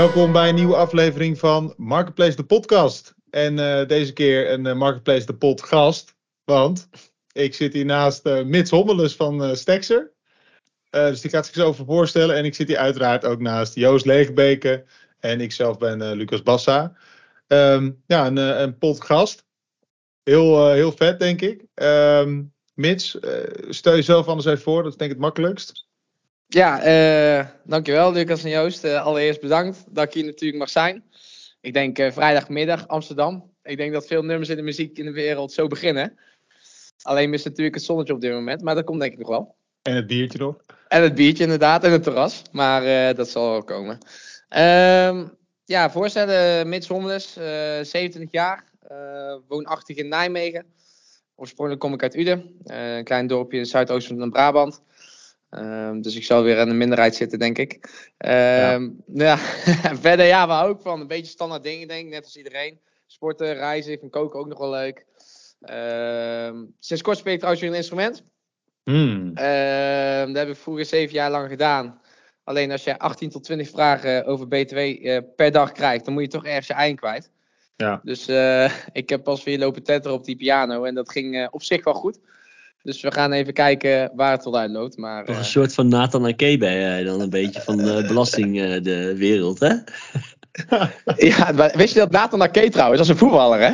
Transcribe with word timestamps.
Welkom 0.00 0.32
bij 0.32 0.48
een 0.48 0.54
nieuwe 0.54 0.76
aflevering 0.76 1.38
van 1.38 1.74
Marketplace 1.76 2.36
de 2.36 2.44
podcast. 2.44 3.14
En 3.30 3.58
uh, 3.58 3.86
deze 3.86 4.12
keer 4.12 4.50
een 4.50 4.66
uh, 4.66 4.74
Marketplace 4.74 5.26
de 5.26 5.34
podcast. 5.34 6.14
Want 6.44 6.88
ik 7.32 7.54
zit 7.54 7.72
hier 7.72 7.84
naast 7.84 8.26
uh, 8.26 8.42
Mits 8.42 8.70
Hommelus 8.70 9.16
van 9.16 9.56
Stexer. 9.56 10.12
dus 10.90 11.20
die 11.20 11.30
gaat 11.30 11.46
zich 11.46 11.54
zo 11.54 11.66
over 11.66 11.84
voorstellen. 11.84 12.36
En 12.36 12.44
ik 12.44 12.54
zit 12.54 12.68
hier 12.68 12.76
uiteraard 12.76 13.24
ook 13.24 13.40
naast 13.40 13.74
Joost 13.74 14.04
Leegbeke. 14.04 14.84
En 15.18 15.40
ik 15.40 15.52
zelf 15.52 15.78
ben 15.78 16.12
Lucas 16.12 16.42
Bassa. 16.42 16.96
Um, 17.46 18.02
ja, 18.06 18.26
een, 18.26 18.36
een 18.36 18.78
podcast. 18.78 19.44
Heel, 20.22 20.70
heel 20.70 20.92
vet, 20.92 21.18
denk 21.18 21.40
ik. 21.40 21.64
Um, 21.74 22.52
Mits, 22.74 23.18
stel 23.68 23.94
jezelf 23.94 24.26
anders 24.26 24.46
even 24.46 24.62
voor. 24.62 24.82
Dat 24.82 24.92
is 24.92 24.98
denk 24.98 25.10
ik 25.10 25.16
het 25.16 25.26
makkelijkst. 25.26 25.88
Ja, 26.52 26.86
uh, 26.86 27.46
dankjewel 27.64 28.12
Lucas 28.12 28.44
en 28.44 28.50
Joost. 28.50 28.84
Uh, 28.84 29.04
allereerst 29.04 29.40
bedankt 29.40 29.84
dat 29.88 30.04
ik 30.04 30.12
hier 30.12 30.24
natuurlijk 30.24 30.58
mag 30.58 30.68
zijn. 30.68 31.04
Ik 31.60 31.72
denk 31.72 31.98
uh, 31.98 32.10
vrijdagmiddag 32.10 32.88
Amsterdam. 32.88 33.52
Ik 33.62 33.76
denk 33.76 33.92
dat 33.92 34.06
veel 34.06 34.22
nummers 34.22 34.48
in 34.48 34.56
de 34.56 34.62
muziek 34.62 34.98
in 34.98 35.04
de 35.04 35.12
wereld 35.12 35.52
zo 35.52 35.66
beginnen. 35.66 36.18
Alleen 37.02 37.30
mist 37.30 37.44
natuurlijk 37.44 37.74
het 37.74 37.84
zonnetje 37.84 38.12
op 38.12 38.20
dit 38.20 38.32
moment, 38.32 38.62
maar 38.62 38.74
dat 38.74 38.84
komt 38.84 39.00
denk 39.00 39.12
ik 39.12 39.18
nog 39.18 39.28
wel. 39.28 39.54
En 39.82 39.94
het 39.94 40.06
biertje 40.06 40.38
nog? 40.38 40.56
En 40.88 41.02
het 41.02 41.14
biertje 41.14 41.42
inderdaad, 41.42 41.84
en 41.84 41.92
het 41.92 42.02
terras. 42.02 42.42
Maar 42.52 43.14
dat 43.14 43.28
zal 43.28 43.50
wel 43.50 43.64
komen. 43.64 43.98
Uh, 44.56 45.28
ja, 45.64 45.90
voorstellen, 45.90 46.68
Mits 46.68 46.88
Hommeles, 46.88 47.32
27 47.32 48.30
jaar, 48.30 48.64
woonachtig 49.48 49.96
in 49.96 50.08
Nijmegen. 50.08 50.64
Oorspronkelijk 51.34 51.84
kom 51.84 51.94
ik 51.94 52.02
uit 52.02 52.16
Uden, 52.16 52.60
een 52.64 53.04
klein 53.04 53.26
dorpje 53.26 53.56
in 53.56 53.62
het 53.62 53.70
zuidoosten 53.70 54.18
van 54.18 54.30
Brabant. 54.30 54.82
Um, 55.50 56.02
dus 56.02 56.16
ik 56.16 56.24
zal 56.24 56.42
weer 56.42 56.58
aan 56.58 56.68
de 56.68 56.74
minderheid 56.74 57.14
zitten, 57.14 57.38
denk 57.38 57.58
ik. 57.58 57.74
Um, 58.18 58.28
ja. 58.28 58.92
ja. 59.14 59.36
verder, 60.06 60.26
ja, 60.26 60.46
we 60.46 60.68
ook 60.68 60.80
van 60.80 61.00
een 61.00 61.06
beetje 61.06 61.32
standaard 61.32 61.62
dingen, 61.62 61.88
denk 61.88 62.04
ik, 62.04 62.12
net 62.12 62.24
als 62.24 62.36
iedereen. 62.36 62.80
Sporten, 63.06 63.54
reizen, 63.54 63.92
ik 63.92 63.98
vind 63.98 64.12
koken 64.12 64.40
ook 64.40 64.46
nog 64.46 64.58
wel 64.58 64.70
leuk. 64.70 65.06
Um, 66.50 66.74
sinds 66.78 67.02
kort 67.02 67.18
speel 67.18 67.32
ik 67.32 67.38
trouwens 67.38 67.64
weer 67.64 67.72
een 67.72 67.78
instrument. 67.78 68.22
Mm. 68.84 69.34
dat 69.34 70.36
heb 70.36 70.48
ik 70.48 70.56
vroeger 70.56 70.84
zeven 70.84 71.14
jaar 71.14 71.30
lang 71.30 71.48
gedaan. 71.48 72.00
Alleen 72.44 72.70
als 72.70 72.84
je 72.84 72.98
18 72.98 73.30
tot 73.30 73.44
20 73.44 73.68
vragen 73.68 74.24
over 74.24 74.48
BTW 74.48 74.76
uh, 74.76 75.18
per 75.36 75.52
dag 75.52 75.72
krijgt, 75.72 76.04
dan 76.04 76.14
moet 76.14 76.22
je 76.22 76.28
toch 76.28 76.44
ergens 76.44 76.66
je 76.66 76.72
eind 76.72 76.98
kwijt. 76.98 77.30
Ja. 77.76 78.00
Dus 78.02 78.28
uh, 78.28 78.70
ik 78.92 79.08
heb 79.08 79.24
pas 79.24 79.44
weer 79.44 79.58
lopen 79.58 79.82
tetteren 79.82 80.16
op 80.16 80.24
die 80.24 80.36
piano 80.36 80.84
en 80.84 80.94
dat 80.94 81.10
ging 81.10 81.34
uh, 81.34 81.46
op 81.50 81.62
zich 81.62 81.84
wel 81.84 81.94
goed. 81.94 82.18
Dus 82.82 83.00
we 83.00 83.12
gaan 83.12 83.32
even 83.32 83.52
kijken 83.52 84.12
waar 84.14 84.30
het 84.30 84.42
tot 84.42 84.54
uitloopt. 84.54 84.96
Maar, 84.96 85.24
Toch 85.24 85.34
een 85.34 85.40
uh, 85.40 85.46
soort 85.46 85.74
van 85.74 85.88
Nathan 85.88 86.26
Ake 86.26 86.56
ben 86.58 86.72
jij 86.72 87.04
dan 87.04 87.20
een 87.20 87.30
beetje 87.30 87.60
van 87.60 87.76
de 87.76 88.04
belasting 88.06 88.56
uh, 88.56 88.82
de 88.82 89.16
wereld, 89.16 89.58
hè? 89.58 89.74
ja, 91.28 91.54
wist 91.76 91.94
je 91.94 91.98
dat 91.98 92.10
Nathan 92.10 92.42
Ake 92.42 92.68
trouwens, 92.68 92.98
dat 92.98 93.08
is 93.08 93.12
een 93.12 93.28
voetballer, 93.28 93.60
hè? 93.60 93.72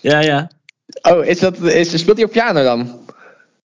Ja, 0.00 0.20
ja. 0.20 0.50
Oh, 1.02 1.24
is 1.24 1.38
dat, 1.38 1.60
is, 1.60 1.98
speelt 1.98 2.16
hij 2.16 2.26
op 2.26 2.32
piano 2.32 2.62
dan? 2.62 3.06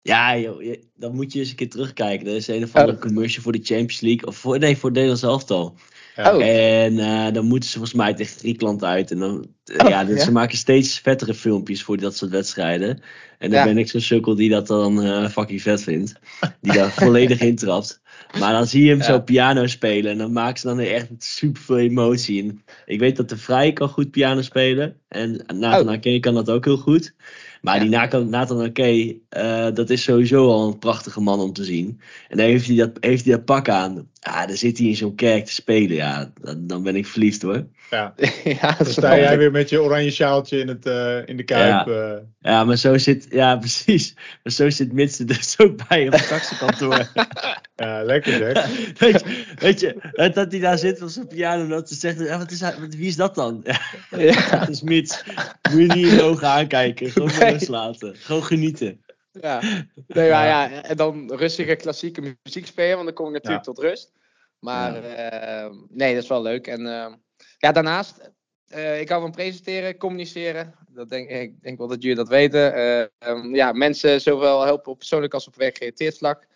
Ja, 0.01 0.37
joh, 0.37 0.75
dan 0.95 1.15
moet 1.15 1.33
je 1.33 1.39
eens 1.39 1.49
een 1.49 1.55
keer 1.55 1.69
terugkijken. 1.69 2.27
Er 2.27 2.35
is 2.35 2.47
een 2.47 2.63
of 2.63 2.75
andere 2.75 2.97
oh. 2.97 3.01
commercial 3.01 3.43
voor 3.43 3.51
de 3.51 3.63
Champions 3.63 3.99
League. 3.99 4.27
Of 4.27 4.35
voor, 4.35 4.59
nee, 4.59 4.77
voor 4.77 4.91
Nederlands 4.91 5.23
elftal. 5.23 5.75
Oh. 6.19 6.45
En 6.45 6.93
uh, 6.93 7.31
dan 7.31 7.45
moeten 7.45 7.69
ze 7.69 7.77
volgens 7.77 7.97
mij 7.97 8.13
tegen 8.13 8.37
Griekenland 8.37 8.83
uit. 8.83 9.11
En 9.11 9.19
dan, 9.19 9.47
oh, 9.77 9.89
ja, 9.89 10.03
dus 10.03 10.17
ja, 10.17 10.23
ze 10.23 10.31
maken 10.31 10.57
steeds 10.57 10.99
vettere 10.99 11.33
filmpjes 11.33 11.83
voor 11.83 11.97
dat 11.97 12.15
soort 12.15 12.31
wedstrijden. 12.31 13.01
En 13.37 13.49
dan 13.49 13.59
ja. 13.59 13.65
ben 13.65 13.77
ik 13.77 13.89
zo'n 13.89 14.01
sukkel 14.01 14.35
die 14.35 14.49
dat 14.49 14.67
dan 14.67 15.05
uh, 15.05 15.29
fucking 15.29 15.61
vet 15.61 15.83
vindt. 15.83 16.13
Die 16.61 16.73
daar 16.73 16.91
volledig 17.03 17.39
intrapt. 17.39 18.01
Maar 18.39 18.53
dan 18.53 18.67
zie 18.67 18.83
je 18.83 18.89
hem 18.89 19.01
zo 19.01 19.21
piano 19.21 19.67
spelen. 19.67 20.11
En 20.11 20.17
dan 20.17 20.31
maken 20.31 20.59
ze 20.59 20.67
dan 20.67 20.79
echt 20.79 21.07
super 21.17 21.61
veel 21.61 21.77
emotie. 21.77 22.41
En 22.43 22.63
ik 22.85 22.99
weet 22.99 23.15
dat 23.15 23.29
de 23.29 23.37
Vrij 23.37 23.73
kan 23.73 23.89
goed 23.89 24.11
piano 24.11 24.41
spelen. 24.41 24.95
En 25.07 25.43
Nathan 25.55 25.87
oh. 25.87 25.93
Ake 25.93 26.19
kan 26.19 26.33
dat 26.33 26.49
ook 26.49 26.65
heel 26.65 26.77
goed. 26.77 27.13
Maar 27.61 27.75
ja. 27.75 28.07
die 28.07 28.25
Nathan 28.25 28.61
Ake, 28.61 29.17
uh, 29.37 29.67
dat 29.73 29.89
is 29.89 30.03
sowieso 30.03 30.47
al 30.47 30.67
een 30.67 30.79
prachtige 30.79 31.21
man 31.21 31.39
om 31.39 31.53
te 31.53 31.63
zien. 31.63 31.99
En 32.27 32.37
dan 32.37 32.45
heeft 32.45 32.67
hij 32.67 32.75
dat, 32.75 32.97
heeft 32.99 33.25
hij 33.25 33.35
dat 33.35 33.45
pak 33.45 33.69
aan. 33.69 34.09
Ja, 34.13 34.45
dan 34.45 34.57
zit 34.57 34.77
hij 34.77 34.87
in 34.87 34.95
zo'n 34.95 35.15
kerk 35.15 35.45
te 35.45 35.53
spelen. 35.53 35.95
Ja, 35.95 36.31
dan, 36.41 36.67
dan 36.67 36.83
ben 36.83 36.95
ik 36.95 37.05
verliefd 37.05 37.41
hoor. 37.41 37.65
Ja, 37.89 38.13
ja 38.61 38.75
dan 38.77 38.85
sta 38.85 39.17
jij 39.17 39.37
weer 39.37 39.51
met 39.51 39.69
je 39.69 39.81
oranje 39.81 40.11
sjaaltje 40.11 40.59
in, 40.59 40.67
het, 40.67 40.85
uh, 40.85 41.27
in 41.27 41.37
de 41.37 41.43
kuip. 41.43 41.87
Ja. 41.87 42.13
Uh. 42.13 42.17
ja, 42.39 42.63
maar 42.63 42.77
zo 42.77 42.97
zit, 42.97 43.27
ja 43.29 43.57
precies. 43.65 44.15
Maar 44.43 44.53
zo 44.53 44.69
zit 44.69 44.93
Mitsen 44.93 45.27
dus 45.27 45.59
ook 45.59 45.87
bij 45.87 46.07
op 46.07 46.13
het 46.13 46.27
taxikantoor. 46.27 47.11
ja, 47.75 48.03
lekker 48.03 48.33
zeg. 48.33 48.67
weet, 48.97 49.19
je, 49.19 49.53
weet 49.55 49.79
je, 49.79 50.31
dat 50.33 50.51
hij 50.51 50.59
daar 50.59 50.77
zit 50.77 51.01
op 51.01 51.09
zijn 51.09 51.27
piano 51.27 51.63
en 51.63 51.69
dat 51.69 51.89
ze 51.89 51.95
zegt, 51.95 52.19
ja, 52.19 52.37
wat 52.37 52.51
is, 52.51 52.61
wie 52.89 53.07
is 53.07 53.15
dat 53.15 53.35
dan? 53.35 53.65
Ja, 54.09 54.59
dat 54.59 54.69
is 54.69 54.81
Mits. 54.81 55.23
Moet 55.71 55.81
je 55.81 55.93
niet 55.93 56.07
in 56.07 56.17
de 56.17 56.23
ogen 56.23 56.47
aankijken. 56.47 57.11
Gewoon 57.11 57.31
nee. 57.39 57.51
rust 57.51 57.67
laten. 57.67 58.15
Gewoon 58.15 58.43
genieten. 58.43 59.01
Ja, 59.31 59.61
nee, 60.07 60.29
maar 60.29 60.45
ja, 60.45 60.83
en 60.83 60.97
dan 60.97 61.33
rustige 61.33 61.75
klassieke 61.75 62.37
muziek 62.43 62.65
spelen, 62.65 62.93
want 62.93 63.05
dan 63.05 63.15
kom 63.15 63.27
ik 63.27 63.33
natuurlijk 63.33 63.65
ja. 63.65 63.71
tot 63.71 63.83
rust. 63.83 64.11
Maar 64.59 65.03
ja. 65.03 65.65
uh, 65.65 65.75
nee, 65.89 66.13
dat 66.13 66.23
is 66.23 66.29
wel 66.29 66.41
leuk. 66.41 66.67
En 66.67 66.81
uh, 66.81 67.13
ja, 67.59 67.71
daarnaast, 67.71 68.31
uh, 68.75 68.99
ik 68.99 69.09
hou 69.09 69.21
van 69.21 69.31
presenteren, 69.31 69.97
communiceren. 69.97 70.75
Dat 70.89 71.09
denk, 71.09 71.29
ik 71.29 71.61
denk 71.61 71.77
wel 71.77 71.87
dat 71.87 72.01
jullie 72.01 72.17
dat 72.17 72.27
weten. 72.27 72.79
Um, 73.27 73.55
ja, 73.55 73.71
mensen 73.71 74.21
zowel 74.21 74.61
helpen 74.61 74.91
op 74.91 74.97
persoonlijk 74.97 75.33
als 75.33 75.47
op 75.47 75.55
werkgerelateerd 75.55 76.17
vlak. 76.17 76.47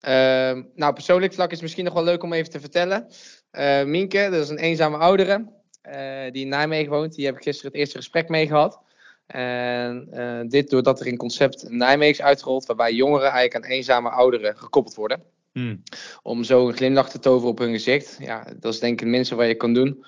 Ehm, 0.00 0.62
nou, 0.74 0.92
persoonlijk 0.92 1.32
vlak 1.32 1.52
is 1.52 1.60
misschien 1.60 1.84
nog 1.84 1.94
wel 1.94 2.04
leuk 2.04 2.22
om 2.22 2.32
even 2.32 2.50
te 2.50 2.60
vertellen. 2.60 3.08
Mienke, 3.90 4.28
dat 4.30 4.42
is 4.42 4.48
een 4.48 4.58
eenzame 4.58 4.96
oudere 4.96 5.46
die 6.32 6.42
in 6.42 6.48
Nijmegen 6.48 6.92
woont. 6.92 7.14
Die 7.14 7.26
heb 7.26 7.36
ik 7.36 7.42
gisteren 7.42 7.70
het 7.70 7.80
eerste 7.80 7.96
gesprek 7.96 8.28
mee 8.28 8.46
gehad. 8.46 8.80
En 9.26 10.46
dit 10.48 10.70
doordat 10.70 11.00
er 11.00 11.06
een 11.06 11.16
concept 11.16 11.70
Nijmegen 11.70 12.14
is 12.14 12.22
uitgerold, 12.22 12.66
waarbij 12.66 12.92
jongeren 12.92 13.30
eigenlijk 13.30 13.64
aan 13.64 13.70
eenzame 13.70 14.08
ouderen 14.08 14.56
gekoppeld 14.56 14.94
worden. 14.94 15.22
Hmm. 15.52 15.82
Om 16.22 16.44
zo 16.44 16.68
een 16.68 16.76
glimlach 16.76 17.10
te 17.10 17.18
toveren 17.18 17.50
op 17.50 17.58
hun 17.58 17.72
gezicht. 17.72 18.16
Ja, 18.20 18.46
dat 18.60 18.74
is 18.74 18.80
denk 18.80 18.92
ik 18.92 19.00
het 19.00 19.08
minste 19.08 19.34
wat 19.34 19.46
je 19.46 19.54
kan 19.54 19.74
doen. 19.74 20.04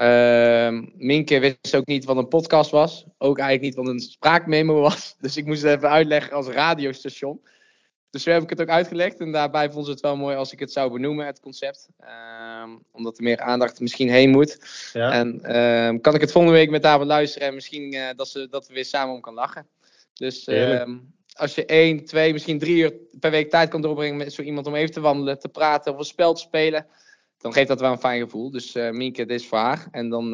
Uh, 0.00 0.80
Minke 0.96 1.38
wist 1.38 1.76
ook 1.76 1.86
niet 1.86 2.04
wat 2.04 2.16
een 2.16 2.28
podcast 2.28 2.70
was. 2.70 3.04
Ook 3.18 3.38
eigenlijk 3.38 3.76
niet 3.76 3.84
wat 3.84 3.94
een 3.94 4.00
spraakmemo 4.00 4.80
was. 4.80 5.14
Dus 5.20 5.36
ik 5.36 5.46
moest 5.46 5.62
het 5.62 5.76
even 5.76 5.90
uitleggen 5.90 6.32
als 6.32 6.46
radiostation. 6.46 7.40
Dus 8.10 8.22
zo 8.22 8.30
heb 8.30 8.42
ik 8.42 8.50
het 8.50 8.60
ook 8.60 8.68
uitgelegd. 8.68 9.20
En 9.20 9.32
daarbij 9.32 9.70
vond 9.70 9.84
ze 9.84 9.90
het 9.90 10.00
wel 10.00 10.16
mooi 10.16 10.36
als 10.36 10.52
ik 10.52 10.58
het 10.58 10.72
zou 10.72 10.92
benoemen, 10.92 11.26
het 11.26 11.40
concept. 11.40 11.88
Um, 12.62 12.82
omdat 12.92 13.16
er 13.16 13.22
meer 13.22 13.40
aandacht 13.40 13.80
misschien 13.80 14.10
heen 14.10 14.30
moet. 14.30 14.58
Ja. 14.92 15.12
En 15.12 15.56
um, 15.56 16.00
kan 16.00 16.14
ik 16.14 16.20
het 16.20 16.32
volgende 16.32 16.56
week 16.56 16.70
met 16.70 16.84
haar 16.84 16.98
beluisteren. 16.98 17.48
En 17.48 17.54
misschien 17.54 17.94
uh, 17.94 18.08
dat, 18.16 18.28
ze, 18.28 18.48
dat 18.50 18.68
we 18.68 18.74
weer 18.74 18.84
samen 18.84 19.14
om 19.14 19.20
kan 19.20 19.34
lachen. 19.34 19.66
Dus 20.14 20.46
um, 20.46 21.14
als 21.32 21.54
je 21.54 21.66
één, 21.66 22.04
twee, 22.04 22.32
misschien 22.32 22.58
drie 22.58 22.76
uur 22.76 22.94
per 23.20 23.30
week 23.30 23.50
tijd 23.50 23.68
kan 23.68 23.82
doorbrengen 23.82 24.16
met 24.16 24.32
zo 24.32 24.42
iemand 24.42 24.66
om 24.66 24.74
even 24.74 24.92
te 24.92 25.00
wandelen, 25.00 25.38
te 25.38 25.48
praten 25.48 25.92
of 25.92 25.98
een 25.98 26.04
spel 26.04 26.34
te 26.34 26.40
spelen. 26.40 26.86
Dan 27.46 27.54
geeft 27.54 27.68
dat 27.68 27.80
wel 27.80 27.92
een 27.92 27.98
fijn 27.98 28.20
gevoel. 28.20 28.50
Dus 28.50 28.74
uh, 28.74 28.90
Mienke, 28.90 29.24
dit 29.26 29.40
is 29.40 29.46
voor 29.46 29.58
haar. 29.58 29.86
En 29.90 30.08
dan 30.08 30.30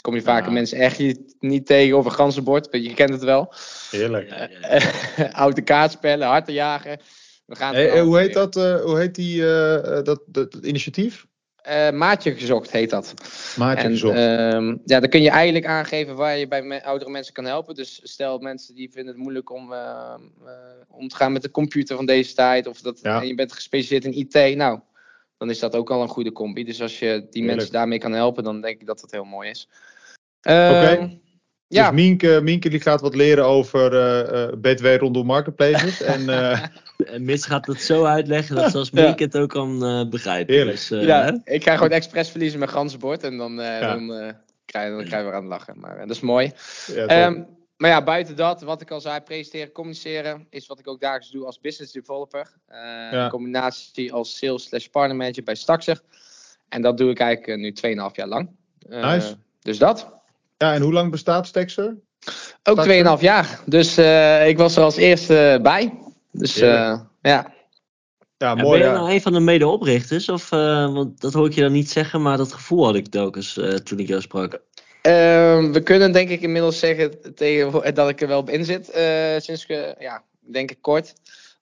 kom 0.00 0.14
je 0.14 0.22
vaker 0.22 0.46
Ja. 0.46 0.52
mensen 0.52 0.78
echt 0.78 0.98
niet, 1.40 1.66
tegen 1.66 1.96
over 1.96 2.10
ganzenbord. 2.10 2.68
Je 2.70 2.94
kent 2.94 3.10
het 3.10 3.22
wel. 3.24 3.52
Heerlijk. 3.90 4.30
Uh, 4.30 5.34
oude 5.42 5.62
kaartspellen, 5.62 6.26
harten 6.28 6.54
jagen. 6.54 6.98
We 7.46 7.56
gaan 7.56 7.74
Hey, 7.74 7.90
eh, 7.90 8.02
hoe 8.02 8.18
heet 8.18 8.32
dat? 8.32 8.56
eh, 8.56 8.80
hoe 8.80 8.98
heet 8.98 9.14
die, 9.14 9.42
eh, 9.42 9.74
eh, 9.98 10.04
dat, 10.04 10.22
dat, 10.26 10.52
dat 10.52 10.64
initiatief? 10.64 11.26
Uh, 11.68 11.90
maatje 11.90 12.34
gezocht 12.34 12.70
heet 12.70 12.90
dat. 12.90 13.14
Maatje 13.56 13.84
en, 13.84 13.90
gezocht. 13.90 14.16
ehm, 14.16 14.76
ja, 14.84 15.00
dan 15.00 15.08
kun 15.08 15.22
je 15.22 15.30
eigenlijk 15.30 15.66
aangeven 15.66 16.14
waar 16.16 16.36
je 16.36 16.48
bij 16.48 16.62
me- 16.62 16.84
oudere 16.84 17.10
mensen 17.10 17.32
kan 17.34 17.44
helpen. 17.44 17.74
Dus 17.74 18.00
stel 18.02 18.38
mensen 18.38 18.74
die 18.74 18.90
vinden 18.90 19.12
het 19.14 19.22
moeilijk 19.22 19.50
om, 19.52 19.72
uh, 19.72 20.14
uh, 20.42 20.50
om 20.88 21.08
te 21.08 21.16
gaan 21.16 21.32
met 21.32 21.42
de 21.42 21.50
computer 21.50 21.96
van 21.96 22.06
deze 22.06 22.34
tijd. 22.34 22.66
Of 22.66 22.80
dat, 22.80 22.98
Ja. 23.02 23.20
en 23.20 23.26
je 23.26 23.34
bent 23.34 23.52
gespecialiseerd 23.52 24.04
in 24.14 24.20
IT. 24.50 24.56
Nou, 24.56 24.80
dan 25.38 25.50
is 25.50 25.58
dat 25.58 25.74
ook 25.74 25.90
al 25.90 26.02
een 26.02 26.08
goede 26.08 26.32
combi. 26.32 26.64
Dus 26.64 26.80
als 26.82 26.98
je 26.98 27.26
die 27.30 27.42
mensen 27.44 27.72
daarmee 27.72 27.98
kan 27.98 28.12
helpen, 28.12 28.44
dan 28.44 28.60
denk 28.60 28.80
ik 28.80 28.86
dat 28.86 29.00
dat 29.00 29.10
heel 29.10 29.24
mooi 29.24 29.50
is. 29.50 29.68
Ehm, 30.40 30.70
Oké. 30.70 31.18
Ja, 31.66 31.90
Dus 31.90 32.00
Mienke, 32.00 32.40
Mienke 32.42 32.68
die 32.68 32.80
gaat 32.80 33.00
wat 33.00 33.14
leren 33.14 33.44
over 33.44 33.92
eh, 33.94 34.42
eh, 34.42 34.52
BTW 34.60 34.86
rondom 34.86 35.26
marketplaces. 35.26 36.02
en 36.02 36.28
eh, 36.38 36.62
En 37.06 37.24
Mits 37.24 37.46
gaat 37.46 37.66
het 37.66 37.80
zo 37.82 38.04
uitleggen 38.04 38.56
dat 38.56 38.70
zelfs 38.70 38.90
Ja. 38.92 39.06
Mieke 39.06 39.22
het 39.22 39.36
ook 39.38 39.48
kan 39.48 39.78
begrijpen. 40.10 40.54
Heerlijk. 40.54 40.76
Dus, 40.76 40.90
eh, 40.90 41.02
ja, 41.02 41.40
ik 41.44 41.62
ga 41.62 41.74
gewoon 41.74 41.90
expres 41.90 42.30
verliezen 42.30 42.58
met 42.60 42.70
ganzenbord. 42.70 43.22
En 43.22 43.36
dan, 43.36 43.60
eh 43.60 43.80
Ja. 43.80 43.94
dan, 43.94 44.12
eh 44.14 44.32
krijg, 44.64 44.94
dan 44.96 45.04
krijgen 45.04 45.28
we 45.30 45.34
aan 45.36 45.42
het 45.42 45.50
lachen. 45.50 45.80
Maar 45.80 45.92
eh, 45.96 46.06
dat 46.06 46.16
is 46.16 46.20
mooi. 46.20 46.52
ja. 46.86 47.06
Ehm, 47.06 47.42
maar 47.84 47.92
ja, 47.92 48.02
buiten 48.02 48.36
dat, 48.36 48.62
wat 48.62 48.80
ik 48.80 48.90
al 48.90 49.00
zei, 49.00 49.20
presenteren, 49.20 49.72
communiceren, 49.72 50.46
is 50.50 50.66
wat 50.66 50.78
ik 50.78 50.88
ook 50.88 51.00
dagelijks 51.00 51.30
doe 51.30 51.44
als 51.44 51.60
business 51.60 51.92
developer. 51.92 52.52
Eh, 52.66 52.78
Ja. 53.10 53.24
Een 53.24 53.30
combinatie 53.30 54.12
als 54.12 54.36
sales 54.38 54.64
slash 54.64 54.86
partner 54.86 55.16
manager 55.16 55.42
bij 55.42 55.54
Staxer. 55.54 56.00
En 56.68 56.82
dat 56.82 56.98
doe 56.98 57.10
ik 57.10 57.18
eigenlijk 57.18 57.48
eh, 57.48 57.62
nu 57.62 57.72
2,5 58.10 58.14
jaar 58.14 58.26
lang. 58.28 58.50
Eh, 58.88 59.12
Nice. 59.12 59.34
Dus 59.60 59.78
dat. 59.78 60.08
ja, 60.58 60.74
en 60.74 60.82
hoe 60.82 60.92
lang 60.92 61.10
bestaat 61.10 61.46
Stexer? 61.46 61.96
Ook 62.62 62.80
Staxer? 62.80 63.16
2,5 63.16 63.20
jaar. 63.22 63.60
Dus 63.66 63.96
eh, 63.96 64.48
ik 64.48 64.58
was 64.58 64.76
er 64.76 64.82
als 64.82 64.96
eerste 64.96 65.58
bij. 65.62 65.98
Dus 66.30 66.56
eh, 66.60 67.00
ja. 67.22 67.52
Ja, 68.36 68.54
mooi, 68.54 68.78
ben 68.80 68.88
je 68.88 68.94
nou 68.94 69.10
een 69.12 69.22
van 69.22 69.32
de 69.32 69.40
medeoprichters? 69.40 70.28
Of, 70.28 70.48
want 70.50 71.20
dat 71.20 71.32
hoor 71.32 71.46
ik 71.46 71.54
je 71.54 71.60
dan 71.60 71.72
niet 71.72 71.90
zeggen, 71.90 72.22
maar 72.22 72.36
dat 72.36 72.52
gevoel 72.52 72.84
had 72.84 72.94
ik 72.94 73.06
telkens 73.06 73.60
toen 73.82 73.98
ik 73.98 74.08
jou 74.08 74.20
sprak. 74.20 74.60
Ehm, 75.04 75.72
we 75.72 75.82
kunnen 75.82 76.12
denk 76.12 76.28
ik 76.28 76.40
inmiddels 76.40 76.78
zeggen 76.78 77.34
tegen, 77.34 77.94
dat 77.94 78.08
ik 78.08 78.20
er 78.20 78.28
wel 78.28 78.38
op 78.38 78.50
in 78.50 78.64
zit. 78.64 78.86
sinds, 79.44 79.66
ja, 79.98 80.24
denk 80.40 80.70
ik 80.70 80.78
kort. 80.80 81.14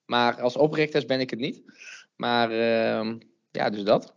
Maar 0.05 0.41
als 0.41 0.55
oprichter 0.55 1.05
ben 1.05 1.19
ik 1.19 1.29
het 1.29 1.39
niet. 1.39 1.61
Maar 2.15 2.51
ehm, 2.51 3.15
ja, 3.51 3.69
dus 3.69 3.83
dat. 3.83 4.13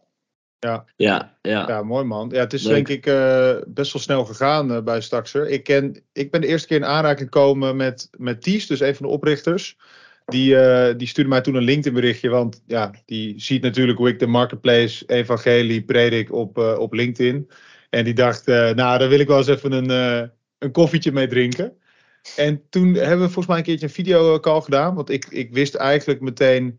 Ja. 0.59 0.85
Ja, 0.97 1.37
ja. 1.43 1.69
ja, 1.69 1.83
mooi 1.83 2.05
man. 2.05 2.31
Ja, 2.33 2.41
het 2.41 2.53
is 2.53 2.63
denk 2.63 2.89
ik 2.89 3.07
uh, 3.07 3.57
best 3.67 3.93
wel 3.93 4.03
snel 4.03 4.25
gegaan 4.25 4.73
uh, 4.73 4.83
bij 4.83 5.01
Staxer. 5.01 5.49
Ik, 5.49 5.65
ken, 5.65 6.03
ik 6.13 6.31
ben 6.31 6.41
de 6.41 6.47
eerste 6.47 6.69
keer 6.69 6.77
in 6.77 6.85
aanraking 6.85 7.29
gekomen 7.33 7.77
met, 7.77 8.09
met 8.19 8.43
Ties, 8.43 8.67
dus 8.67 8.81
een 8.81 8.95
van 8.95 9.07
de 9.07 9.13
oprichters. 9.13 9.77
Die, 10.25 10.55
uh, 10.55 10.89
die 10.97 11.07
stuurde 11.07 11.31
mij 11.31 11.41
toen 11.41 11.55
een 11.55 11.63
LinkedIn 11.63 12.01
berichtje, 12.01 12.29
want 12.29 12.63
ja, 12.67 12.91
die 13.05 13.41
ziet 13.41 13.63
natuurlijk 13.63 13.99
hoe 13.99 14.09
ik 14.09 14.19
de 14.19 14.27
marketplace 14.27 15.05
evangelie 15.07 15.83
predik 15.83 16.33
op, 16.33 16.59
op 16.59 16.93
LinkedIn. 16.93 17.51
En 17.97 18.05
die 18.05 18.15
dacht, 18.15 18.47
nou, 18.47 18.75
daar 18.75 19.09
wil 19.09 19.21
ik 19.21 19.29
wel 19.29 19.39
eens 19.39 19.47
even 19.47 19.73
een, 19.73 19.91
een 20.59 20.73
koffietje 20.73 21.13
mee 21.13 21.27
drinken. 21.27 21.77
En 22.37 22.63
toen 22.69 22.95
hebben 22.95 23.27
we 23.27 23.33
volgens 23.33 23.47
mij 23.47 23.57
een 23.57 23.63
keertje 23.63 23.87
een 23.87 23.93
videocall 23.93 24.61
gedaan, 24.61 24.95
want 24.95 25.11
ik, 25.11 25.27
ik 25.31 25.53
wist 25.53 25.75
eigenlijk 25.75 26.21
meteen 26.21 26.79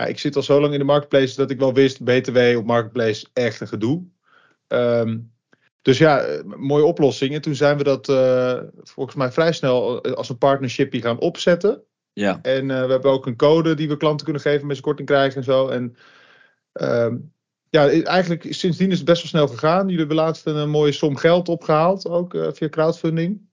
ja, 0.00 0.06
ik 0.06 0.18
zit 0.18 0.36
al 0.36 0.42
zo 0.42 0.60
lang 0.60 0.72
in 0.72 0.78
de 0.78 0.84
marketplace 0.84 1.36
dat 1.36 1.50
ik 1.50 1.58
wel 1.58 1.74
wist, 1.74 2.04
BTW 2.04 2.38
op 2.56 2.64
marketplace 2.64 3.26
echt 3.32 3.60
een 3.60 3.68
gedoe. 3.68 4.04
Ehm, 4.66 5.18
dus 5.82 5.98
ja, 5.98 6.42
mooie 6.44 6.84
oplossing. 6.84 7.34
En 7.34 7.40
toen 7.40 7.54
zijn 7.54 7.76
we 7.76 7.84
dat 7.84 8.08
uh, 8.08 8.60
volgens 8.82 9.16
mij 9.16 9.32
vrij 9.32 9.52
snel 9.52 10.02
als 10.02 10.28
een 10.28 10.38
partnership 10.38 10.94
gaan 10.94 11.18
opzetten. 11.18 11.82
Ja. 12.12 12.38
En 12.42 12.68
uh, 12.68 12.84
we 12.84 12.90
hebben 12.90 13.10
ook 13.10 13.26
een 13.26 13.36
code 13.36 13.74
die 13.74 13.88
we 13.88 13.96
klanten 13.96 14.24
kunnen 14.24 14.42
geven 14.42 14.66
met 14.66 14.76
ze 14.76 14.82
korting 14.82 15.08
krijgen 15.08 15.36
en 15.36 15.44
zo. 15.44 15.68
En 15.68 15.96
um, 16.72 17.32
ja, 17.70 17.90
eigenlijk 18.02 18.46
sindsdien 18.48 18.90
is 18.90 18.96
het 18.96 19.06
best 19.06 19.22
wel 19.22 19.30
snel 19.30 19.48
gegaan. 19.48 19.82
Jullie 19.82 19.98
hebben 19.98 20.16
laatst 20.16 20.46
een, 20.46 20.70
mooie 20.70 20.92
som 20.92 21.16
geld 21.16 21.48
opgehaald, 21.48 22.08
ook 22.08 22.34
uh, 22.34 22.48
via 22.52 22.68
crowdfunding. 22.68 23.48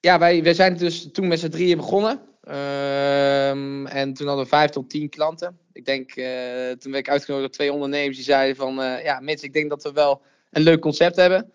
Ja, 0.00 0.18
wij, 0.18 0.42
wij 0.42 0.54
zijn 0.54 0.76
dus 0.76 1.08
toen 1.12 1.28
met 1.28 1.40
z'n 1.40 1.48
drieën 1.48 1.76
begonnen. 1.76 2.20
Um, 2.48 3.86
en 3.86 4.14
toen 4.14 4.26
hadden 4.26 4.44
we 4.44 4.50
vijf 4.50 4.70
tot 4.70 4.90
tien 4.90 5.08
klanten. 5.08 5.58
Ik 5.72 5.84
denk, 5.84 6.16
uh, 6.16 6.24
toen 6.70 6.92
werd 6.92 7.06
ik 7.06 7.08
uitgenodigd 7.08 7.46
door 7.46 7.56
twee 7.56 7.72
ondernemers 7.72 8.16
die 8.16 8.24
zeiden 8.24 8.56
van, 8.56 8.80
uh, 8.80 9.04
ja 9.04 9.20
Mits, 9.20 9.42
ik 9.42 9.52
denk 9.52 9.70
dat 9.70 9.82
we 9.82 9.92
wel 9.92 10.22
een 10.50 10.62
leuk 10.62 10.80
concept 10.80 11.16
hebben. 11.16 11.52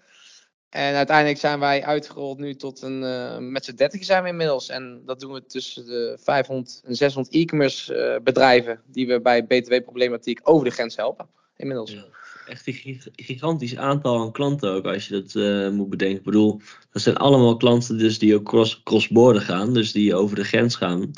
En 0.69 0.95
uiteindelijk 0.95 1.39
zijn 1.39 1.59
wij 1.59 1.83
uitgerold 1.83 2.37
nu 2.37 2.55
tot 2.55 2.81
een, 2.81 3.51
met 3.51 3.65
z'n 3.65 3.75
dertig 3.75 4.03
zijn 4.03 4.23
we 4.23 4.29
inmiddels. 4.29 4.69
En 4.69 5.01
dat 5.05 5.19
doen 5.19 5.33
we 5.33 5.45
tussen 5.45 5.85
de 5.85 6.17
500 6.21 6.81
en 6.85 6.95
600 6.95 7.35
e-commerce 7.35 8.19
bedrijven 8.23 8.81
die 8.85 9.07
we 9.07 9.21
bij 9.21 9.43
btw-problematiek 9.43 10.39
over 10.43 10.65
de 10.65 10.71
grens 10.71 10.95
helpen 10.95 11.27
inmiddels. 11.55 11.91
Ja 11.91 12.05
echt 12.45 12.67
een 12.67 13.01
gigantisch 13.15 13.77
aantal 13.77 14.19
aan 14.19 14.31
klanten 14.31 14.71
ook, 14.71 14.85
als 14.85 15.07
je 15.07 15.13
dat 15.21 15.33
uh, 15.35 15.69
moet 15.69 15.89
bedenken. 15.89 16.17
Ik 16.17 16.23
bedoel, 16.23 16.61
dat 16.91 17.01
zijn 17.01 17.17
allemaal 17.17 17.57
klanten 17.57 17.97
dus 17.97 18.19
die 18.19 18.35
ook 18.35 18.43
cross, 18.43 18.81
cross-border 18.83 19.41
gaan, 19.41 19.73
dus 19.73 19.91
die 19.91 20.15
over 20.15 20.35
de 20.35 20.43
grens 20.43 20.75
gaan. 20.75 21.11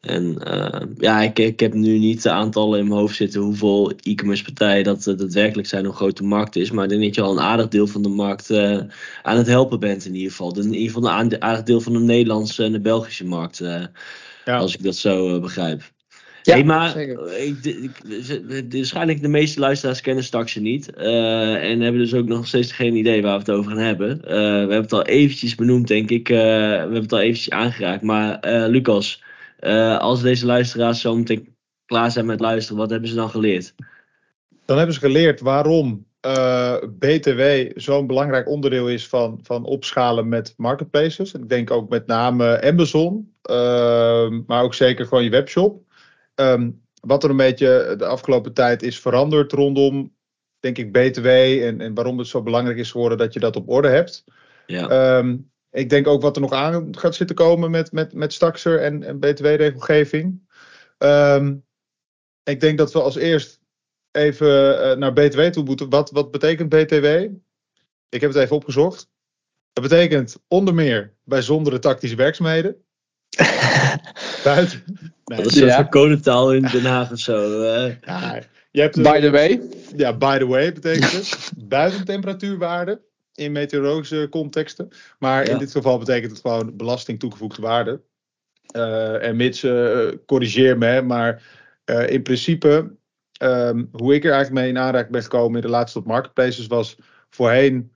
En 0.00 0.42
uh, 0.46 0.80
ja, 0.96 1.22
ik, 1.22 1.38
ik 1.38 1.60
heb 1.60 1.74
nu 1.74 1.98
niet 1.98 2.22
de 2.22 2.30
aantallen 2.30 2.78
in 2.78 2.86
mijn 2.86 3.00
hoofd 3.00 3.16
zitten 3.16 3.40
hoeveel 3.40 3.92
e-commerce 4.02 4.44
partijen 4.44 4.84
dat 4.84 5.06
uh, 5.06 5.16
daadwerkelijk 5.16 5.68
zijn, 5.68 5.84
hoe 5.84 5.94
groot 5.94 6.16
de 6.16 6.22
markt 6.22 6.56
is. 6.56 6.70
Maar 6.70 6.84
ik 6.84 6.90
denk 6.90 7.02
dat 7.02 7.14
je 7.14 7.20
al 7.20 7.32
een 7.32 7.44
aardig 7.44 7.68
deel 7.68 7.86
van 7.86 8.02
de 8.02 8.08
markt 8.08 8.50
aan 9.22 9.36
het 9.36 9.46
helpen 9.46 9.80
bent 9.80 10.04
in 10.04 10.14
ieder 10.14 10.30
geval. 10.30 10.56
In 10.56 10.74
ieder 10.74 10.94
geval 10.94 11.20
een 11.20 11.42
aardig 11.42 11.62
deel 11.62 11.80
van 11.80 11.92
de 11.92 11.98
Nederlandse 11.98 12.64
en 12.64 12.72
de 12.72 12.80
Belgische 12.80 13.26
markt, 13.26 13.58
ja. 13.58 14.58
als 14.58 14.74
ik 14.74 14.82
dat 14.82 14.96
zo 14.96 15.40
begrijp. 15.40 15.94
Ja, 16.46 16.54
hey, 16.54 16.64
maar 16.64 16.96
ik, 16.96 17.64
ik, 17.64 17.90
waarschijnlijk 18.72 19.22
de 19.22 19.28
meeste 19.28 19.60
luisteraars 19.60 20.00
kennen 20.00 20.24
Staxen 20.24 20.62
niet. 20.62 20.90
Uh, 20.96 21.70
en 21.70 21.80
hebben 21.80 22.00
dus 22.00 22.14
ook 22.14 22.26
nog 22.26 22.46
steeds 22.46 22.72
geen 22.72 22.96
idee 22.96 23.22
waar 23.22 23.32
we 23.32 23.38
het 23.38 23.50
over 23.50 23.70
gaan 23.70 23.80
hebben. 23.80 24.10
Uh, 24.10 24.22
we 24.22 24.32
hebben 24.58 24.80
het 24.80 24.92
al 24.92 25.04
eventjes 25.04 25.54
benoemd, 25.54 25.88
denk 25.88 26.10
ik. 26.10 26.28
Uh, 26.28 26.36
we 26.36 26.42
hebben 26.42 27.02
het 27.02 27.12
al 27.12 27.20
eventjes 27.20 27.50
aangeraakt. 27.50 28.02
Maar 28.02 28.38
Lucas, 28.68 29.22
als 29.98 30.22
deze 30.22 30.46
luisteraars 30.46 31.00
zo 31.00 31.16
meteen 31.16 31.54
klaar 31.86 32.10
zijn 32.10 32.26
met 32.26 32.40
luisteren, 32.40 32.78
wat 32.78 32.90
hebben 32.90 33.08
ze 33.08 33.14
dan 33.14 33.30
geleerd? 33.30 33.74
Dan 34.64 34.76
hebben 34.76 34.94
ze 34.94 35.00
geleerd 35.00 35.40
waarom 35.40 36.06
BTW 36.98 37.42
zo'n 37.74 38.06
belangrijk 38.06 38.48
onderdeel 38.48 38.88
is 38.88 39.08
van, 39.08 39.38
van 39.42 39.64
opschalen 39.64 40.28
met 40.28 40.54
marketplaces. 40.56 41.32
Ik 41.32 41.48
denk 41.48 41.70
ook 41.70 41.88
met 41.88 42.06
name 42.06 42.62
Amazon, 42.62 43.32
maar 44.46 44.62
ook 44.62 44.74
zeker 44.74 45.06
gewoon 45.06 45.24
je 45.24 45.30
webshop. 45.30 45.84
Ehm, 46.36 46.70
wat 47.00 47.24
er 47.24 47.30
een 47.30 47.36
beetje 47.36 47.94
de 47.98 48.06
afgelopen 48.06 48.52
tijd 48.52 48.82
is 48.82 49.00
veranderd 49.00 49.52
rondom, 49.52 50.14
denk 50.60 50.78
ik, 50.78 50.92
BTW 50.92 51.26
en, 51.26 51.80
en 51.80 51.94
waarom 51.94 52.18
het 52.18 52.26
zo 52.26 52.42
belangrijk 52.42 52.78
is 52.78 52.90
geworden 52.90 53.18
dat 53.18 53.32
je 53.32 53.40
dat 53.40 53.56
op 53.56 53.68
orde 53.68 53.88
hebt. 53.88 54.24
Ja. 54.66 54.88
Ehm, 54.88 55.36
ik 55.70 55.88
denk 55.90 56.06
ook 56.06 56.22
wat 56.22 56.36
er 56.36 56.42
nog 56.42 56.52
aan 56.52 56.98
gaat 56.98 57.14
zitten 57.14 57.36
komen 57.36 57.70
met, 57.70 57.92
met, 57.92 58.12
met 58.12 58.32
Staxer 58.32 58.80
en, 58.80 59.02
en 59.02 59.18
BTW-regelgeving. 59.18 60.48
Um, 60.98 61.64
ik 62.42 62.60
denk 62.60 62.78
dat 62.78 62.92
we 62.92 63.02
als 63.02 63.16
eerst 63.16 63.60
even 64.10 64.48
uh, 64.48 64.96
naar 64.96 65.12
BTW 65.12 65.40
toe 65.40 65.64
moeten. 65.64 65.88
Wat, 65.88 66.10
wat 66.10 66.30
betekent 66.30 66.68
BTW? 66.68 67.06
Ik 68.08 68.20
heb 68.20 68.32
het 68.32 68.42
even 68.42 68.56
opgezocht. 68.56 69.08
Dat 69.72 69.88
betekent 69.88 70.36
onder 70.48 70.74
meer 70.74 71.14
bijzondere 71.24 71.78
tactische 71.78 72.16
werkzaamheden. 72.16 72.85
Buiten. 74.44 74.82
Nee. 75.24 75.42
Dat 75.42 75.46
is 75.46 75.56
een 75.56 75.66
ja. 75.66 75.88
codetaal 75.88 76.54
in 76.54 76.62
Den 76.62 76.84
Haag 76.84 77.12
of 77.12 77.18
zo. 77.18 77.64
Ja, 78.04 78.40
je 78.70 78.80
hebt 78.80 79.02
by 79.02 79.20
the 79.20 79.30
way. 79.30 79.60
Ja, 79.96 80.16
by 80.16 80.38
the 80.38 80.46
way 80.46 80.72
betekent 80.72 81.12
het. 81.12 81.52
Buiten 81.56 82.04
temperatuurwaarde 82.04 83.00
in 83.34 83.52
meteorologische 83.52 84.26
contexten. 84.30 84.88
Maar 85.18 85.48
in 85.48 85.58
dit 85.58 85.70
geval 85.70 85.98
betekent 85.98 86.30
het 86.30 86.40
gewoon 86.40 86.76
belasting 86.76 87.18
toegevoegde 87.18 87.62
waarde. 87.62 88.00
Uh, 88.76 89.26
en 89.26 89.36
mits, 89.36 89.62
uh, 89.62 90.08
corrigeer 90.26 90.78
me, 90.78 91.02
maar 91.02 91.42
uh, 91.84 92.10
in 92.10 92.22
principe, 92.22 92.96
um, 93.42 93.88
hoe 93.92 94.14
ik 94.14 94.24
er 94.24 94.32
eigenlijk 94.32 94.62
mee 94.62 94.72
in 94.72 94.78
aanraking 94.78 95.12
ben 95.12 95.22
gekomen 95.22 95.56
in 95.56 95.66
de 95.66 95.72
laatste 95.72 95.98
tot 95.98 96.08
marketplaces 96.08 96.66
was 96.66 96.96
voorheen 97.30 97.94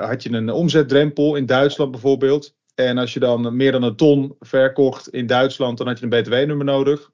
had 0.00 0.22
je 0.22 0.30
een 0.30 0.50
omzetdrempel 0.50 1.36
in 1.36 1.46
Duitsland 1.46 1.90
bijvoorbeeld. 1.90 2.56
En 2.78 2.98
als 2.98 3.12
je 3.12 3.20
dan 3.20 3.56
meer 3.56 3.72
dan 3.72 3.82
een 3.82 3.96
ton 3.96 4.36
verkocht 4.40 5.08
in 5.08 5.26
Duitsland, 5.26 5.78
dan 5.78 5.86
had 5.86 5.98
je 5.98 6.04
een 6.04 6.22
btw-nummer 6.22 6.64
nodig. 6.64 7.10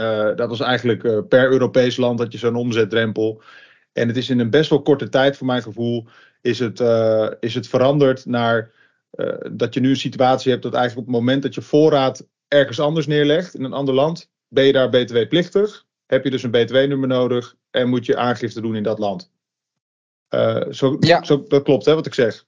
Uh, 0.00 0.36
dat 0.36 0.48
was 0.48 0.60
eigenlijk 0.60 1.02
uh, 1.02 1.18
per 1.28 1.50
Europees 1.50 1.96
land 1.96 2.18
dat 2.18 2.32
je 2.32 2.38
zo'n 2.38 2.56
omzetdrempel. 2.56 3.42
En 3.92 4.08
het 4.08 4.16
is 4.16 4.30
in 4.30 4.38
een 4.38 4.50
best 4.50 4.70
wel 4.70 4.82
korte 4.82 5.08
tijd, 5.08 5.36
voor 5.36 5.46
mijn 5.46 5.62
gevoel, 5.62 6.06
is 6.40 6.58
het, 6.58 6.80
uh, 6.80 7.30
is 7.40 7.54
het 7.54 7.68
veranderd 7.68 8.26
naar 8.26 8.72
dat 9.52 9.74
je 9.74 9.80
nu 9.80 9.88
een 9.88 9.96
situatie 9.96 10.50
hebt 10.50 10.62
dat 10.62 10.74
eigenlijk 10.74 11.08
op 11.08 11.14
het 11.14 11.22
moment 11.22 11.42
dat 11.42 11.54
je 11.54 11.62
voorraad 11.62 12.26
ergens 12.48 12.80
anders 12.80 13.06
neerlegt, 13.06 13.54
in 13.54 13.64
een 13.64 13.72
ander 13.72 13.94
land, 13.94 14.30
ben 14.48 14.64
je 14.64 14.72
daar 14.72 14.88
btw-plichtig. 14.88 15.84
Heb 16.06 16.24
je 16.24 16.30
dus 16.30 16.42
een 16.42 16.50
btw-nummer 16.50 17.08
nodig 17.08 17.54
en 17.70 17.88
moet 17.88 18.06
je 18.06 18.16
aangifte 18.16 18.60
doen 18.60 18.76
in 18.76 18.82
dat 18.82 18.98
land. 18.98 19.30
zo, 20.70 20.96
ja. 21.00 21.24
zo, 21.24 21.44
dat 21.48 21.62
klopt, 21.62 21.84
hè, 21.84 21.94
wat 21.94 22.06
ik 22.06 22.14
zeg. 22.14 22.46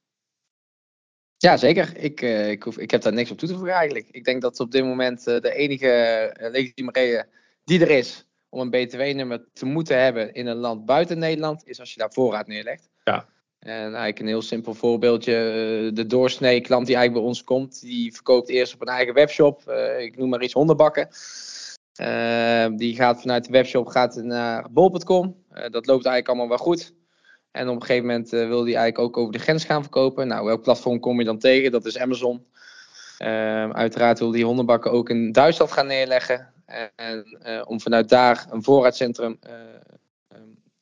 Ja, 1.44 1.56
zeker. 1.56 1.96
Ik, 1.96 2.20
uh, 2.22 2.50
ik, 2.50 2.62
hoef, 2.62 2.78
ik 2.78 2.90
heb 2.90 3.02
daar 3.02 3.12
niks 3.12 3.30
op 3.30 3.38
toe 3.38 3.48
te 3.48 3.54
voegen 3.54 3.74
eigenlijk. 3.74 4.08
Ik 4.10 4.24
denk 4.24 4.42
dat 4.42 4.60
op 4.60 4.70
dit 4.70 4.84
moment 4.84 5.28
uh, 5.28 5.40
de 5.40 5.54
enige 5.54 5.86
uh, 6.40 6.50
legitieme 6.50 6.90
reden 6.92 7.28
die 7.64 7.80
er 7.80 7.90
is 7.90 8.26
om 8.48 8.60
een 8.60 8.70
btw-nummer 8.70 9.44
te 9.52 9.66
moeten 9.66 10.02
hebben 10.02 10.34
in 10.34 10.46
een 10.46 10.56
land 10.56 10.84
buiten 10.84 11.18
Nederland, 11.18 11.66
is 11.66 11.80
als 11.80 11.92
je 11.92 11.98
daar 11.98 12.12
voorraad 12.12 12.46
neerlegt. 12.46 12.88
Ja. 13.04 13.26
En 13.58 13.82
eigenlijk 13.82 14.18
een 14.18 14.26
heel 14.26 14.42
simpel 14.42 14.74
voorbeeldje. 14.74 15.32
De 15.94 16.06
doorsnee 16.06 16.60
klant 16.60 16.86
die 16.86 16.96
eigenlijk 16.96 17.24
bij 17.24 17.34
ons 17.34 17.44
komt, 17.44 17.80
die 17.80 18.12
verkoopt 18.12 18.48
eerst 18.48 18.74
op 18.74 18.80
een 18.80 18.88
eigen 18.88 19.14
webshop. 19.14 19.70
ik 19.98 20.16
noem 20.16 20.28
maar 20.28 20.42
iets 20.42 20.52
hondenbakken. 20.52 21.08
die 22.76 22.94
gaat 22.94 23.20
vanuit 23.20 23.44
de 23.44 23.52
webshop 23.52 23.86
gaat 23.86 24.14
naar 24.14 24.66
bol.com. 24.70 25.44
dat 25.48 25.86
loopt 25.86 26.06
eigenlijk 26.06 26.28
allemaal 26.28 26.48
wel 26.48 26.58
goed. 26.58 26.94
En 27.54 27.68
op 27.68 27.74
een 27.74 27.80
gegeven 27.86 28.06
moment 28.06 28.32
uh, 28.32 28.46
wil 28.48 28.64
hij 28.64 28.74
eigenlijk 28.74 28.98
ook 28.98 29.16
over 29.16 29.32
de 29.32 29.38
grens 29.38 29.64
gaan 29.64 29.82
verkopen. 29.82 30.26
Nou, 30.26 30.44
welk 30.44 30.62
platform 30.62 31.00
kom 31.00 31.18
je 31.18 31.24
dan 31.24 31.38
tegen? 31.38 31.72
Dat 31.72 31.84
is 31.84 31.98
Amazon. 31.98 32.46
Uh, 33.18 33.70
uiteraard 33.70 34.18
wil 34.18 34.30
die 34.30 34.44
hondenbakken 34.44 34.90
ook 34.90 35.10
in 35.10 35.32
Duitsland 35.32 35.72
gaan 35.72 35.86
neerleggen. 35.86 36.52
En 36.96 37.38
uh, 37.46 37.62
om 37.64 37.80
vanuit 37.80 38.08
daar 38.08 38.46
een 38.50 38.62
voorraadcentrum 38.62 39.38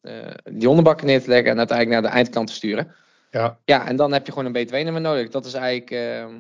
uh, 0.03 0.27
die 0.51 0.67
hondenbakken 0.67 1.07
neer 1.07 1.23
te 1.23 1.29
leggen 1.29 1.51
en 1.51 1.59
uiteindelijk 1.59 2.01
naar 2.01 2.11
de 2.11 2.17
eindklant 2.17 2.47
te 2.47 2.55
sturen. 2.55 2.95
Ja, 3.31 3.59
ja 3.65 3.87
en 3.87 3.97
dan 3.97 4.13
heb 4.13 4.27
je 4.27 4.33
gewoon 4.33 4.55
een 4.55 4.65
BTW-nummer 4.65 5.01
nodig. 5.01 5.29
Dat 5.29 5.45
is 5.45 5.55
eigenlijk 5.55 5.91
ehm, 5.91 6.35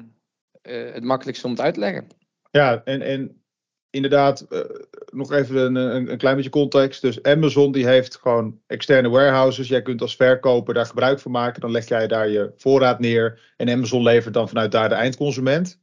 het 0.92 1.04
makkelijkste 1.04 1.46
om 1.46 1.52
het 1.52 1.60
uit 1.60 1.74
te 1.74 1.80
leggen. 1.80 2.08
Ja, 2.50 2.82
en, 2.84 3.02
en 3.02 3.41
inderdaad, 3.92 4.46
uh, 4.50 4.60
nog 5.10 5.32
even 5.32 5.56
een, 5.56 5.74
een, 5.74 6.10
een, 6.10 6.18
klein 6.18 6.36
beetje 6.36 6.50
context. 6.50 7.02
Dus 7.02 7.22
Amazon 7.22 7.72
die 7.72 7.86
heeft 7.86 8.16
gewoon 8.16 8.58
externe 8.66 9.08
warehouses. 9.08 9.68
Jij 9.68 9.82
kunt 9.82 10.02
als 10.02 10.16
verkoper 10.16 10.74
daar 10.74 10.86
gebruik 10.86 11.20
van 11.20 11.30
maken. 11.30 11.60
Dan 11.60 11.70
leg 11.70 11.88
jij 11.88 12.06
daar 12.06 12.28
je 12.28 12.52
voorraad 12.56 12.98
neer. 12.98 13.40
En 13.56 13.70
Amazon 13.70 14.02
levert 14.02 14.34
dan 14.34 14.48
vanuit 14.48 14.72
daar 14.72 14.88
de 14.88 14.94
eindconsument. 14.94 15.80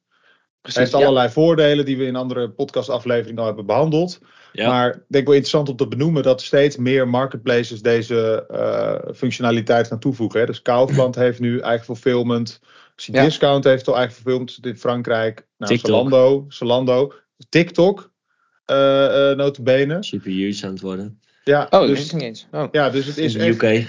Precies, 0.61 0.79
heeft 0.79 0.93
allerlei 0.93 1.29
voordelen 1.29 1.85
die 1.85 1.97
we 1.97 2.05
in 2.05 2.15
andere 2.15 2.49
podcastafleveringen 2.49 3.39
al 3.39 3.45
hebben 3.45 3.65
behandeld. 3.65 4.19
Ja. 4.51 4.69
Maar 4.69 4.89
ik 4.89 5.01
denk 5.07 5.25
wel 5.25 5.35
interessant 5.35 5.69
om 5.69 5.75
te 5.75 5.87
benoemen 5.87 6.23
dat 6.23 6.41
steeds 6.41 6.77
meer 6.77 7.07
marketplaces 7.07 7.81
deze 7.81 8.45
uh, 8.51 9.13
functionaliteit 9.15 9.87
gaan 9.87 9.99
toevoegen. 9.99 10.39
Hè. 10.39 10.45
Dus 10.45 10.61
Kaufland 10.61 11.15
heeft 11.25 11.39
nu 11.39 11.59
eigen 11.59 11.85
fulfillment. 11.85 12.59
Ja. 12.95 13.23
Discount 13.23 13.63
heeft 13.63 13.87
al 13.87 13.95
eigen 13.95 14.13
fulfillment 14.13 14.65
in 14.65 14.77
Frankrijk. 14.77 15.47
Nou, 15.57 15.77
Zalando, 15.77 16.45
Zalando, 16.47 17.13
TikTok, 17.49 18.11
uh, 18.71 18.75
uh, 18.75 19.35
notabene. 19.35 20.03
Super 20.03 20.31
huge 20.31 20.65
aan 20.65 20.71
het 20.71 20.81
worden. 20.81 21.21
Ja, 21.43 21.67
oh, 21.69 21.81
dus, 21.81 21.99
is 21.99 22.11
niet 22.11 22.21
eens. 22.21 22.47
Oh. 22.51 22.67
Ja, 22.71 22.89
dus 22.89 23.05
het 23.05 23.17
is 23.17 23.35
in 23.35 23.39
de 23.39 23.47
UK. 23.47 23.87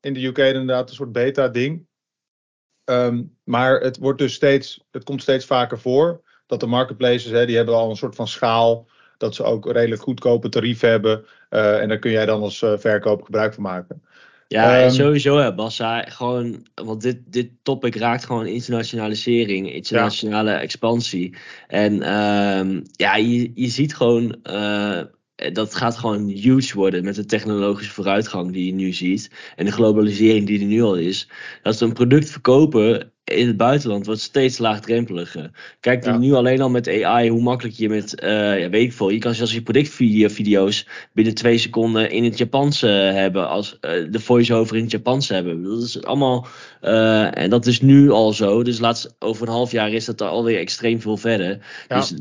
in 0.00 0.14
de 0.14 0.24
UK 0.24 0.38
inderdaad 0.38 0.88
een 0.88 0.94
soort 0.94 1.12
beta-ding. 1.12 1.86
Ehm, 2.84 3.22
maar 3.44 3.80
het, 3.80 3.98
wordt 3.98 4.18
dus 4.18 4.34
steeds, 4.34 4.84
het 4.90 5.04
komt 5.04 5.22
steeds 5.22 5.44
vaker 5.44 5.78
voor 5.78 6.22
dat 6.46 6.60
de 6.60 6.66
marketplaces, 6.66 7.30
hè, 7.30 7.46
die 7.46 7.56
hebben 7.56 7.74
al 7.74 7.90
een 7.90 7.96
soort 7.96 8.14
van 8.14 8.28
schaal. 8.28 8.88
Dat 9.16 9.34
ze 9.34 9.42
ook 9.42 9.72
redelijk 9.72 10.02
goedkope 10.02 10.48
tarieven 10.48 10.88
hebben. 10.88 11.24
Uh, 11.50 11.80
en 11.80 11.88
daar 11.88 11.98
kun 11.98 12.10
jij 12.10 12.26
dan 12.26 12.42
als 12.42 12.62
uh, 12.62 12.78
verkoper 12.78 13.24
gebruik 13.24 13.54
van 13.54 13.62
maken. 13.62 14.02
Ja, 14.52 14.80
ehm, 14.80 14.90
sowieso 14.90 15.38
hè, 15.38 15.54
Bassa, 15.54 16.02
gewoon, 16.02 16.66
want 16.74 17.02
dit, 17.02 17.18
dit 17.26 17.50
topic 17.62 17.96
raakt 17.96 18.24
gewoon 18.24 18.46
internationalisering, 18.46 19.72
internationale 19.72 20.50
expansie. 20.50 21.36
En 21.66 21.92
um, 21.92 22.82
ja, 22.92 23.16
je, 23.16 23.50
je 23.54 23.68
ziet 23.68 23.94
gewoon 23.94 24.36
uh, 24.42 25.00
dat 25.52 25.74
gaat 25.74 25.96
gewoon 25.96 26.28
huge 26.28 26.76
worden 26.76 27.04
met 27.04 27.14
de 27.14 27.24
technologische 27.24 27.92
vooruitgang 27.92 28.52
die 28.52 28.66
je 28.66 28.72
nu 28.72 28.92
ziet. 28.92 29.30
En 29.56 29.64
de 29.64 29.72
globalisering 29.72 30.46
die 30.46 30.60
er 30.60 30.66
nu 30.66 30.82
al 30.82 30.96
is. 30.96 31.28
Dat 31.62 31.76
ze 31.76 31.84
een 31.84 31.92
product 31.92 32.30
verkopen 32.30 33.09
in 33.30 33.46
het 33.46 33.56
buitenland 33.56 34.06
wordt 34.06 34.20
steeds 34.20 34.58
laagdrempeliger. 34.58 35.50
Kijk 35.80 36.04
ja. 36.04 36.16
nu 36.16 36.32
alleen 36.32 36.60
al 36.60 36.70
met 36.70 36.88
AI 36.88 37.30
hoe 37.30 37.42
makkelijk 37.42 37.76
je 37.76 37.88
met, 37.88 38.22
uh, 38.22 38.60
ja, 38.60 38.68
weet 38.68 38.84
ik 38.84 38.92
veel, 38.92 39.10
je 39.10 39.18
kan 39.18 39.34
zelfs 39.34 39.52
je 39.52 39.62
productvideo's 39.62 40.86
binnen 41.12 41.34
twee 41.34 41.58
seconden 41.58 42.10
in 42.10 42.24
het 42.24 42.38
Japans 42.38 42.80
hebben, 42.80 43.48
als 43.48 43.78
uh, 43.80 43.90
de 44.10 44.20
voice-over 44.20 44.76
in 44.76 44.82
het 44.82 44.90
Japans 44.90 45.28
hebben. 45.28 45.62
Dat 45.62 45.82
is 45.82 46.02
allemaal, 46.02 46.46
en 47.30 47.50
dat 47.50 47.66
is 47.66 47.80
nu 47.80 48.10
al 48.10 48.32
zo, 48.32 48.62
dus 48.62 48.78
laatst, 48.78 49.16
over 49.18 49.46
een 49.46 49.52
half 49.52 49.70
jaar 49.70 49.92
is 49.92 50.04
dat 50.04 50.20
alweer 50.20 50.58
extreem 50.58 51.00
veel 51.00 51.16
verder. 51.16 51.58
Ja. 51.88 51.96
Dus, 51.96 52.14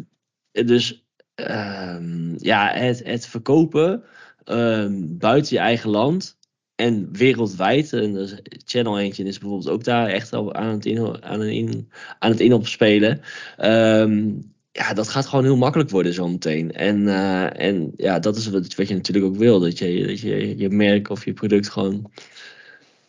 dus 0.52 1.04
um, 1.36 2.36
ja, 2.38 2.72
het, 2.74 3.02
het 3.04 3.28
verkopen 3.28 4.04
um, 4.46 5.18
buiten 5.18 5.56
je 5.56 5.62
eigen 5.62 5.90
land 5.90 6.38
en 6.80 7.10
wereldwijd. 7.12 7.94
En 7.94 8.14
dus 8.14 8.36
Channel 8.66 9.00
eentje 9.00 9.24
is 9.24 9.38
bijvoorbeeld 9.38 9.70
ook 9.70 9.84
daar 9.84 10.08
echt 10.08 10.34
al 10.34 10.54
aan 10.54 10.72
het, 10.72 10.86
in, 10.86 11.24
aan 11.24 11.40
het, 11.40 11.50
in, 11.50 11.90
aan 12.20 12.32
het 12.32 12.40
inopspelen. 12.40 13.22
Um, 13.62 14.52
ja, 14.72 14.94
dat 14.94 15.08
gaat 15.08 15.26
gewoon 15.26 15.44
heel 15.46 15.58
makkelijk 15.58 15.90
worden 15.90 16.14
zometeen. 16.14 16.72
En, 16.72 17.02
uh, 17.02 17.60
en 17.60 17.94
ja, 17.96 18.20
dat 18.20 18.36
is 18.36 18.50
wat, 18.50 18.76
wat 18.76 18.88
je 18.88 18.94
natuurlijk 18.94 19.26
ook 19.26 19.36
wil. 19.36 19.60
Dat 19.60 19.78
je, 19.78 20.08
dat 20.08 20.20
je 20.20 20.58
je 20.58 20.70
merk 20.70 21.10
of 21.10 21.26
je 21.26 21.34
product 21.34 21.70
gewoon 21.70 22.12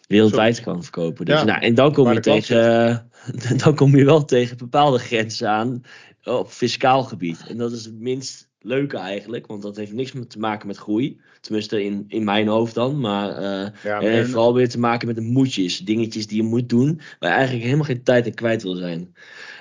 wereldwijd 0.07 0.61
kan 0.61 0.83
verkopen. 0.83 1.25
Dus, 1.25 1.39
ja, 1.39 1.45
nou, 1.45 1.61
en 1.61 1.75
dan 1.75 1.93
kom 1.93 2.13
je 2.13 2.21
tegen, 2.21 3.11
dan 3.65 3.75
kom 3.75 3.97
je 3.97 4.05
wel 4.05 4.25
tegen 4.25 4.57
bepaalde 4.57 4.99
grenzen 4.99 5.49
aan 5.49 5.83
op 6.25 6.51
fiscaal 6.51 7.03
gebied. 7.03 7.45
En 7.49 7.57
dat 7.57 7.73
is 7.73 7.85
het 7.85 8.01
minst 8.01 8.50
leuke 8.63 8.97
eigenlijk, 8.97 9.47
want 9.47 9.63
dat 9.63 9.77
heeft 9.77 9.93
niks 9.93 10.13
te 10.29 10.39
maken 10.39 10.67
met 10.67 10.77
groei. 10.77 11.21
Tenminste, 11.41 11.85
in, 11.85 12.05
in 12.09 12.25
mijn 12.25 12.49
hoofd 12.49 12.75
dan. 12.75 13.01
Maar 13.01 13.31
uh, 13.31 13.69
ja, 13.83 13.95
het 13.95 14.03
heeft 14.03 14.31
vooral 14.31 14.55
weer 14.55 14.69
te 14.69 14.79
maken 14.79 15.07
met 15.07 15.17
de 15.17 15.23
moedjes. 15.23 15.79
Dingetjes 15.79 16.27
die 16.27 16.37
je 16.37 16.49
moet 16.49 16.69
doen, 16.69 17.01
waar 17.19 17.31
je 17.31 17.37
eigenlijk 17.37 17.65
helemaal 17.65 17.85
geen 17.85 18.03
tijd 18.03 18.27
in 18.27 18.35
kwijt 18.35 18.63
wil 18.63 18.75
zijn. 18.75 19.15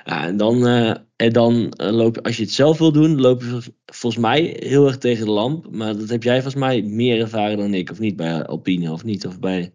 Ja, 0.06 0.26
en 0.26 0.38
dan, 0.38 0.68
uh, 0.68 0.96
en 1.16 1.34
dan 1.34 1.74
uh, 1.82 1.92
loop 1.92 2.26
als 2.26 2.38
je 2.38 2.44
het 2.44 2.52
zelf 2.52 2.78
wil 2.78 2.92
doen, 2.92 3.22
loop 3.22 3.42
je 3.42 3.62
volgens 3.86 4.22
mij 4.22 4.58
heel 4.60 4.88
erg 4.88 4.98
tegen 4.98 5.26
de 5.26 5.32
lamp. 5.32 5.72
Maar 5.72 5.98
dat 5.98 6.10
heb 6.10 6.24
jij 6.24 6.42
volgens 6.42 6.64
mij 6.64 6.82
meer 6.82 7.20
ervaren 7.20 7.58
dan 7.58 7.74
ik, 7.74 7.92
of 7.92 8.00
niet 8.00 8.16
bij 8.16 8.46
Alpine, 8.46 8.92
of 8.92 9.04
niet? 9.04 9.26
Of 9.26 9.40
bij, 9.40 9.74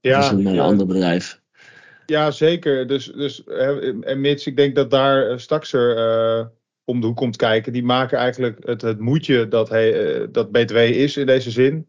ja, 0.00 0.18
of 0.18 0.30
een 0.30 0.58
ander 0.58 0.86
bedrijf. 0.86 1.40
Ja, 2.06 2.30
zeker. 2.30 2.86
Dus, 2.86 3.06
dus, 3.06 3.44
en 4.00 4.20
mits 4.20 4.46
ik 4.46 4.56
denk 4.56 4.74
dat 4.74 4.90
daar 4.90 5.40
Staxer 5.40 5.96
uh, 5.96 6.46
om 6.86 7.00
de 7.00 7.06
hoek 7.06 7.16
komt 7.16 7.36
kijken. 7.36 7.72
Die 7.72 7.84
maken 7.84 8.18
eigenlijk 8.18 8.58
het, 8.64 8.82
het 8.82 8.98
moedje 8.98 9.48
dat, 9.48 9.68
hij, 9.68 10.18
uh, 10.20 10.26
dat 10.32 10.50
BTW 10.52 10.76
is 10.76 11.16
in 11.16 11.26
deze 11.26 11.50
zin. 11.50 11.88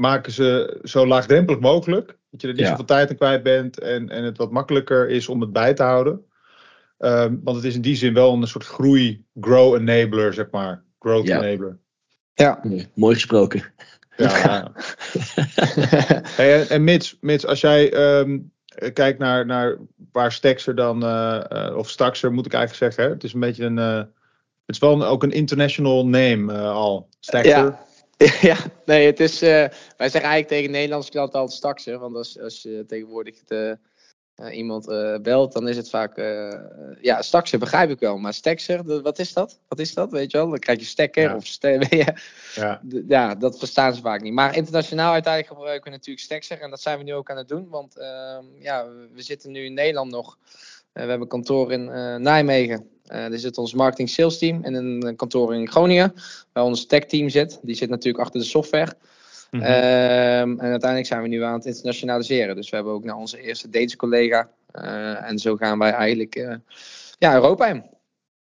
Maken 0.00 0.32
ze 0.32 0.78
zo 0.82 1.06
laagdrempelig 1.06 1.60
mogelijk. 1.60 2.16
Dat 2.30 2.40
je 2.40 2.48
er 2.48 2.54
niet 2.54 2.66
zoveel 2.66 2.84
tijd 2.84 3.10
aan 3.10 3.16
kwijt 3.16 3.42
bent. 3.42 3.78
En, 3.78 4.08
en 4.08 4.24
het 4.24 4.36
wat 4.36 4.50
makkelijker 4.50 5.08
is 5.08 5.28
om 5.28 5.40
het 5.40 5.52
bij 5.52 5.74
te 5.74 5.82
houden. 5.82 6.24
Um, 6.98 7.40
want 7.44 7.56
het 7.56 7.66
is 7.66 7.74
in 7.74 7.80
die 7.80 7.96
zin 7.96 8.14
wel 8.14 8.32
een 8.32 8.46
soort 8.46 8.64
groei, 8.64 9.24
grow 9.40 9.74
enabler, 9.74 10.34
zeg 10.34 10.50
maar. 10.50 10.82
Growth 10.98 11.26
ja. 11.26 11.42
enabler. 11.42 11.78
Ja. 12.34 12.60
Mooi 12.94 13.14
gesproken. 13.14 13.62
Ja. 14.16 14.72
hey, 16.36 16.60
en, 16.60 16.68
en 16.68 16.84
Mits, 16.84 17.16
Mits, 17.20 17.46
als 17.46 17.60
jij 17.60 18.18
um, 18.18 18.52
eh, 18.64 18.92
kijk 18.92 19.18
naar, 19.18 19.46
naar 19.46 19.76
waar 20.12 20.32
Staxer 20.32 20.74
dan, 20.74 21.04
uh, 21.04 21.74
of 21.76 21.90
Staxer 21.90 22.32
moet 22.32 22.46
ik 22.46 22.52
eigenlijk 22.52 22.84
zeggen. 22.84 23.04
Hè? 23.04 23.14
Het 23.16 23.24
is 23.24 23.32
een 23.32 23.40
beetje 23.40 23.64
een, 23.64 23.78
uh, 23.78 24.02
het 24.70 24.82
is 24.82 24.88
wel 24.88 25.00
een, 25.00 25.08
ook 25.08 25.22
een 25.22 25.32
international 25.32 26.06
name 26.06 26.58
al. 26.58 27.08
Staxer. 27.20 27.50
Ja. 27.50 27.86
ja, 28.50 28.56
nee, 28.84 29.06
het 29.06 29.20
is, 29.20 29.40
wij 29.40 29.70
zeggen 29.96 30.20
eigenlijk 30.20 30.48
tegen 30.48 30.70
Nederlandse 30.70 31.10
klanten 31.10 31.38
altijd 31.38 31.58
Staxer. 31.58 31.98
Want 31.98 32.16
als, 32.16 32.40
als 32.40 32.62
je 32.62 32.84
tegenwoordig 32.86 33.44
de, 33.44 33.78
uh, 34.36 34.56
iemand 34.56 34.86
belt, 35.22 35.52
dan 35.52 35.68
is 35.68 35.76
het 35.76 35.90
vaak, 35.90 36.16
ja, 37.00 37.22
Staxer 37.22 37.58
begrijp 37.58 37.90
ik 37.90 37.98
wel, 37.98 38.18
maar 38.18 38.34
Staxer, 38.34 39.02
wat 39.02 39.18
is 39.18 39.32
dat? 39.32 39.60
Wat 39.68 39.78
is 39.78 39.94
dat, 39.94 40.10
weet 40.10 40.30
je 40.30 40.36
wel? 40.36 40.48
Dan 40.48 40.58
krijg 40.58 40.78
je 40.78 40.84
stekker 40.84 41.22
ja. 41.22 41.36
of 41.36 41.46
ste 41.46 41.86
ja. 42.54 42.80
ja, 43.08 43.34
dat 43.34 43.58
verstaan 43.58 43.94
ze 43.94 44.00
vaak 44.00 44.22
niet. 44.22 44.32
Maar 44.32 44.56
internationaal 44.56 45.12
uiteindelijk 45.12 45.54
gebruiken 45.54 45.90
we 45.90 45.96
natuurlijk 45.96 46.24
Staxer 46.24 46.60
en 46.60 46.70
dat 46.70 46.80
zijn 46.80 46.98
we 46.98 47.04
nu 47.04 47.14
ook 47.14 47.30
aan 47.30 47.36
het 47.36 47.48
doen, 47.48 47.68
want 47.68 47.96
ehm, 47.96 48.44
ja, 48.58 48.86
we 49.14 49.22
zitten 49.22 49.52
nu 49.52 49.64
in 49.64 49.74
Nederland 49.74 50.10
nog. 50.10 50.38
we 50.92 51.00
hebben 51.00 51.20
een 51.20 51.28
kantoor 51.28 51.72
in 51.72 51.84
Nijmegen. 52.22 52.99
Er 53.10 53.38
zit 53.38 53.58
ons 53.58 53.74
marketing 53.74 54.08
sales 54.08 54.38
team 54.38 54.64
en 54.64 54.74
een 54.74 55.16
kantoor 55.16 55.54
in 55.54 55.68
Groningen, 55.68 56.14
waar 56.52 56.64
ons 56.64 56.86
tech 56.86 57.04
team 57.04 57.28
zit. 57.28 57.58
Die 57.62 57.74
zit 57.74 57.88
natuurlijk 57.88 58.24
achter 58.24 58.40
de 58.40 58.46
software. 58.46 58.92
Mm 59.50 59.62
en 59.62 60.60
uiteindelijk 60.60 61.06
zijn 61.06 61.22
we 61.22 61.28
nu 61.28 61.42
aan 61.42 61.54
het 61.54 61.64
internationaliseren. 61.64 62.56
Dus 62.56 62.70
we 62.70 62.76
hebben 62.76 62.94
ook 62.94 63.04
naar 63.04 63.16
onze 63.16 63.40
eerste 63.40 63.70
Deense 63.70 63.96
collega. 63.96 64.50
Uh, 64.74 65.28
en 65.28 65.38
zo 65.38 65.56
gaan 65.56 65.78
wij 65.78 65.90
eigenlijk 65.90 66.36
uh, 66.36 66.54
ja, 67.18 67.34
Europa 67.34 67.66
in. 67.66 67.84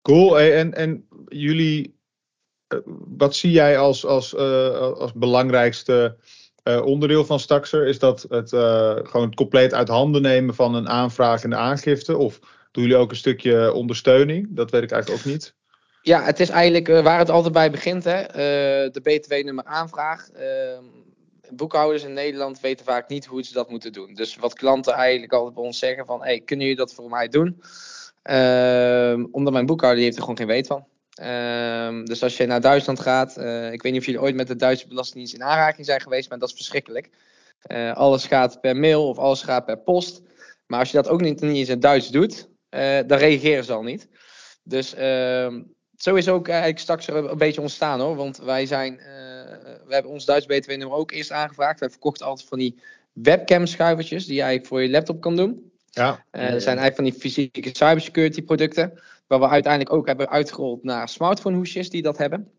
Cool. 0.02 0.40
En, 0.40 0.74
en 0.74 1.08
jullie, 1.28 1.98
eh, 2.66 2.78
wat 3.16 3.36
zie 3.36 3.50
jij 3.50 3.78
als, 3.78 4.06
als, 4.06 4.36
als 4.36 5.12
belangrijkste 5.12 6.16
onderdeel 6.84 7.24
van 7.24 7.40
Staxer? 7.40 7.86
Is 7.86 7.98
dat 7.98 8.26
het 8.28 8.48
gewoon 9.08 9.26
het 9.26 9.34
compleet 9.34 9.74
uit 9.74 9.88
handen 9.88 10.22
nemen 10.22 10.54
van 10.54 10.74
een 10.74 10.88
aanvraag 10.88 11.42
en 11.42 11.50
de 11.50 11.56
aangifte? 11.56 12.16
Of 12.16 12.40
doen 12.74 12.82
jullie 12.82 12.98
ook 12.98 13.10
een 13.10 13.16
stukje 13.16 13.72
ondersteuning? 13.72 14.46
Dat 14.50 14.70
weet 14.70 14.82
ik 14.82 14.90
eigenlijk 14.90 15.20
ook 15.20 15.32
niet. 15.32 15.54
Ja, 16.02 16.22
het 16.22 16.40
is 16.40 16.48
eigenlijk 16.48 16.88
uh, 16.88 17.02
waar 17.02 17.18
het 17.18 17.30
altijd 17.30 17.52
bij 17.52 17.70
begint. 17.70 18.04
Hè? 18.04 18.20
Uh, 18.20 18.92
de 18.92 19.00
BTW-nummer 19.02 19.64
aanvraag. 19.64 20.28
Uh, 20.36 20.78
boekhouders 21.50 22.04
in 22.04 22.12
Nederland 22.12 22.60
weten 22.60 22.84
vaak 22.84 23.08
niet 23.08 23.24
hoe 23.24 23.42
ze 23.42 23.52
dat 23.52 23.70
moeten 23.70 23.92
doen. 23.92 24.14
Dus 24.14 24.36
wat 24.36 24.54
klanten 24.54 24.92
eigenlijk 24.92 25.32
altijd 25.32 25.54
bij 25.54 25.64
ons 25.64 25.78
zeggen 25.78 26.06
van... 26.06 26.22
Hey, 26.22 26.40
kunnen 26.40 26.66
jullie 26.66 26.80
dat 26.80 26.94
voor 26.94 27.10
mij 27.10 27.28
doen? 27.28 27.62
Ehm, 28.22 29.24
omdat 29.30 29.52
mijn 29.52 29.66
boekhouder 29.66 30.02
heeft 30.02 30.16
er 30.16 30.22
gewoon 30.22 30.36
geen 30.36 30.46
weet 30.46 30.66
van. 30.66 30.86
Ehm, 31.14 32.04
dus 32.04 32.22
als 32.22 32.36
je 32.36 32.46
naar 32.46 32.60
Duitsland 32.60 33.00
gaat... 33.00 33.36
Eh, 33.36 33.72
ik 33.72 33.82
weet 33.82 33.92
niet 33.92 34.00
of 34.00 34.06
jullie 34.06 34.20
ooit 34.20 34.34
met 34.34 34.46
de 34.46 34.56
Duitse 34.56 34.88
Belastingdienst 34.88 35.34
in 35.34 35.42
aanraking 35.42 35.86
zijn 35.86 36.00
geweest... 36.00 36.28
maar 36.28 36.38
dat 36.38 36.48
is 36.48 36.54
verschrikkelijk. 36.54 37.10
alles 37.94 38.26
gaat 38.26 38.60
per 38.60 38.76
mail 38.76 39.08
of 39.08 39.18
alles 39.18 39.42
gaat 39.42 39.64
per 39.64 39.78
post. 39.78 40.22
Maar 40.66 40.78
als 40.78 40.90
je 40.90 40.96
dat 40.96 41.08
ook 41.08 41.20
niet, 41.20 41.40
niet 41.40 41.56
eens 41.56 41.68
in 41.68 41.80
Duits 41.80 42.10
doet... 42.10 42.48
dan 43.06 43.18
reageren 43.18 43.64
ze 43.64 43.72
al 43.72 43.82
niet. 43.82 44.08
Dus 44.62 44.94
zo 45.96 46.14
is 46.14 46.28
ook 46.28 46.48
eigenlijk 46.48 46.78
straks 46.78 47.08
een 47.08 47.38
beetje 47.38 47.60
ontstaan 47.60 48.00
hoor. 48.00 48.16
Want 48.16 48.36
wij 48.36 48.66
zijn, 48.66 48.92
uh, 48.92 49.04
we 49.86 49.94
hebben 49.94 50.12
ons 50.12 50.24
Duits 50.24 50.46
BTW-nummer 50.46 50.96
ook 50.96 51.10
eerst 51.10 51.32
aangevraagd. 51.32 51.80
Wij 51.80 51.90
verkochten 51.90 52.26
altijd 52.26 52.48
van 52.48 52.58
die 52.58 52.80
webcam 53.12 53.66
schuivertjes 53.66 54.26
die 54.26 54.34
je 54.34 54.40
eigenlijk 54.40 54.68
voor 54.68 54.82
je 54.82 54.90
laptop 54.90 55.20
kan 55.20 55.36
doen. 55.36 55.72
Ja. 55.90 56.10
Uh, 56.10 56.50
dat 56.50 56.62
zijn 56.62 56.78
eigenlijk 56.78 56.94
van 56.94 57.04
die 57.04 57.12
fysieke 57.12 57.70
cybersecurity 57.72 58.42
producten. 58.42 59.00
Waar 59.26 59.40
we 59.40 59.48
uiteindelijk 59.48 59.92
ook 59.92 60.06
hebben 60.06 60.28
uitgerold 60.28 60.82
naar 60.82 61.08
smartphone 61.08 61.56
hoesjes 61.56 61.90
die 61.90 62.02
dat 62.02 62.18
hebben. 62.18 62.52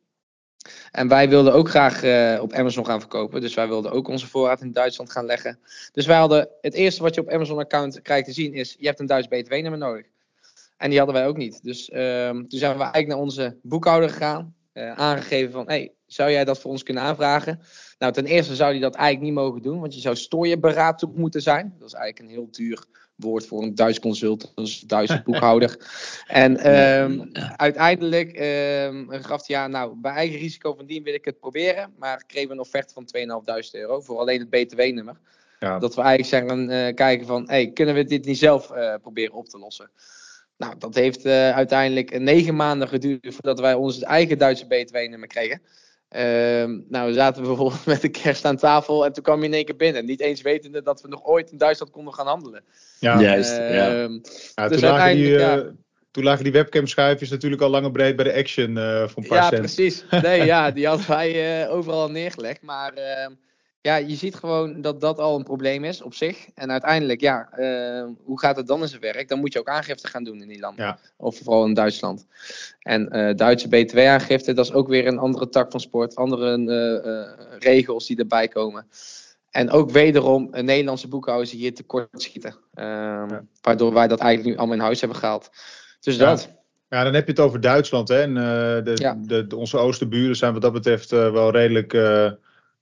En 0.92 1.08
wij 1.08 1.30
wilden 1.30 1.54
ook 1.54 1.70
graag 1.70 2.04
uh, 2.04 2.42
op 2.42 2.54
Amazon 2.54 2.86
gaan 2.86 3.00
verkopen. 3.00 3.42
Dus 3.42 3.54
wij 3.54 3.68
wilden 3.68 3.92
ook 3.92 4.08
onze 4.08 4.28
voorraad 4.28 4.62
in 4.62 4.72
Duitsland 4.72 5.12
gaan 5.12 5.26
leggen. 5.26 5.60
Dus 5.92 6.06
wij 6.06 6.18
hadden 6.18 6.50
het 6.62 6.74
eerste 6.74 7.04
wat 7.04 7.16
je 7.16 7.22
op 7.22 7.30
Amazon 7.30 7.60
account 7.60 8.02
krijgt 8.02 8.26
te 8.26 8.34
zien 8.34 8.54
is: 8.54 8.76
je 8.80 8.88
hebt 8.88 9.00
een 9.00 9.06
Duits 9.06 9.28
BTW-nummer 9.28 9.78
nodig. 9.78 10.06
En 10.78 10.90
die 10.90 10.98
hadden 10.98 11.16
wij 11.16 11.28
ook 11.28 11.38
niet. 11.38 11.64
Dus 11.64 11.92
um, 11.94 12.48
toen 12.48 12.60
zijn 12.60 12.72
we 12.72 12.82
eigenlijk 12.82 13.08
naar 13.08 13.18
onze 13.18 13.58
boekhouder 13.62 14.10
gegaan. 14.10 14.56
Uh, 14.74 14.92
aangegeven 14.92 15.52
van, 15.52 15.68
hey, 15.68 15.95
zou 16.06 16.32
jij 16.32 16.46
dat 16.46 16.60
voor 16.60 16.72
ons 16.72 16.84
kunnen 16.84 17.04
aanvragen? 17.04 17.60
Nou, 18.00 18.14
ten 18.14 18.26
eerste 18.26 18.56
zou 18.56 18.72
hij 18.72 18.80
dat 18.80 18.96
eigenlijk 18.96 19.26
niet 19.26 19.44
mogen 19.44 19.62
doen, 19.62 19.80
want 19.80 19.96
je 19.96 20.02
zou 20.02 20.16
stooienberaad 20.16 21.06
moeten 21.16 21.42
zijn. 21.42 21.76
Dat 21.80 21.88
is 21.88 21.94
eigenlijk 21.94 22.26
een 22.26 22.36
heel 22.36 22.52
duur 22.52 22.86
woord 23.16 23.46
voor 23.46 23.64
een 23.64 23.76
Duits 23.76 24.00
consult, 24.00 24.52
een 24.56 24.70
Duitse 24.88 25.22
boekhouder. 25.26 25.78
en 26.28 26.78
um, 26.78 27.32
uiteindelijk 27.56 28.40
um, 28.40 29.08
gaf 29.10 29.48
hij 29.48 29.56
ja, 29.56 29.68
nou, 29.68 29.96
bij 29.96 30.12
eigen 30.12 30.40
risico 30.40 30.74
van 30.74 30.86
dien 30.86 31.04
wil 31.04 31.14
ik 31.14 31.26
het 31.26 31.40
proberen, 31.40 31.94
maar 31.98 32.24
kregen 32.28 32.48
we 32.48 32.54
een 32.54 32.60
offerte 32.60 32.94
van 32.94 33.08
2.500 33.64 33.70
euro 33.72 34.02
voor 34.02 34.20
alleen 34.20 34.40
het 34.40 34.50
BTW-nummer. 34.50 35.20
Ja. 35.60 35.80
Dat 35.80 35.96
we 35.96 36.02
eigenlijk 36.02 36.48
zeggen, 36.48 36.70
uh, 36.70 36.94
kijken 36.94 37.28
van, 37.28 37.50
hey, 37.50 37.72
kunnen 37.72 37.96
we 37.96 38.04
dit 38.04 38.26
niet 38.26 38.38
zelf 38.38 38.72
uh, 38.72 38.94
proberen 39.02 39.34
op 39.34 39.50
te 39.50 39.58
lossen? 39.58 39.90
Nou, 40.58 40.78
dat 40.78 40.96
heeft 40.96 41.26
uh, 41.26 41.52
uiteindelijk 41.52 42.20
negen 42.20 42.56
maanden 42.56 42.88
geduurd 42.88 43.34
voordat 43.34 43.60
wij 43.60 43.74
ons 43.74 44.02
eigen 44.02 44.38
Duitse 44.38 44.68
BTW-nummer 44.68 45.28
kregen. 45.28 45.62
Uh, 46.16 46.22
nou, 46.90 47.08
we 47.08 47.14
zaten 47.14 47.44
bijvoorbeeld 47.44 47.86
met 47.96 48.02
de 48.02 48.10
kerst 48.10 48.46
aan 48.46 48.58
tafel 48.58 49.06
en 49.06 49.14
toen 49.14 49.24
kwam 49.24 49.40
je 49.40 49.46
in 49.46 49.54
één 49.54 49.66
keer 49.66 49.76
binnen. 49.76 50.06
Niet 50.06 50.20
eens 50.20 50.42
wetende 50.42 50.82
dat 50.82 51.02
we 51.02 51.08
nog 51.08 51.26
ooit 51.26 51.52
in 51.52 51.58
Duitsland 51.58 51.92
konden 51.92 52.14
gaan 52.14 52.28
handelen. 52.28 52.64
Ja, 53.00 53.22
juist. 53.22 53.52
Uh, 53.52 53.76
ja. 53.76 53.88
ja 54.56 54.68
dus 54.68 54.80
toen, 54.80 54.90
lagen 54.90 55.16
die, 55.16 55.30
uh, 55.30 55.60
toen 56.12 56.24
lagen 56.24 56.44
die 56.44 56.54
webcam-schuifjes 56.54 57.30
natuurlijk 57.30 57.62
al 57.62 57.70
lang 57.70 57.86
en 57.86 57.92
breed 57.92 58.16
bij 58.16 58.26
de 58.26 58.34
Action 58.34 58.78
uh, 58.78 59.08
van 59.08 59.24
een 59.24 59.30
paar 59.30 59.38
Ja, 59.38 59.48
cent. 59.48 59.60
precies. 59.60 60.06
Nee, 60.22 60.46
ja, 60.46 60.72
die 60.72 60.88
hadden 60.88 61.08
wij 61.08 61.70
overal 61.70 62.10
neergelegd. 62.10 62.62
Maar 62.62 62.94
ehm, 62.94 63.32
ja, 63.86 63.96
je 63.96 64.16
ziet 64.16 64.36
gewoon 64.36 64.82
dat 64.82 65.02
dat 65.02 65.20
al 65.20 65.36
een 65.36 65.44
probleem 65.44 65.84
is 65.84 66.02
op 66.02 66.14
zich. 66.14 66.48
En 66.56 66.72
uiteindelijk, 66.72 67.22
ja, 67.22 67.50
uh, 67.58 68.06
hoe 68.24 68.40
gaat 68.40 68.56
het 68.56 68.68
dan 68.68 68.82
in 68.82 68.88
zijn 68.88 69.02
werk? 69.02 69.28
Dan 69.28 69.40
moet 69.40 69.54
je 69.54 69.60
ook 69.60 69.68
aangifte 69.68 70.08
gaan 70.08 70.24
doen 70.24 70.42
in 70.42 70.48
die 70.48 70.60
landen. 70.60 70.86
Ja. 70.86 71.00
Of 71.18 71.38
vooral 71.38 71.66
in 71.66 71.74
Duitsland. 71.74 72.26
En 72.80 73.18
uh, 73.18 73.36
Duitse 73.36 73.68
BTW-aangifte, 73.68 74.54
dat 74.54 74.66
is 74.66 74.74
ook 74.74 74.88
weer 74.88 75.08
een 75.08 75.18
andere 75.18 75.50
tak 75.50 75.72
van 75.72 75.80
sport. 75.80 76.16
Andere 76.16 76.58
uh, 76.58 77.60
regels 77.60 78.08
die 78.08 78.18
erbij 78.18 78.48
komen. 78.48 78.88
En 79.50 79.70
ook 79.72 79.92
wederom 79.92 80.48
een 80.52 80.66
Nederlandse 80.66 81.08
boekhouders 81.08 81.52
hier 81.52 81.74
tekort 81.74 82.22
schieten. 82.22 82.56
Ehm, 82.74 83.30
ja. 83.30 83.44
Waardoor 83.62 83.94
wij 83.94 84.08
dat 84.08 84.20
eigenlijk 84.20 84.50
nu 84.50 84.58
allemaal 84.58 84.78
in 84.78 84.84
huis 84.84 85.00
hebben 85.00 85.18
gehaald. 85.18 85.50
Dus 86.00 86.16
ja. 86.16 86.26
dat. 86.26 86.54
Ja, 86.90 87.04
dan 87.04 87.14
heb 87.14 87.26
je 87.26 87.32
het 87.32 87.42
over 87.42 87.62
Duitsland. 87.62 88.08
Hè? 88.08 88.22
En 88.22 88.34
de, 88.84 88.92
ja. 88.96 89.18
de, 89.22 89.48
de, 89.48 89.56
onze 89.56 89.78
oosterburen 89.78 90.36
zijn 90.36 90.54
wat 90.54 90.62
dat 90.62 90.74
betreft 90.74 91.10
wel 91.10 91.52
redelijk 91.52 91.94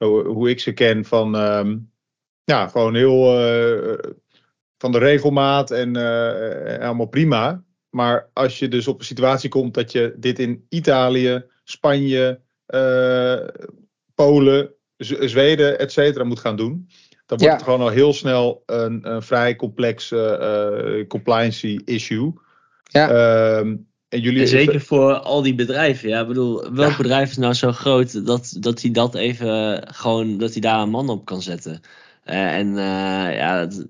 hoe 0.05 0.49
ik 0.49 0.59
ze 0.59 0.71
ken, 0.73 1.05
van 1.05 1.35
um, 1.35 1.91
ja, 2.43 2.67
gewoon 2.67 2.95
heel 2.95 3.39
uh, 3.39 3.97
van 4.77 4.91
de 4.91 4.97
regelmaat 4.97 5.71
en 5.71 5.97
uh, 5.97 6.85
allemaal 6.85 7.05
prima. 7.05 7.63
Maar 7.89 8.29
als 8.33 8.59
je 8.59 8.67
dus 8.67 8.87
op 8.87 8.99
een 8.99 9.05
situatie 9.05 9.49
komt 9.49 9.73
dat 9.73 9.91
je 9.91 10.13
dit 10.17 10.39
in 10.39 10.65
Italië, 10.69 11.45
Spanje, 11.63 12.39
uh, 12.67 13.47
Polen, 14.15 14.73
Z 14.97 15.11
Zweden, 15.19 15.79
et 15.79 15.91
cetera 15.91 16.23
moet 16.23 16.39
gaan 16.39 16.55
doen, 16.55 16.87
dan 17.25 17.37
wordt 17.37 17.43
ja. 17.43 17.53
het 17.53 17.63
gewoon 17.63 17.81
al 17.81 17.89
heel 17.89 18.13
snel 18.13 18.63
een, 18.65 19.11
een 19.11 19.21
vrij 19.21 19.55
complex 19.55 20.13
compliance 21.07 21.81
issue. 21.85 22.33
Ja. 22.83 23.57
Um, 23.57 23.91
en 24.13 24.21
jullie 24.21 24.47
zeker 24.47 24.81
voor 24.81 25.13
al 25.13 25.41
die 25.41 25.55
bedrijven. 25.55 26.09
Ja, 26.09 26.21
ik 26.21 26.27
bedoel, 26.27 26.73
welk 26.73 26.91
ja. 26.91 26.97
bedrijf 26.97 27.29
is 27.29 27.37
nou 27.37 27.53
zo 27.53 27.71
groot 27.71 28.25
dat, 28.25 28.55
dat 28.59 28.81
hij 28.81 28.91
dat 28.91 29.15
even 29.15 29.83
gewoon, 29.93 30.37
dat 30.37 30.51
hij 30.51 30.61
daar 30.61 30.81
een 30.81 30.89
man 30.89 31.09
op 31.09 31.25
kan 31.25 31.41
zetten? 31.41 31.81
Uh, 32.25 32.55
en 32.55 32.67
uh, 32.67 33.35
ja, 33.35 33.65
dat, 33.65 33.87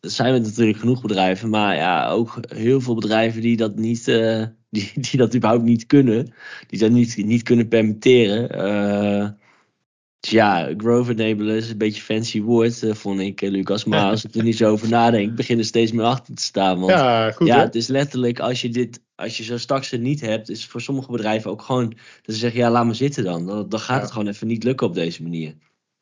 er 0.00 0.10
zijn 0.10 0.42
natuurlijk 0.42 0.78
genoeg 0.78 1.02
bedrijven, 1.02 1.48
maar 1.48 1.76
ja, 1.76 2.08
ook 2.08 2.40
heel 2.48 2.80
veel 2.80 2.94
bedrijven 2.94 3.40
die 3.40 3.56
dat 3.56 3.76
niet, 3.76 4.08
uh, 4.08 4.44
die, 4.70 4.92
die 4.94 5.18
dat 5.18 5.34
überhaupt 5.34 5.64
niet 5.64 5.86
kunnen, 5.86 6.32
die 6.66 6.78
dat 6.78 6.90
niet, 6.90 7.16
niet 7.16 7.42
kunnen 7.42 7.68
permitteren. 7.68 9.38
Dus 10.28 10.38
ja, 10.38 10.74
growth 10.76 11.08
enabler 11.08 11.56
is 11.56 11.70
een 11.70 11.78
beetje 11.78 11.98
een 11.98 12.16
fancy 12.16 12.42
woord, 12.42 12.86
vond 12.90 13.20
ik, 13.20 13.40
Lucas. 13.40 13.84
Maar 13.84 14.10
als 14.10 14.24
ik 14.24 14.34
er 14.34 14.42
niet 14.42 14.56
zo 14.56 14.70
over 14.70 14.88
nadenk, 14.88 15.34
begin 15.34 15.58
er 15.58 15.64
steeds 15.64 15.92
meer 15.92 16.04
achter 16.04 16.34
te 16.34 16.42
staan. 16.42 16.78
Want 16.78 16.92
ja, 16.92 17.30
goed, 17.30 17.46
ja 17.46 17.60
het 17.60 17.74
is 17.74 17.86
letterlijk, 17.86 18.40
als 18.40 18.60
je 18.60 18.68
dit 18.68 19.00
als 19.14 19.36
je 19.36 19.44
zo 19.44 19.58
straks 19.58 19.90
het 19.90 20.00
niet 20.00 20.20
hebt, 20.20 20.50
is 20.50 20.66
voor 20.66 20.80
sommige 20.80 21.10
bedrijven 21.10 21.50
ook 21.50 21.62
gewoon 21.62 21.88
dat 22.22 22.34
ze 22.34 22.40
zeggen, 22.40 22.60
ja, 22.60 22.70
laat 22.70 22.86
me 22.86 22.94
zitten 22.94 23.24
dan. 23.24 23.46
Dan, 23.46 23.68
dan 23.68 23.80
gaat 23.80 23.96
ja. 23.96 24.02
het 24.02 24.12
gewoon 24.12 24.28
even 24.28 24.46
niet 24.46 24.64
lukken 24.64 24.86
op 24.86 24.94
deze 24.94 25.22
manier. 25.22 25.54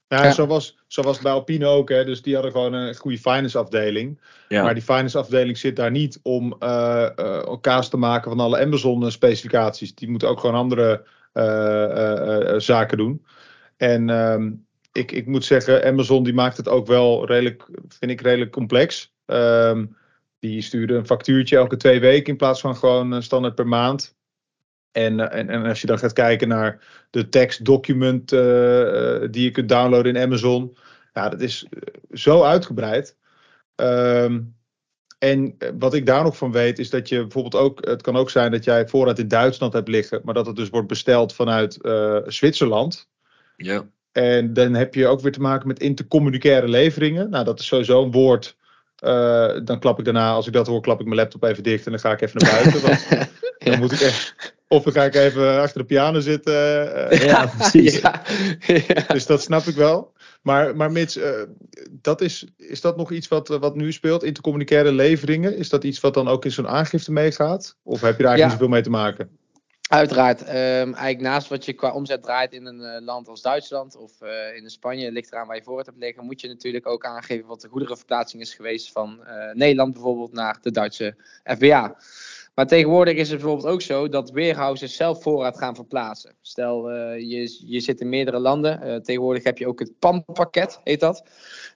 Ja, 0.09 0.25
ja. 0.25 0.31
Zo, 0.31 0.47
was, 0.47 0.79
zo 0.87 1.03
was 1.03 1.15
het 1.15 1.23
bij 1.23 1.33
Alpine 1.33 1.67
ook. 1.67 1.89
Hè. 1.89 2.05
Dus 2.05 2.23
die 2.23 2.35
hadden 2.35 2.53
gewoon 2.53 2.73
een 2.73 2.95
goede 2.95 3.19
finance 3.19 3.59
afdeling. 3.59 4.21
Ja. 4.49 4.63
Maar 4.63 4.75
die 4.75 4.83
finance 4.83 5.19
afdeling 5.19 5.59
zit 5.59 5.77
daar 5.77 5.91
niet 5.91 6.21
om 6.23 6.57
uh, 6.61 7.09
uh, 7.17 7.55
kaas 7.61 7.89
te 7.89 7.97
maken 7.97 8.31
van 8.31 8.41
alle 8.41 8.61
Amazon 8.61 9.11
specificaties. 9.11 9.95
Die 9.95 10.11
moeten 10.11 10.29
ook 10.29 10.41
gewoon 10.41 10.57
andere 10.57 11.05
uh, 11.35 12.59
zaken 12.59 12.99
doen. 12.99 13.25
En 13.77 14.09
um, 14.09 14.67
ik, 14.93 15.13
ik 15.13 15.27
moet 15.27 15.45
zeggen, 15.45 15.85
Amazon 15.85 16.25
die 16.25 16.35
maakt 16.35 16.57
het 16.57 16.69
ook 16.69 16.87
wel 16.87 17.27
redelijk, 17.27 17.69
vind 17.89 18.11
ik 18.11 18.21
redelijk 18.21 18.51
complex. 18.53 19.15
Um, 19.27 19.97
die 20.39 20.63
stuurde 20.63 20.95
een 20.95 21.07
factuurtje 21.07 21.57
elke 21.57 21.77
twee 21.77 22.01
weken 22.01 22.27
in 22.27 22.37
plaats 22.37 22.61
van 22.61 22.77
gewoon 22.77 23.23
standaard 23.23 23.55
per 23.55 23.67
maand. 23.67 24.15
En, 24.93 25.31
en, 25.31 25.49
en 25.49 25.65
als 25.65 25.81
je 25.81 25.87
dan 25.87 25.99
gaat 25.99 26.13
kijken 26.13 26.49
naar 26.49 27.07
de 27.11 27.29
tekstdocument 27.29 28.33
uh, 28.33 28.41
die 29.31 29.43
je 29.43 29.51
kunt 29.51 29.69
downloaden 29.69 30.17
in 30.17 30.23
Amazon. 30.23 30.77
Ja, 31.13 31.29
dat 31.29 31.41
is 31.41 31.67
zo 32.13 32.43
uitgebreid. 32.43 33.17
Um, 33.77 34.55
en 35.19 35.57
wat 35.79 35.95
ik 35.95 36.07
daar 36.07 36.23
nog 36.23 36.37
van 36.37 36.53
weet, 36.53 36.79
is 36.79 36.91
dat 36.91 37.09
je 37.09 37.21
bijvoorbeeld 37.21 37.63
ook. 37.63 37.87
Het 37.87 38.03
kan 38.03 38.17
ook 38.17 38.31
zijn 38.31 38.51
dat 38.51 38.65
jij 38.65 38.89
voorraad 38.89 39.19
in 39.19 39.29
Duitsland 39.29 39.73
hebt 39.73 39.89
liggen, 39.89 40.21
maar 40.25 40.35
dat 40.35 40.47
het 40.47 40.57
dus 40.57 40.69
wordt 40.69 40.89
besteld 40.89 41.35
vanuit 41.35 41.79
Zwitserland. 42.27 43.09
Ja. 43.57 43.87
En 44.13 44.53
dan 44.53 44.75
heb 44.75 44.95
je 44.95 45.07
ook 45.07 45.21
weer 45.21 45.33
te 45.33 45.41
maken 45.41 45.69
met 45.69 45.81
intercommunicaire 45.81 46.69
leveringen. 46.69 47.31
Nou, 47.31 47.45
dat 47.45 47.61
is 47.61 47.67
sowieso 47.67 48.03
een 48.03 48.11
woord 48.11 48.57
uh, 49.05 49.55
dan 49.65 49.79
klap 49.79 49.99
ik 49.99 50.05
daarna, 50.05 50.33
als 50.33 50.47
ik 50.47 50.53
dat 50.53 50.67
hoor, 50.67 50.81
klap 50.81 51.01
ik 51.01 51.07
mijn 51.07 51.19
laptop 51.19 51.43
even 51.43 51.63
dicht 51.63 51.85
en 51.85 51.91
dan 51.91 52.01
ga 52.01 52.13
ik 52.13 52.21
even 52.21 52.41
naar 52.41 52.51
buiten. 52.51 52.83
Want 52.83 53.09
dan 53.59 53.73
ja. 53.73 53.79
moet 53.79 53.93
ik 53.93 54.01
echt, 54.01 54.55
of 54.69 54.83
dan 54.83 54.93
ga 54.93 55.05
ik 55.05 55.15
even 55.15 55.61
achter 55.61 55.81
de 55.81 55.87
piano 55.87 56.21
zitten. 56.21 56.55
Uh, 57.13 57.25
ja, 57.25 57.47
precies. 57.59 58.01
Ja. 58.01 58.23
Ja. 58.67 59.05
Dus 59.09 59.27
dat 59.27 59.43
snap 59.43 59.63
ik 59.63 59.75
wel. 59.75 60.13
Maar, 60.43 60.77
maar 60.77 60.93
Mits, 60.93 61.17
uh, 61.17 61.31
dat 61.91 62.21
is, 62.21 62.47
is 62.57 62.81
dat 62.81 62.97
nog 62.97 63.11
iets 63.13 63.29
wat, 63.29 63.49
wat 63.49 63.77
nu 63.77 63.93
speelt? 63.93 64.23
Intercommunicaire 64.23 64.93
leveringen? 64.93 65.57
Is 65.57 65.69
dat 65.69 65.85
iets 65.85 66.01
wat 66.01 66.15
dan 66.15 66.29
ook 66.29 66.45
in 66.45 66.53
zo'n 66.53 66.69
aangifte 66.69 67.13
meegaat? 67.13 67.77
Of 67.83 68.01
heb 68.01 68.17
je 68.17 68.23
daar 68.23 68.33
eigenlijk 68.33 68.43
niet 68.43 68.51
zoveel 68.53 68.69
mee 68.69 68.83
te 68.83 68.91
maken? 68.91 69.39
Uiteraard. 69.87 70.41
Um, 70.41 70.47
eigenlijk 70.55 71.21
naast 71.21 71.49
wat 71.49 71.65
je 71.65 71.73
qua 71.73 71.93
omzet 71.93 72.23
draait 72.23 72.53
in 72.53 72.67
een 72.67 72.81
uh, 72.81 73.05
land 73.05 73.29
als 73.29 73.43
Duitsland 73.43 73.97
of 73.97 74.13
uh, 74.23 74.57
in 74.57 74.71
Spanje, 74.71 75.13
ligt 75.13 75.33
eraan 75.33 75.47
waar 75.47 75.57
je 75.57 75.63
voor 75.63 75.77
hebt 75.77 75.97
liggen, 75.97 76.25
moet 76.25 76.41
je 76.41 76.49
natuurlijk 76.49 76.87
ook 76.87 77.05
aangeven 77.05 77.47
wat 77.47 77.61
de 77.61 77.69
goederenverplaatsing 77.69 78.43
is 78.43 78.55
geweest 78.55 78.93
van 78.93 79.21
uh, 79.25 79.53
Nederland 79.53 79.93
bijvoorbeeld 79.93 80.33
naar 80.33 80.59
de 80.61 80.71
Duitse 80.71 81.17
FBA. 81.45 81.97
Maar 82.55 82.67
tegenwoordig 82.67 83.17
is 83.17 83.31
het 83.31 83.39
bijvoorbeeld 83.39 83.73
ook 83.73 83.83
zo 83.83 84.09
dat 84.09 84.31
warehouses 84.31 84.97
zelf 84.97 85.23
voorraad 85.23 85.59
gaan 85.59 85.75
verplaatsen. 85.75 86.35
Stel, 86.41 86.91
je, 87.15 87.57
je 87.67 87.81
zit 87.81 88.01
in 88.01 88.09
meerdere 88.09 88.39
landen. 88.39 89.03
tegenwoordig 89.03 89.45
heb 89.45 89.59
je 89.59 89.67
ook 89.67 89.79
het 89.79 89.99
PAN-pakket, 89.99 90.81
heet 90.85 91.01
dat. 91.01 91.29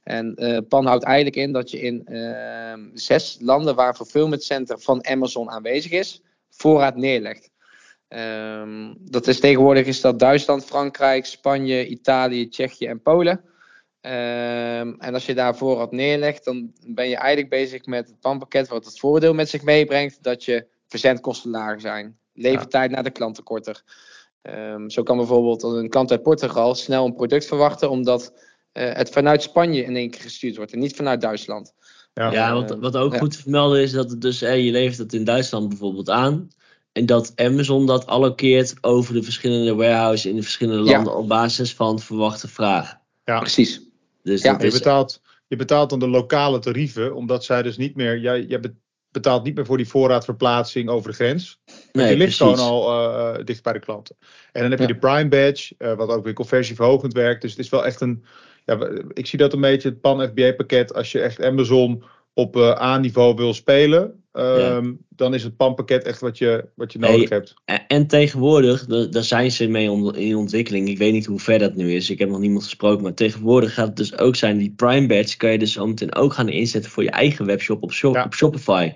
En 0.02 0.34
PAN 0.68 0.86
houdt 0.86 1.04
eigenlijk 1.04 1.36
in 1.36 1.52
dat 1.52 1.70
je 1.70 1.80
in 1.80 2.06
ehm, 2.06 2.88
zes 2.94 3.36
landen 3.40 3.74
waar 3.74 3.94
fulfillment 3.94 4.42
center 4.42 4.78
van 4.78 5.06
Amazon 5.06 5.50
aanwezig 5.50 5.90
is, 5.90 6.22
voorraad 6.50 6.96
neerlegt. 6.96 7.50
Um, 8.16 8.96
dat 9.00 9.26
is 9.26 9.40
tegenwoordig 9.40 9.86
is 9.86 10.00
dat 10.00 10.18
Duitsland, 10.18 10.64
Frankrijk, 10.64 11.26
Spanje, 11.26 11.86
Italië, 11.86 12.48
Tsjechië 12.48 12.86
en 12.86 13.02
Polen. 13.02 13.40
Um, 14.00 15.00
en 15.00 15.14
als 15.14 15.26
je 15.26 15.34
daar 15.34 15.56
voorraad 15.56 15.92
neerlegt, 15.92 16.44
dan 16.44 16.72
ben 16.86 17.08
je 17.08 17.16
eigenlijk 17.16 17.50
bezig 17.50 17.84
met 17.84 18.08
het 18.08 18.20
panpakket 18.20 18.68
wat 18.68 18.84
het 18.84 18.98
voordeel 18.98 19.34
met 19.34 19.48
zich 19.48 19.62
meebrengt 19.62 20.22
dat 20.22 20.44
je 20.44 20.66
verzendkosten 20.88 21.50
lager 21.50 21.80
zijn. 21.80 22.18
Levertijd 22.32 22.88
ja. 22.88 22.94
naar 22.94 23.04
de 23.04 23.10
klanten 23.10 23.44
korter. 23.44 23.82
Um, 24.42 24.90
zo 24.90 25.02
kan 25.02 25.16
bijvoorbeeld 25.16 25.62
een 25.62 25.88
klant 25.88 26.10
uit 26.10 26.22
Portugal 26.22 26.74
snel 26.74 27.06
een 27.06 27.14
product 27.14 27.46
verwachten, 27.46 27.90
omdat 27.90 28.32
uh, 28.72 28.92
het 28.92 29.10
vanuit 29.10 29.42
Spanje 29.42 29.84
in 29.84 29.96
één 29.96 30.10
keer 30.10 30.22
gestuurd 30.22 30.56
wordt 30.56 30.72
en 30.72 30.78
niet 30.78 30.96
vanuit 30.96 31.20
Duitsland. 31.20 31.74
Ja, 32.14 32.32
ja 32.32 32.54
wat, 32.54 32.78
wat 32.78 32.96
ook 32.96 33.16
goed 33.16 33.30
te 33.30 33.42
vermelden 33.42 33.82
is 33.82 33.92
dat 33.92 34.10
het 34.10 34.20
dus, 34.20 34.42
eh, 34.42 34.64
je 34.64 34.70
levert 34.70 34.98
het 34.98 35.12
in 35.12 35.24
Duitsland 35.24 35.68
bijvoorbeeld 35.68 36.10
aan. 36.10 36.48
En 36.92 37.06
dat 37.06 37.32
Amazon 37.36 37.86
dat 37.86 38.06
allokeert 38.06 38.74
over 38.80 39.14
de 39.14 39.22
verschillende 39.22 39.74
warehouses 39.74 40.30
in 40.30 40.36
de 40.36 40.42
verschillende 40.42 40.82
landen 40.82 41.12
ja. 41.12 41.18
op 41.18 41.28
basis 41.28 41.74
van 41.74 41.98
verwachte 41.98 42.48
vraag. 42.48 42.98
Ja, 43.24 43.38
precies. 43.38 43.80
Dus 44.22 44.42
ja. 44.42 44.58
je, 44.60 44.70
betaalt, 44.70 45.22
je 45.46 45.56
betaalt 45.56 45.90
dan 45.90 45.98
de 45.98 46.08
lokale 46.08 46.58
tarieven, 46.58 47.14
omdat 47.14 47.44
zij 47.44 47.62
dus 47.62 47.76
niet 47.76 47.96
meer. 47.96 48.18
Jij, 48.18 48.42
jij 48.42 48.60
betaalt 49.10 49.44
niet 49.44 49.54
meer 49.54 49.66
voor 49.66 49.76
die 49.76 49.88
voorraadverplaatsing 49.88 50.88
over 50.88 51.10
de 51.10 51.16
grens. 51.16 51.60
Nee, 51.92 52.10
je 52.10 52.16
ligt 52.16 52.36
gewoon 52.36 52.58
al 52.58 52.90
uh, 52.90 53.44
dicht 53.44 53.62
bij 53.62 53.72
de 53.72 53.78
klanten. 53.78 54.16
En 54.52 54.60
dan 54.60 54.70
heb 54.70 54.78
je 54.78 54.86
ja. 54.86 54.92
de 54.92 54.98
Prime 54.98 55.28
Badge, 55.28 55.74
uh, 55.78 55.94
wat 55.94 56.08
ook 56.08 56.24
weer 56.24 56.32
conversieverhogend 56.32 57.12
werkt. 57.12 57.42
Dus 57.42 57.50
het 57.50 57.60
is 57.60 57.68
wel 57.68 57.84
echt 57.84 58.00
een. 58.00 58.24
Ja, 58.64 58.88
ik 59.12 59.26
zie 59.26 59.38
dat 59.38 59.52
een 59.52 59.60
beetje 59.60 59.88
het 59.88 60.00
Pan 60.00 60.28
FBA 60.28 60.52
pakket. 60.52 60.94
Als 60.94 61.12
je 61.12 61.20
echt 61.20 61.42
Amazon 61.42 62.04
op 62.34 62.56
A-niveau 62.56 63.34
wil 63.34 63.54
spelen, 63.54 64.24
ehm, 64.32 64.92
dan 65.08 65.34
is 65.34 65.42
het 65.42 65.56
PAM-pakket 65.56 66.04
echt 66.04 66.20
wat 66.20 66.38
je, 66.38 66.68
wat 66.74 66.92
je 66.92 66.98
nodig 66.98 67.28
hebt. 67.28 67.54
En, 67.64 67.86
en 67.86 68.06
tegenwoordig, 68.06 68.86
daar 68.86 69.24
zijn 69.24 69.50
ze 69.50 69.66
mee 69.66 70.14
in 70.14 70.36
ontwikkeling. 70.36 70.88
Ik 70.88 70.98
weet 70.98 71.12
niet 71.12 71.26
hoe 71.26 71.38
ver 71.38 71.58
dat 71.58 71.74
nu 71.74 71.92
is. 71.92 72.10
Ik 72.10 72.18
heb 72.18 72.28
nog 72.28 72.40
niemand 72.40 72.64
gesproken. 72.64 73.02
Maar 73.02 73.14
tegenwoordig 73.14 73.74
gaat 73.74 73.86
het 73.86 73.96
dus 73.96 74.18
ook 74.18 74.36
zijn, 74.36 74.58
die 74.58 74.72
Prime 74.76 75.06
Badge 75.06 75.36
kan 75.36 75.52
je 75.52 75.58
dus 75.58 75.72
zometeen 75.72 76.14
ook 76.14 76.32
gaan 76.32 76.48
inzetten 76.48 76.90
voor 76.90 77.02
je 77.02 77.10
eigen 77.10 77.46
webshop 77.46 77.82
op, 77.82 77.92
shop, 77.92 78.16
op 78.24 78.34
Shopify. 78.34 78.92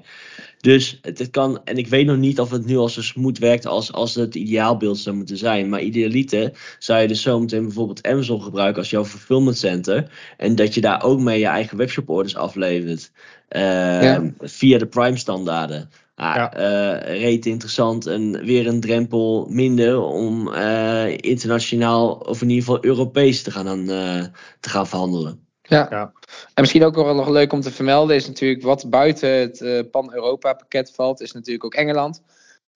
Dus 0.65 0.99
het, 1.03 1.31
kan, 1.31 1.61
en 1.65 1.77
ik 1.77 1.87
weet 1.87 2.07
nog 2.07 2.17
niet 2.17 2.41
of 2.41 2.51
het 2.51 2.67
nu 2.67 2.77
al 2.77 2.89
zo 2.89 3.03
smooth 3.03 3.39
werkt 3.39 3.67
als, 3.67 3.93
als 3.93 4.15
het 4.15 4.35
ideaalbeeld 4.35 4.99
zou 4.99 5.17
moeten 5.17 5.37
zijn. 5.37 5.69
Maar 5.69 5.81
idealiter 5.81 6.77
zou 6.79 7.01
je 7.01 7.09
dus 7.09 7.23
zometeen 7.23 7.63
bijvoorbeeld 7.63 8.07
Amazon 8.07 8.43
gebruiken 8.43 8.79
als 8.79 8.91
jouw 8.91 9.05
fulfillment 9.05 9.59
center. 9.59 10.11
En 10.37 10.55
dat 10.55 10.75
je 10.75 10.81
daar 10.81 11.03
ook 11.03 11.21
mee 11.21 11.39
je 11.39 11.47
eigen 11.47 11.77
webshop 11.77 12.09
orders 12.09 12.37
aflevert. 12.37 13.13
Uh, 13.51 14.19
Via 14.39 14.79
de 14.79 14.87
Prime 14.87 15.17
standaarden. 15.17 15.91
Ah, 16.15 16.35
ja. 16.35 16.57
Uh, 16.59 17.21
reet 17.21 17.47
interessant 17.47 18.07
en 18.07 18.45
weer 18.45 18.67
een 18.67 18.81
drempel 18.81 19.47
minder 19.51 20.01
om 20.01 20.49
uh, 20.49 21.11
internationaal 21.17 22.13
of 22.13 22.43
in 22.43 22.49
ieder 22.49 22.65
geval 22.65 22.85
Europees 22.85 23.43
te 23.43 23.51
gaan, 23.51 23.91
uh, 23.91 24.25
te 24.61 24.69
gaan 24.69 24.87
verhandelen. 24.87 25.47
Ja. 25.63 25.87
ja. 25.91 26.13
En 26.55 26.61
misschien 26.61 26.85
ook 26.85 26.95
wel 26.95 27.15
nog 27.15 27.29
leuk 27.29 27.53
om 27.53 27.61
te 27.61 27.71
vermelden 27.71 28.17
is 28.17 28.27
natuurlijk 28.27 28.63
wat 28.63 28.91
buiten 28.91 29.29
het 29.29 29.61
uh, 29.61 29.81
Pan-Europa 29.91 30.53
pakket 30.53 30.95
valt, 30.95 31.21
is 31.21 31.33
natuurlijk 31.33 31.65
ook 31.65 31.75
Engeland 31.75 32.23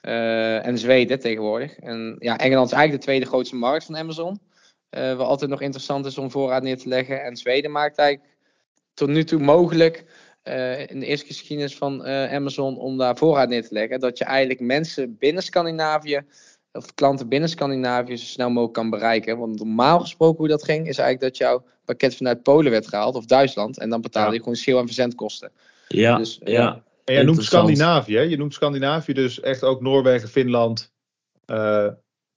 uh, 0.03 0.67
en 0.67 0.79
Zweden 0.79 1.21
tegenwoordig. 1.21 1.79
En 1.79 2.17
ja, 2.19 2.39
Engeland 2.39 2.67
is 2.67 2.73
eigenlijk 2.73 3.05
de 3.05 3.11
tweede 3.11 3.27
grootste 3.27 3.57
markt 3.57 3.85
van 3.85 3.97
Amazon, 3.97 4.41
uh, 4.91 5.15
wat 5.15 5.27
altijd 5.27 5.51
nog 5.51 5.61
interessant 5.61 6.07
is 6.07 6.19
om 6.19 6.31
voorraad 6.31 6.63
neer 6.63 6.79
te 6.79 6.89
leggen. 6.89 7.25
En 7.25 7.37
Zweden 7.37 7.71
maakt 7.71 7.99
eigenlijk 7.99 8.37
tot 8.95 9.09
nu 9.09 9.25
toe 9.25 9.41
mogelijk 9.41 10.05
in 10.87 11.01
de 11.01 11.07
eerste 11.07 11.27
geschiedenis 11.27 11.77
van 11.77 12.07
Amazon 12.07 12.79
om 12.79 12.99
daar 12.99 13.17
voorraad 13.17 13.49
neer 13.49 13.69
te 13.69 13.75
leggen, 13.75 14.01
dat 14.01 14.19
je 14.19 14.25
eigenlijk 14.25 14.61
mensen 14.61 15.17
binnen 15.19 15.43
Scandinavië 15.43 16.23
of 16.79 16.95
klanten 16.95 17.29
binnen 17.29 17.49
Scandinavië 17.49 18.17
zo 18.17 18.25
snel 18.25 18.49
mogelijk 18.49 18.75
kan 18.75 18.91
bereiken. 18.91 19.39
Want 19.39 19.59
normaal 19.59 20.01
gesproken 20.01 20.39
hoe 20.39 20.49
dat 20.49 20.65
ging, 20.65 20.89
is 20.89 20.99
eigenlijk 20.99 21.21
dat 21.21 21.37
jouw 21.37 21.65
pakket 21.85 22.17
vanuit 22.17 22.43
Polen 22.43 22.71
werd 22.71 22.89
gehaald 22.89 23.15
of 23.15 23.25
Duitsland. 23.25 23.79
En 23.79 23.91
dan 23.91 24.01
betaalde 24.01 24.33
je 24.33 24.39
gewoon 24.39 24.57
schil- 24.57 24.79
en 24.79 24.87
verzendkosten. 24.87 25.51
Ja, 25.89 26.17
dus, 26.17 26.41
ja. 26.45 26.83
En 27.05 27.15
jij 27.15 27.23
noemt 27.23 27.45
Scandinavië, 27.45 28.19
je 28.19 28.37
noemt 28.37 28.55
Scandinavië 28.55 29.13
dus 29.13 29.41
echt 29.41 29.63
ook 29.63 29.81
Noorwegen, 29.81 30.29
Finland 30.29 30.93
uh, 31.47 31.85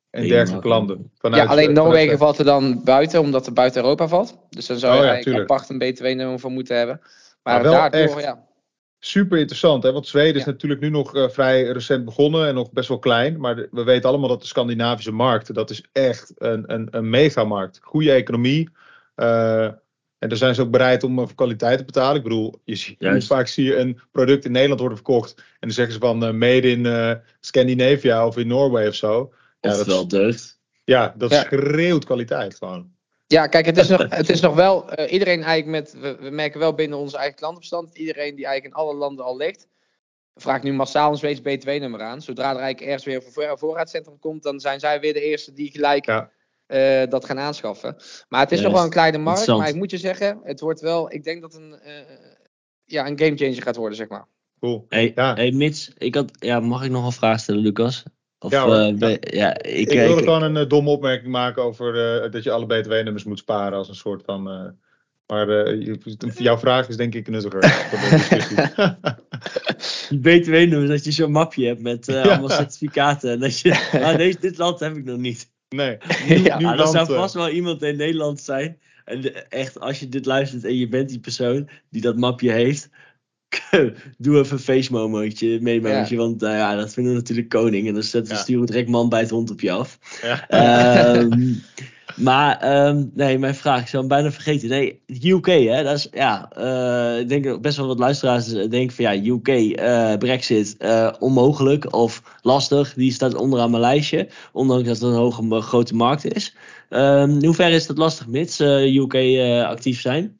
en 0.09 0.27
dergelijke 0.27 0.67
landen. 0.67 1.11
Vanuit, 1.17 1.43
ja, 1.43 1.49
alleen 1.49 1.73
Noorwegen 1.73 2.17
valt 2.17 2.37
er 2.37 2.45
dan 2.45 2.83
buiten, 2.83 3.19
omdat 3.19 3.45
het 3.45 3.53
buiten 3.53 3.81
Europa 3.81 4.07
valt. 4.07 4.37
Dus 4.49 4.65
dan 4.65 4.77
zou 4.77 4.93
je 4.93 4.99
oh, 4.99 5.05
ja, 5.05 5.11
eigenlijk 5.11 5.49
apart 5.49 5.69
een 5.69 5.77
BTW-nummer 5.77 6.39
voor 6.39 6.51
moeten 6.51 6.77
hebben. 6.77 7.01
Maar, 7.43 7.61
maar 7.61 7.63
daardoor, 7.63 7.99
echt, 7.99 8.23
ja 8.23 8.49
super 9.03 9.37
interessant, 9.37 9.83
hè? 9.83 9.91
want 9.91 10.07
Zweden 10.07 10.35
is 10.35 10.45
natuurlijk 10.45 10.81
nu 10.81 10.89
nog 10.89 11.15
uh, 11.15 11.29
vrij 11.29 11.63
recent 11.63 12.05
begonnen 12.05 12.47
en 12.47 12.55
nog 12.55 12.71
best 12.71 12.87
wel 12.87 12.99
klein. 12.99 13.39
Maar 13.39 13.67
we 13.71 13.83
weten 13.83 14.09
allemaal 14.09 14.29
dat 14.29 14.41
de 14.41 14.47
Scandinavische 14.47 15.11
markt, 15.11 15.53
dat 15.53 15.69
is 15.69 15.83
echt 15.91 16.33
een, 16.37 16.73
een, 16.73 16.87
een 16.91 17.09
megamarkt. 17.09 17.79
Goede 17.81 18.11
economie. 18.11 18.69
Uh, 19.15 19.63
en 20.17 20.29
daar 20.29 20.37
zijn 20.37 20.55
ze 20.55 20.61
ook 20.61 20.71
bereid 20.71 21.03
om 21.03 21.17
voor 21.17 21.35
kwaliteit 21.35 21.77
te 21.77 21.85
betalen. 21.85 22.15
Ik 22.15 22.23
bedoel, 22.23 22.61
je 22.63 22.75
ziet, 22.75 23.25
vaak 23.25 23.47
zie 23.47 23.65
je 23.65 23.75
een 23.75 23.99
product 24.11 24.45
in 24.45 24.51
Nederland 24.51 24.79
worden 24.79 24.97
verkocht. 24.97 25.33
En 25.37 25.43
dan 25.59 25.71
zeggen 25.71 25.93
ze 25.93 25.99
van 25.99 26.23
uh, 26.23 26.31
made 26.31 26.69
in 26.69 27.21
Scandinavia 27.39 28.27
of 28.27 28.37
in 28.37 28.47
Norway 28.47 28.87
of 28.87 28.95
zo. 28.95 29.33
Ja, 29.59 29.69
of 29.69 29.77
dat 29.77 29.85
wel 29.85 30.07
deugd. 30.07 30.59
Ja, 30.83 31.13
dat 31.17 31.31
ja. 31.31 31.41
schreeuwt 31.41 32.05
kwaliteit 32.05 32.55
gewoon. 32.55 32.91
Ja, 33.31 33.47
kijk, 33.47 33.65
het 33.65 33.77
is 33.77 33.87
nog, 33.87 34.05
het 34.09 34.29
is 34.29 34.41
nog 34.41 34.55
wel. 34.55 34.99
Uh, 34.99 35.11
iedereen 35.11 35.43
eigenlijk 35.43 35.65
met. 35.65 36.01
We, 36.01 36.15
we, 36.15 36.29
merken 36.29 36.59
wel 36.59 36.73
binnen 36.73 36.97
onze 36.97 37.17
eigen 37.17 37.35
klantenbestand. 37.35 37.97
Iedereen 37.97 38.35
die 38.35 38.45
eigenlijk 38.45 38.75
in 38.75 38.81
alle 38.81 38.93
landen 38.95 39.25
al 39.25 39.37
ligt. 39.37 39.67
Vraagt 40.35 40.63
nu 40.63 40.73
massaal 40.73 41.11
een 41.11 41.17
Zweeds 41.17 41.39
B2-nummer 41.39 42.01
aan. 42.01 42.21
Zodra 42.21 42.49
er 42.49 42.57
eigenlijk 42.57 42.81
ergens 42.81 43.05
weer 43.05 43.15
een 43.15 43.31
voor, 43.31 43.57
voorraadcentrum 43.57 44.19
komt. 44.19 44.43
dan 44.43 44.59
zijn 44.59 44.79
zij 44.79 44.99
weer 44.99 45.13
de 45.13 45.21
eerste 45.21 45.53
die 45.53 45.71
gelijk 45.71 46.05
ja. 46.05 46.31
uh, 46.67 47.09
dat 47.09 47.25
gaan 47.25 47.39
aanschaffen. 47.39 47.95
Maar 48.29 48.41
het 48.41 48.51
is 48.51 48.61
nog 48.61 48.73
wel 48.73 48.83
een 48.83 48.89
kleine 48.89 49.17
markt. 49.17 49.47
Maar 49.47 49.69
ik 49.69 49.75
moet 49.75 49.91
je 49.91 49.97
zeggen, 49.97 50.39
het 50.43 50.59
wordt 50.59 50.79
wel. 50.79 51.13
Ik 51.13 51.23
denk 51.23 51.41
dat 51.41 51.53
een. 51.53 51.79
Uh, 51.85 51.91
ja, 52.85 53.07
een 53.07 53.19
gamechanger 53.19 53.61
gaat 53.61 53.75
worden, 53.75 53.97
zeg 53.97 54.07
maar. 54.07 54.25
Cool. 54.59 54.85
Hey, 54.89 55.11
ja. 55.15 55.33
hey 55.33 55.51
Mits, 55.51 55.91
ik 55.97 56.15
had, 56.15 56.31
ja, 56.39 56.59
mag 56.59 56.83
ik 56.83 56.91
nog 56.91 57.05
een 57.05 57.11
vraag 57.11 57.39
stellen, 57.39 57.61
Lucas? 57.61 58.03
Of, 58.43 58.51
ja, 58.51 58.67
uh, 58.67 59.17
ja. 59.19 59.57
ik, 59.61 59.89
ik 59.89 59.99
wilde 59.99 60.23
gewoon 60.23 60.43
een 60.43 60.55
uh, 60.55 60.69
domme 60.69 60.89
opmerking 60.89 61.31
maken 61.31 61.63
over 61.63 62.23
uh, 62.23 62.31
dat 62.31 62.43
je 62.43 62.51
alle 62.51 62.65
BTW-nummers 62.65 63.23
moet 63.23 63.39
sparen 63.39 63.77
als 63.77 63.89
een 63.89 63.95
soort 63.95 64.23
van. 64.25 64.43
maar 65.27 65.75
jouw 66.37 66.57
vraag 66.57 66.87
is 66.87 66.97
denk 66.97 67.15
ik 67.15 67.27
nuttiger. 67.27 67.61
die 70.09 70.19
BTW-nummers, 70.19 70.89
dat 70.89 71.03
je 71.03 71.11
zo'n 71.11 71.31
mapje 71.31 71.67
hebt 71.67 71.81
met 71.81 72.05
ja. 72.11 72.21
allemaal 72.21 72.49
certificaten. 72.49 73.31
En 73.31 73.39
dat 73.39 73.59
je. 73.59 73.89
ah, 74.03 74.17
deze, 74.17 74.39
dit 74.39 74.57
land 74.57 74.79
heb 74.79 74.95
ik 74.95 75.05
nog 75.05 75.17
niet. 75.17 75.49
Nee. 75.69 75.97
ja, 76.43 76.59
nu, 76.59 76.65
er 76.65 76.87
zou 76.87 77.05
vast 77.05 77.33
wel 77.33 77.49
iemand 77.49 77.83
in 77.83 77.97
Nederland 77.97 78.39
zijn. 78.39 78.79
En 79.05 79.49
echt, 79.49 79.79
als 79.79 79.99
je 79.99 80.09
dit 80.09 80.25
luistert 80.25 80.65
en 80.65 80.77
je 80.77 80.87
bent 80.87 81.09
die 81.09 81.19
persoon 81.19 81.69
die 81.89 82.01
dat 82.01 82.17
mapje 82.17 82.51
heeft 82.51 82.89
doe 84.17 84.39
even 84.39 84.51
een 84.51 84.59
face 84.59 84.91
momentje, 84.91 85.59
meemomentje, 85.61 86.15
ja. 86.15 86.21
want 86.21 86.43
uh, 86.43 86.49
ja, 86.49 86.75
dat 86.75 86.93
vinden 86.93 87.13
we 87.13 87.19
natuurlijk 87.19 87.49
koning. 87.49 87.87
En 87.87 87.93
dan 87.93 88.03
zetten 88.03 88.35
ja. 88.35 88.41
sturen 88.41 88.65
direct 88.65 88.89
man 88.89 89.09
bij 89.09 89.19
het 89.19 89.29
hond 89.29 89.51
op 89.51 89.61
je 89.61 89.71
af. 89.71 89.99
Ja. 90.21 91.15
Um, 91.15 91.61
maar 92.15 92.85
um, 92.87 93.11
nee, 93.13 93.39
mijn 93.39 93.55
vraag, 93.55 93.81
ik 93.81 93.87
zou 93.87 94.03
hem 94.03 94.11
bijna 94.11 94.31
vergeten. 94.31 94.69
Nee, 94.69 95.01
UK, 95.23 95.45
hè, 95.45 95.83
dat 95.83 95.97
is 95.97 96.07
ja, 96.11 96.51
uh, 96.57 97.19
ik 97.19 97.29
denk 97.29 97.61
best 97.61 97.77
wel 97.77 97.87
wat 97.87 97.99
luisteraars 97.99 98.47
denken 98.47 98.91
van 98.91 99.05
ja, 99.05 99.31
UK, 99.31 99.47
uh, 99.47 100.17
Brexit, 100.17 100.77
onmogelijk 101.19 101.93
of 101.95 102.39
lastig. 102.41 102.93
Die 102.93 103.11
staat 103.11 103.35
onderaan 103.35 103.69
mijn 103.69 103.81
lijstje, 103.81 104.27
ondanks 104.51 104.87
dat 104.87 104.95
het 104.95 105.05
een 105.05 105.15
hoge, 105.15 105.61
grote 105.61 105.95
markt 105.95 106.33
is. 106.33 106.55
Um, 106.89 107.29
in 107.29 107.45
hoeverre 107.45 107.75
is 107.75 107.87
dat 107.87 107.97
lastig, 107.97 108.27
mits 108.27 108.59
UK 108.59 109.15
actief 109.65 110.01
zijn? 110.01 110.35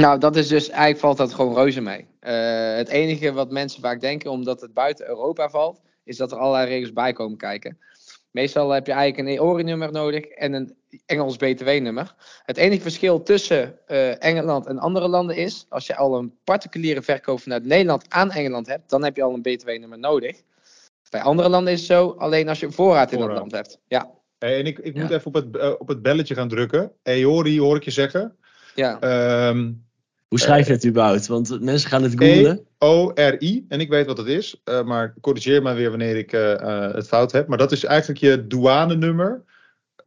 Nou, 0.00 0.18
dat 0.18 0.36
is 0.36 0.48
dus, 0.48 0.68
eigenlijk 0.68 1.00
valt 1.00 1.16
dat 1.16 1.34
gewoon 1.34 1.54
reuze 1.54 1.80
mee. 1.80 2.06
Uh, 2.20 2.76
het 2.76 2.88
enige 2.88 3.32
wat 3.32 3.50
mensen 3.50 3.82
vaak 3.82 4.00
denken, 4.00 4.30
omdat 4.30 4.60
het 4.60 4.74
buiten 4.74 5.08
Europa 5.08 5.48
valt, 5.48 5.80
is 6.04 6.16
dat 6.16 6.32
er 6.32 6.38
allerlei 6.38 6.68
regels 6.68 6.92
bij 6.92 7.12
komen 7.12 7.38
kijken. 7.38 7.78
Meestal 8.30 8.70
heb 8.70 8.86
je 8.86 8.92
eigenlijk 8.92 9.28
een 9.28 9.36
EORI-nummer 9.36 9.92
nodig 9.92 10.24
en 10.24 10.52
een 10.52 10.76
Engels 11.06 11.36
BTW-nummer. 11.36 12.14
Het 12.44 12.56
enige 12.56 12.82
verschil 12.82 13.22
tussen 13.22 13.78
uh, 13.88 14.22
Engeland 14.22 14.66
en 14.66 14.78
andere 14.78 15.08
landen 15.08 15.36
is, 15.36 15.66
als 15.68 15.86
je 15.86 15.96
al 15.96 16.18
een 16.18 16.34
particuliere 16.44 17.02
verkoop 17.02 17.40
vanuit 17.40 17.64
Nederland 17.64 18.04
aan 18.08 18.30
Engeland 18.30 18.66
hebt, 18.66 18.90
dan 18.90 19.04
heb 19.04 19.16
je 19.16 19.22
al 19.22 19.34
een 19.34 19.42
BTW-nummer 19.42 19.98
nodig. 19.98 20.42
Bij 21.10 21.22
andere 21.22 21.48
landen 21.48 21.72
is 21.72 21.78
het 21.78 21.88
zo, 21.88 22.14
alleen 22.18 22.48
als 22.48 22.60
je 22.60 22.66
een 22.66 22.72
voorraad 22.72 23.12
in 23.12 23.18
dat 23.18 23.28
land 23.28 23.52
hebt. 23.52 23.78
Ja. 23.86 24.10
Hey, 24.38 24.58
en 24.58 24.66
ik, 24.66 24.78
ik 24.78 24.94
moet 24.94 25.10
even 25.10 25.26
op 25.26 25.34
het, 25.34 25.56
uh, 25.56 25.72
op 25.78 25.88
het 25.88 26.02
belletje 26.02 26.34
gaan 26.34 26.48
drukken. 26.48 26.92
EORI 27.02 27.60
hoor 27.60 27.76
ik 27.76 27.84
je 27.84 27.90
zeggen. 27.90 28.36
Ja. 28.74 29.48
Um, 29.48 29.84
hoe 30.28 30.42
schrijf 30.42 30.66
je 30.66 30.72
het 30.72 30.86
überhaupt? 30.86 31.26
Want 31.26 31.60
mensen 31.60 31.90
gaan 31.90 32.02
het 32.02 32.12
googlen. 32.16 32.66
E-O-R-I. 32.78 33.64
En 33.68 33.80
ik 33.80 33.88
weet 33.88 34.06
wat 34.06 34.18
het 34.18 34.26
is. 34.26 34.60
Uh, 34.64 34.82
maar 34.82 35.14
corrigeer 35.20 35.62
mij 35.62 35.74
weer 35.74 35.90
wanneer 35.90 36.16
ik 36.16 36.32
uh, 36.32 36.50
uh, 36.50 36.92
het 36.92 37.06
fout 37.06 37.32
heb. 37.32 37.48
Maar 37.48 37.58
dat 37.58 37.72
is 37.72 37.84
eigenlijk 37.84 38.20
je 38.20 38.46
douanenummer. 38.46 39.44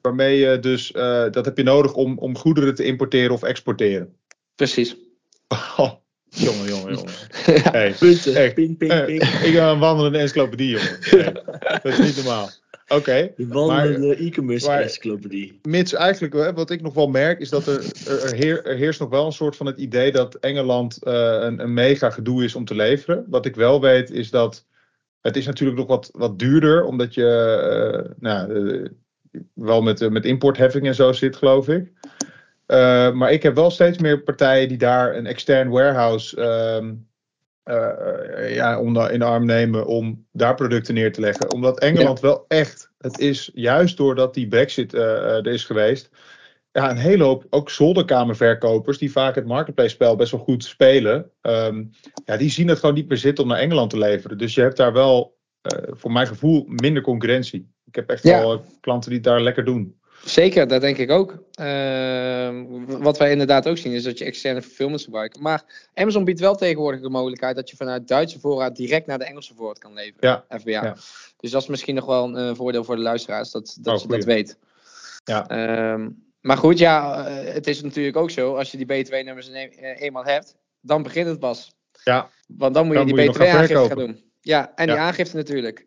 Waarmee 0.01 0.37
je 0.37 0.59
dus, 0.59 0.91
dat 1.31 1.45
heb 1.45 1.57
je 1.57 1.63
nodig 1.63 1.93
om, 1.93 2.17
om 2.17 2.37
goederen 2.37 2.75
te 2.75 2.83
importeren 2.83 3.33
of 3.33 3.43
exporteren. 3.43 4.13
Precies. 4.55 4.95
Oh, 5.77 5.91
jongen, 6.29 6.67
jongen, 6.67 6.93
jongen. 6.93 7.13
ja, 7.63 7.71
hey, 7.71 7.95
punten. 7.99 8.35
Echt, 8.35 8.53
ping, 8.53 8.77
ping, 8.77 9.05
ping. 9.05 9.23
ik 9.23 9.53
ben 9.53 9.63
een 9.63 9.79
wandelende 9.79 10.17
encyclopedie, 10.17 10.69
jongen. 10.69 11.33
Dat 11.83 11.85
is 11.85 11.99
niet 11.99 12.15
normaal. 12.15 12.49
Oké. 12.89 12.99
Okay, 12.99 13.33
de 13.35 13.47
wandelende 13.47 14.15
e-commerce 14.15 14.71
encyclopedie. 14.71 15.59
Mits 15.61 15.93
eigenlijk, 15.93 16.55
wat 16.55 16.69
ik 16.69 16.81
nog 16.81 16.93
wel 16.93 17.07
merk, 17.07 17.39
is 17.39 17.49
dat 17.49 17.67
er, 17.67 17.83
er, 18.07 18.33
heer, 18.33 18.65
er 18.65 18.75
heerst 18.75 18.99
nog 18.99 19.09
wel 19.09 19.25
een 19.25 19.31
soort 19.31 19.55
van 19.55 19.65
het 19.65 19.77
idee 19.77 20.11
dat 20.11 20.35
Engeland 20.35 20.99
uh, 21.03 21.13
een, 21.13 21.59
een 21.59 21.73
mega 21.73 22.09
gedoe 22.09 22.43
is 22.43 22.55
om 22.55 22.65
te 22.65 22.75
leveren. 22.75 23.25
Wat 23.29 23.45
ik 23.45 23.55
wel 23.55 23.81
weet, 23.81 24.11
is 24.11 24.29
dat 24.29 24.65
het 25.21 25.35
is 25.35 25.45
natuurlijk 25.45 25.77
nog 25.77 25.87
wat, 25.87 26.09
wat 26.13 26.39
duurder, 26.39 26.85
omdat 26.85 27.13
je 27.13 28.03
uh, 28.03 28.13
nou, 28.19 28.53
uh, 28.53 28.87
wel 29.53 29.81
met, 29.81 30.09
met 30.09 30.25
importheffing 30.25 30.85
en 30.85 30.95
zo 30.95 31.11
zit, 31.11 31.35
geloof 31.35 31.67
ik. 31.67 31.91
maar 33.13 33.31
ik 33.31 33.43
heb 33.43 33.55
wel 33.55 33.71
steeds 33.71 33.97
meer 33.97 34.21
partijen 34.23 34.67
die 34.67 34.77
daar 34.77 35.15
een 35.15 35.25
extern 35.25 35.69
warehouse 35.69 36.41
ehm, 36.41 36.93
uh, 37.69 38.55
ja, 38.55 38.79
om 38.79 38.97
in 38.97 39.19
de 39.19 39.25
arm 39.25 39.45
nemen 39.45 39.85
om 39.85 40.25
daar 40.31 40.55
producten 40.55 40.93
neer 40.93 41.13
te 41.13 41.21
leggen. 41.21 41.53
Omdat 41.53 41.79
Engeland 41.79 42.19
wel 42.19 42.45
echt, 42.47 42.91
het 42.97 43.19
is 43.19 43.51
juist 43.53 43.97
doordat 43.97 44.33
die 44.33 44.47
brexit 44.47 44.93
uh, 44.93 45.01
er 45.35 45.47
is 45.47 45.65
geweest, 45.65 46.09
ja, 46.71 46.89
een 46.89 46.97
hele 46.97 47.23
hoop 47.23 47.45
ook 47.49 47.69
zolderkamerverkopers 47.69 48.97
die 48.97 49.11
vaak 49.11 49.35
het 49.35 49.45
marketplace 49.45 49.89
spel 49.89 50.15
best 50.15 50.31
wel 50.31 50.41
goed 50.41 50.63
spelen, 50.63 51.31
um, 51.41 51.89
ja, 52.25 52.37
die 52.37 52.49
zien 52.49 52.67
het 52.67 52.79
gewoon 52.79 52.95
niet 52.95 53.07
meer 53.07 53.17
zitten 53.17 53.43
om 53.43 53.49
naar 53.49 53.59
Engeland 53.59 53.89
te 53.89 53.97
leveren. 53.97 54.37
Dus 54.37 54.53
je 54.53 54.61
hebt 54.61 54.77
daar 54.77 54.93
wel, 54.93 55.37
uh, 55.73 55.87
voor 55.89 56.11
mijn 56.11 56.27
gevoel, 56.27 56.63
minder 56.67 57.03
concurrentie. 57.03 57.71
Ik 57.85 57.95
heb 57.95 58.09
echt 58.09 58.23
ja. 58.23 58.39
wel 58.39 58.63
klanten 58.81 59.09
die 59.09 59.19
het 59.19 59.27
daar 59.27 59.41
lekker 59.41 59.65
doen. 59.65 59.99
Zeker, 60.29 60.67
dat 60.67 60.81
denk 60.81 60.97
ik 60.97 61.11
ook. 61.11 61.43
Ehm, 61.51 62.85
wat 62.85 63.17
wij 63.17 63.31
inderdaad 63.31 63.67
ook 63.67 63.77
zien 63.77 63.91
is 63.91 64.03
dat 64.03 64.17
je 64.17 64.25
externe 64.25 64.61
fulfillment 64.61 65.01
gebruikt. 65.01 65.39
Maar 65.39 65.89
Amazon 65.93 66.23
biedt 66.23 66.39
wel 66.39 66.55
tegenwoordig 66.55 67.01
de 67.01 67.09
mogelijkheid 67.09 67.55
dat 67.55 67.69
je 67.69 67.75
vanuit 67.75 68.07
Duitse 68.07 68.39
voorraad 68.39 68.75
direct 68.75 69.07
naar 69.07 69.17
de 69.17 69.25
Engelse 69.25 69.53
voorraad 69.55 69.79
kan 69.79 69.93
leveren. 69.93 70.29
Ja. 70.29 70.59
FBA. 70.59 70.71
Ja. 70.71 70.95
Dus 71.37 71.51
dat 71.51 71.61
is 71.61 71.67
misschien 71.67 71.95
nog 71.95 72.05
wel 72.05 72.37
een 72.37 72.55
voordeel 72.55 72.83
voor 72.83 72.95
de 72.95 73.01
luisteraars, 73.01 73.51
dat, 73.51 73.77
dat 73.81 73.95
oh, 73.95 74.01
je 74.01 74.07
dat 74.07 74.23
weet. 74.23 74.57
Ja. 75.23 75.47
Ehm, 75.47 76.09
maar 76.41 76.57
goed, 76.57 76.77
ja, 76.77 77.25
eh, 77.27 77.53
het 77.53 77.67
is 77.67 77.81
natuurlijk 77.81 78.17
ook 78.17 78.31
zo, 78.31 78.55
als 78.55 78.71
je 78.71 78.85
die 78.85 79.05
B2-nummers 79.05 79.49
eh, 79.49 80.01
eenmaal 80.01 80.25
hebt, 80.25 80.55
dan 80.81 81.03
begint 81.03 81.27
het 81.27 81.39
pas. 81.39 81.75
Ja. 82.03 82.29
Want 82.47 82.73
dan 82.73 82.85
moet 82.87 82.97
je 82.97 83.05
die 83.05 83.29
B2-aangifte 83.29 83.87
gaan, 83.87 83.97
doen. 83.97 84.23
Ja, 84.41 84.71
en 84.75 84.87
die 84.87 84.95
aangifte 84.95 85.35
natuurlijk. 85.35 85.85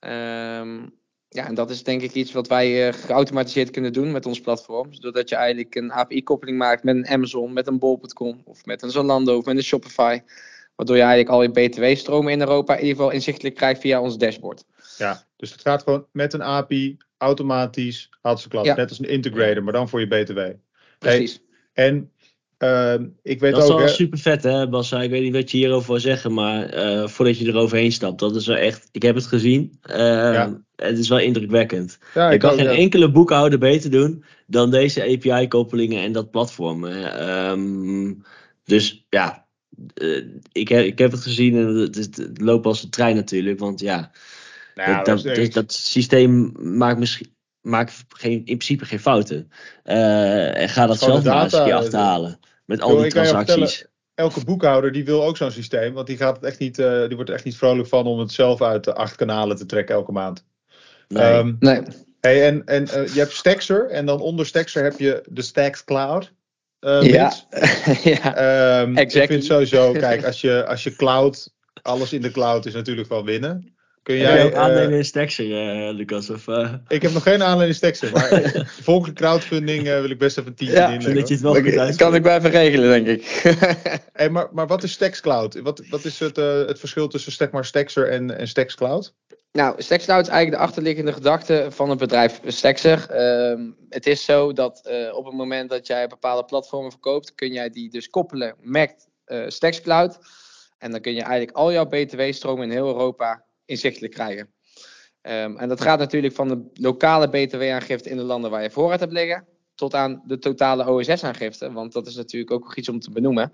Um, 0.00 1.00
ja, 1.32 1.46
en 1.46 1.54
dat 1.54 1.70
is 1.70 1.82
denk 1.82 2.02
ik 2.02 2.12
iets 2.12 2.32
wat 2.32 2.48
wij 2.48 2.86
uh, 2.86 2.92
geautomatiseerd 2.92 3.70
kunnen 3.70 3.92
doen 3.92 4.12
met 4.12 4.26
ons 4.26 4.40
platform. 4.40 4.92
Zodat 4.94 5.28
je 5.28 5.36
eigenlijk 5.36 5.74
een 5.74 5.92
API-koppeling 5.92 6.58
maakt 6.58 6.84
met 6.84 6.96
een 6.96 7.06
Amazon, 7.06 7.52
met 7.52 7.66
een 7.66 7.78
Bol.com 7.78 8.42
of 8.44 8.64
met 8.64 8.82
een 8.82 8.90
Zalando 8.90 9.36
of 9.36 9.44
met 9.44 9.56
een 9.56 9.62
Shopify. 9.62 10.20
Waardoor 10.76 10.96
je 10.96 11.02
eigenlijk 11.02 11.30
al 11.30 11.42
je 11.42 11.68
BTW-stromen 11.68 12.32
in 12.32 12.40
Europa 12.40 12.74
in 12.74 12.80
ieder 12.80 12.96
geval 12.96 13.10
inzichtelijk 13.10 13.54
krijgt 13.54 13.80
via 13.80 14.00
ons 14.00 14.18
dashboard. 14.18 14.64
Ja, 14.98 15.24
dus 15.36 15.52
het 15.52 15.60
gaat 15.60 15.82
gewoon 15.82 16.06
met 16.12 16.32
een 16.32 16.42
API 16.42 16.96
automatisch, 17.16 18.10
haalt 18.22 18.40
ze 18.40 18.48
net 18.50 18.88
als 18.88 18.98
een 18.98 19.08
integrator, 19.08 19.62
maar 19.62 19.72
dan 19.72 19.88
voor 19.88 20.00
je 20.00 20.06
BTW. 20.06 20.40
Precies. 20.98 21.40
en 21.72 22.11
Ehm, 22.62 23.06
ik 23.22 23.40
weet 23.40 23.54
dat 23.54 23.62
is 23.62 23.68
wel 23.68 23.88
super 23.88 24.18
vet, 24.18 24.42
hè, 24.42 24.68
Bas? 24.68 24.92
Ik 24.92 25.10
weet 25.10 25.22
niet 25.22 25.34
wat 25.34 25.50
je 25.50 25.56
hierover 25.56 25.90
wil 25.90 26.00
zeggen, 26.00 26.34
maar 26.34 26.74
uh, 26.74 27.08
voordat 27.08 27.38
je 27.38 27.46
eroverheen 27.46 27.92
stapt, 27.92 28.18
dat 28.18 28.36
is 28.36 28.46
wel 28.46 28.56
echt. 28.56 28.88
Ik 28.92 29.02
heb 29.02 29.14
het 29.14 29.26
gezien. 29.26 29.78
Uh, 29.90 30.46
Het 30.76 30.98
is 30.98 31.08
wel 31.08 31.18
indrukwekkend. 31.18 31.98
Ja, 32.14 32.30
ik 32.30 32.40
kan 32.40 32.54
geen 32.54 32.66
enkele 32.66 33.10
boekhouder 33.10 33.58
beter 33.58 33.90
doen 33.90 34.24
dan 34.46 34.70
deze 34.70 35.02
API-koppelingen 35.02 36.02
en 36.02 36.12
dat 36.12 36.30
platform. 36.30 36.84
Uh, 36.84 38.10
dus 38.64 39.06
ja, 39.08 39.46
uh, 39.94 40.24
ik, 40.52 40.68
heb, 40.68 40.84
ik 40.84 40.98
heb 40.98 41.10
het 41.10 41.20
gezien 41.20 41.56
en 41.56 41.66
het, 41.66 41.94
het, 41.94 42.40
loopt 42.40 42.66
als 42.66 42.82
een 42.82 42.90
trein 42.90 43.16
natuurlijk, 43.16 43.58
want 43.58 43.80
ja. 43.80 44.10
Nou, 44.74 45.04
dat, 45.04 45.22
dat, 45.22 45.52
dat, 45.52 45.72
systeem 45.72 46.52
maakt 46.58 46.98
misschien 46.98 47.34
maakt 47.60 48.04
geen, 48.08 48.32
in 48.32 48.42
principe 48.44 48.84
geen 48.84 49.00
fouten. 49.00 49.50
Uh, 49.84 50.58
en 50.58 50.68
ga 50.68 50.86
dat 50.86 50.98
zelf 50.98 51.24
maar 51.24 51.42
eens 51.42 51.54
achterhalen. 51.54 52.40
Met 52.64 52.80
al 52.80 52.96
die 52.96 53.10
transacties. 53.10 53.86
Elke 54.14 54.44
boekhouder 54.44 54.92
die 54.92 55.04
wil 55.04 55.24
ook 55.24 55.36
zo'n 55.36 55.50
systeem, 55.50 55.92
want 55.92 56.06
die, 56.06 56.16
gaat 56.16 56.36
het 56.36 56.44
echt 56.44 56.58
niet, 56.58 56.78
uh, 56.78 57.06
die 57.06 57.14
wordt 57.14 57.30
er 57.30 57.36
echt 57.36 57.44
niet 57.44 57.56
vrolijk 57.56 57.88
van 57.88 58.06
om 58.06 58.18
het 58.18 58.32
zelf 58.32 58.62
uit 58.62 58.84
de 58.84 58.94
acht 58.94 59.16
kanalen 59.16 59.56
te 59.56 59.66
trekken 59.66 59.94
elke 59.94 60.12
maand. 60.12 60.44
Nee. 61.08 61.32
Um, 61.32 61.56
nee. 61.60 61.82
Hey, 62.20 62.46
en 62.46 62.64
en 62.64 62.82
uh, 62.82 63.14
je 63.14 63.18
hebt 63.18 63.32
Staxer 63.32 63.90
en 63.90 64.06
dan 64.06 64.20
onder 64.20 64.46
Staxer 64.46 64.82
heb 64.82 64.98
je 64.98 65.22
de 65.28 65.42
Stax 65.42 65.84
Cloud. 65.84 66.32
Uh, 66.80 67.02
ja, 67.02 67.32
ja. 68.02 68.80
Um, 68.80 68.96
exactly. 68.96 69.20
Ik 69.20 69.28
vind 69.28 69.44
sowieso, 69.44 69.92
kijk, 69.92 70.24
als 70.30 70.40
je, 70.40 70.66
als 70.66 70.82
je 70.82 70.96
cloud, 70.96 71.54
alles 71.82 72.12
in 72.12 72.22
de 72.22 72.30
cloud 72.30 72.66
is 72.66 72.74
natuurlijk 72.74 73.08
wel 73.08 73.24
winnen. 73.24 73.74
Kun 74.02 74.16
jij 74.16 74.56
aandelen 74.56 74.92
in 74.92 75.50
uh, 75.50 75.94
Lucas? 75.94 76.30
Of, 76.30 76.46
uh... 76.46 76.72
Ik 76.88 77.02
heb 77.02 77.12
nog 77.12 77.22
geen 77.22 77.42
aandelen 77.42 77.66
in 77.66 77.74
Staxer, 77.74 78.12
maar 78.12 78.66
volgens 78.82 79.12
crowdfunding 79.12 79.86
uh, 79.86 80.00
wil 80.00 80.10
ik 80.10 80.18
best 80.18 80.38
even 80.38 80.50
een 80.50 80.56
tientje 80.56 80.76
ja, 80.76 80.88
in. 80.88 81.14
Dat 81.14 81.28
je 81.28 81.34
het 81.34 81.42
wel 81.42 81.86
dat 81.86 81.96
kan 81.96 82.14
ik 82.14 82.22
wel 82.22 82.36
even 82.36 82.50
regelen, 82.50 83.04
denk 83.04 83.06
ik. 83.06 83.24
hey, 84.12 84.30
maar, 84.30 84.48
maar 84.52 84.66
wat 84.66 84.82
is 84.82 84.92
Staxcloud? 84.92 85.60
Wat, 85.60 85.82
wat 85.88 86.04
is 86.04 86.18
het, 86.18 86.36
het 86.36 86.78
verschil 86.78 87.08
tussen 87.08 87.32
zeg 87.32 87.50
maar, 87.50 87.64
Staxer 87.64 88.08
en, 88.08 88.38
en 88.38 88.48
Staxcloud? 88.48 89.14
Nou, 89.52 89.82
Staxcloud 89.82 90.22
is 90.22 90.32
eigenlijk 90.32 90.62
de 90.62 90.68
achterliggende 90.68 91.12
gedachte 91.12 91.66
van 91.70 91.90
het 91.90 91.98
bedrijf 91.98 92.40
Staxer. 92.46 93.10
Ehm, 93.10 93.70
het 93.88 94.06
is 94.06 94.24
zo 94.24 94.52
dat 94.52 94.90
op 95.12 95.24
het 95.24 95.34
moment 95.34 95.70
dat 95.70 95.86
jij 95.86 96.06
bepaalde 96.06 96.44
platformen 96.44 96.90
verkoopt, 96.90 97.34
kun 97.34 97.52
jij 97.52 97.70
die 97.70 97.90
dus 97.90 98.08
koppelen 98.08 98.54
met 98.60 99.08
Staxcloud. 99.46 100.18
En 100.78 100.90
dan 100.90 101.00
kun 101.00 101.14
je 101.14 101.22
eigenlijk 101.22 101.56
al 101.56 101.72
jouw 101.72 101.86
BTW-stromen 101.86 102.64
in 102.64 102.70
heel 102.70 102.86
Europa 102.86 103.44
inzichtelijk 103.64 104.12
krijgen. 104.12 104.52
Um, 105.22 105.56
en 105.56 105.68
dat 105.68 105.80
gaat 105.80 105.98
natuurlijk 105.98 106.34
van 106.34 106.48
de 106.48 106.70
lokale 106.74 107.28
btw-aangifte 107.28 108.10
in 108.10 108.16
de 108.16 108.22
landen 108.22 108.50
waar 108.50 108.62
je 108.62 108.70
voorraad 108.70 109.00
hebt 109.00 109.12
liggen, 109.12 109.46
tot 109.74 109.94
aan 109.94 110.22
de 110.26 110.38
totale 110.38 110.90
OSS-aangifte. 110.90 111.72
Want 111.72 111.92
dat 111.92 112.06
is 112.06 112.14
natuurlijk 112.16 112.50
ook 112.50 112.64
nog 112.64 112.76
iets 112.76 112.88
om 112.88 113.00
te 113.00 113.10
benoemen. 113.10 113.52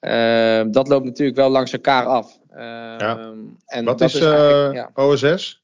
Uh, 0.00 0.62
dat 0.70 0.88
loopt 0.88 1.04
natuurlijk 1.04 1.36
wel 1.36 1.50
langs 1.50 1.72
elkaar 1.72 2.04
af. 2.04 2.38
Uh, 2.50 2.58
ja. 2.58 3.34
en 3.66 3.84
Wat 3.84 4.00
is, 4.00 4.14
is 4.14 4.20
uh, 4.20 4.68
ja. 4.72 4.90
OSS? 4.94 5.62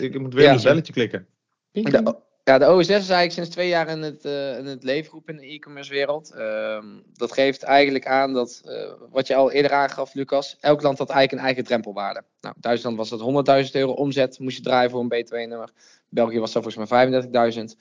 Ik 0.00 0.20
moet 0.20 0.34
weer 0.34 0.44
ja, 0.44 0.52
een 0.52 0.62
belletje 0.62 0.92
klikken. 0.92 1.26
De, 1.70 2.16
ja, 2.44 2.58
de 2.58 2.70
OSS 2.70 2.88
is 2.88 2.90
eigenlijk 2.90 3.32
sinds 3.32 3.50
twee 3.50 3.68
jaar 3.68 3.88
in 3.88 4.02
het, 4.02 4.24
uh, 4.24 4.58
in 4.58 4.66
het 4.66 4.82
leven 4.82 5.04
geroepen 5.04 5.34
in 5.34 5.40
de 5.40 5.46
e-commerce 5.46 5.92
wereld. 5.92 6.32
Uh, 6.36 6.84
dat 7.12 7.32
geeft 7.32 7.62
eigenlijk 7.62 8.06
aan 8.06 8.32
dat, 8.32 8.62
uh, 8.64 8.92
wat 9.10 9.26
je 9.26 9.34
al 9.34 9.50
eerder 9.50 9.72
aangaf, 9.72 10.14
Lucas, 10.14 10.56
elk 10.60 10.82
land 10.82 10.98
had 10.98 11.10
eigenlijk 11.10 11.38
een 11.38 11.46
eigen 11.46 11.64
drempelwaarde. 11.64 12.24
Nou, 12.40 12.54
Duitsland 12.58 12.96
was 12.96 13.08
dat 13.08 13.20
100.000 13.66 13.70
euro 13.72 13.92
omzet, 13.92 14.38
moest 14.38 14.56
je 14.56 14.62
draaien 14.62 14.90
voor 14.90 15.00
een 15.00 15.24
B2-nummer. 15.24 15.70
België 16.08 16.38
was 16.38 16.52
dat 16.52 16.62
volgens 16.62 16.90
mij 16.90 17.22
35.000. 17.22 17.76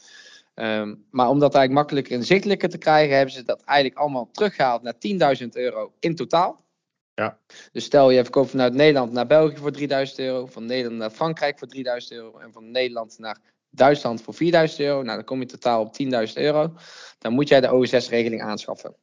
Um, 0.55 0.65
ehm, 0.65 0.95
maar 1.09 1.29
om 1.29 1.39
dat 1.39 1.55
eigenlijk 1.55 1.71
makkelijker 1.71 2.11
inzichtelijker 2.17 2.69
te 2.69 2.77
krijgen, 2.77 3.15
hebben 3.15 3.33
ze 3.33 3.43
dat 3.43 3.61
eigenlijk 3.63 3.99
allemaal 3.99 4.29
teruggehaald 4.31 4.81
naar 4.81 4.97
10.000 4.97 5.55
euro 5.55 5.93
in 5.99 6.15
totaal. 6.15 6.65
Ja. 7.13 7.37
Dus 7.71 7.83
stel 7.83 8.09
je 8.09 8.23
verkoopt 8.23 8.49
vanuit 8.49 8.73
Nederland 8.73 9.11
naar 9.11 9.27
België 9.27 9.57
voor 9.57 9.71
3000 9.71 10.19
euro, 10.19 10.45
van 10.45 10.65
Nederland 10.65 10.99
naar 10.99 11.09
Frankrijk 11.09 11.59
voor 11.59 11.67
3000 11.67 12.11
euro 12.11 12.37
en 12.37 12.51
van 12.51 12.71
Nederland 12.71 13.19
naar 13.19 13.37
Duitsland 13.71 14.21
voor 14.21 14.33
4000 14.33 14.79
euro. 14.79 15.01
Nou, 15.01 15.15
dan 15.15 15.25
kom 15.25 15.39
je 15.39 15.45
totaal 15.45 15.81
op 15.81 15.95
10.000 16.27 16.33
euro. 16.33 16.73
Dan 17.17 17.33
moet 17.33 17.47
jij 17.47 17.61
de 17.61 17.73
OSS-regeling 17.73 18.41
aanschaffen. 18.41 18.95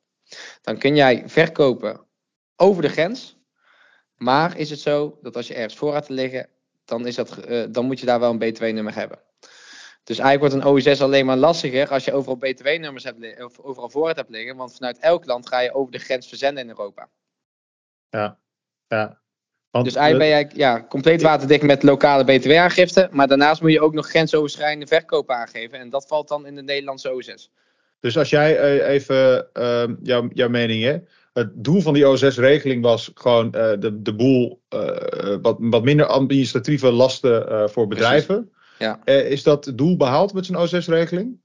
Dan 0.62 0.78
kun 0.78 0.96
jij 0.96 1.22
verkopen 1.26 2.00
over 2.57 2.83
de 2.83 2.88
grens. 2.88 3.37
Maar 4.16 4.57
is 4.57 4.70
het 4.70 4.81
zo 4.81 5.18
dat 5.22 5.37
als 5.37 5.46
je 5.46 5.54
ergens 5.54 5.76
voorraad 5.76 6.07
te 6.07 6.12
liggen, 6.12 6.48
dan, 6.85 7.07
is 7.07 7.14
dat, 7.14 7.48
uh, 7.48 7.64
dan 7.70 7.85
moet 7.85 8.00
je 8.00 8.07
daar 8.07 8.20
wel 8.20 8.37
een 8.38 8.54
B2-nummer 8.54 8.94
hebben. 8.94 9.18
Dus 10.04 10.18
eigenlijk 10.18 10.52
wordt 10.52 10.66
een 10.66 10.92
OSS 10.92 11.00
alleen 11.00 11.26
maar 11.26 11.37
lastiger 11.37 11.88
als 11.88 12.04
je 12.04 12.12
overal 12.12 12.37
BTW-nummers 12.37 13.04
hebt 13.04 13.44
of 13.44 13.59
overal 13.59 13.90
voorraad 13.90 14.16
hebt 14.16 14.31
liggen. 14.31 14.57
Want 14.57 14.74
vanuit 14.74 14.98
elk 14.98 15.24
land 15.24 15.48
ga 15.48 15.59
je 15.59 15.74
over 15.74 15.92
de 15.92 15.98
grens 15.98 16.28
verzenden 16.28 16.62
in 16.62 16.68
Europa. 16.68 17.09
Ja, 18.11 18.38
ja. 18.87 19.20
Want, 19.70 19.85
dus 19.85 19.94
eigenlijk 19.94 20.31
ben 20.31 20.48
je 20.48 20.59
ja, 20.61 20.87
compleet 20.88 21.22
waterdicht 21.22 21.62
met 21.62 21.83
lokale 21.83 22.24
btw-aangifte. 22.24 23.09
Maar 23.11 23.28
daarnaast 23.28 23.62
moet 23.62 23.72
je 23.72 23.81
ook 23.81 23.94
nog 23.94 24.09
grensoverschrijdende 24.09 24.87
verkoop 24.87 25.31
aangeven. 25.31 25.78
En 25.78 25.90
dat 25.90 26.07
valt 26.07 26.28
dan 26.28 26.46
in 26.46 26.54
de 26.54 26.62
Nederlandse 26.62 27.14
OSS. 27.14 27.50
Dus 28.00 28.18
als 28.18 28.31
jij 28.31 28.78
uh, 28.78 28.88
even 28.88 29.48
uh, 29.54 29.85
jouw, 30.02 30.28
jouw 30.33 30.48
mening, 30.48 30.83
hè? 30.83 30.96
het 31.33 31.50
doel 31.54 31.81
van 31.81 31.94
die 31.94 32.09
OSS-regeling 32.09 32.83
was 32.83 33.11
gewoon 33.14 33.46
uh, 33.46 33.52
de, 33.52 34.02
de 34.02 34.14
boel 34.14 34.62
uh, 34.74 35.37
wat, 35.42 35.57
wat 35.61 35.85
minder 35.85 36.07
administratieve 36.07 36.90
lasten 36.90 37.70
voor 37.70 37.87
bedrijven. 37.87 38.52
Ja. 38.78 39.04
is 39.04 39.42
dat 39.42 39.72
doel 39.74 39.96
behaald 39.96 40.33
met 40.33 40.46
zo'n 40.46 40.57
OSS-regeling? 40.57 41.40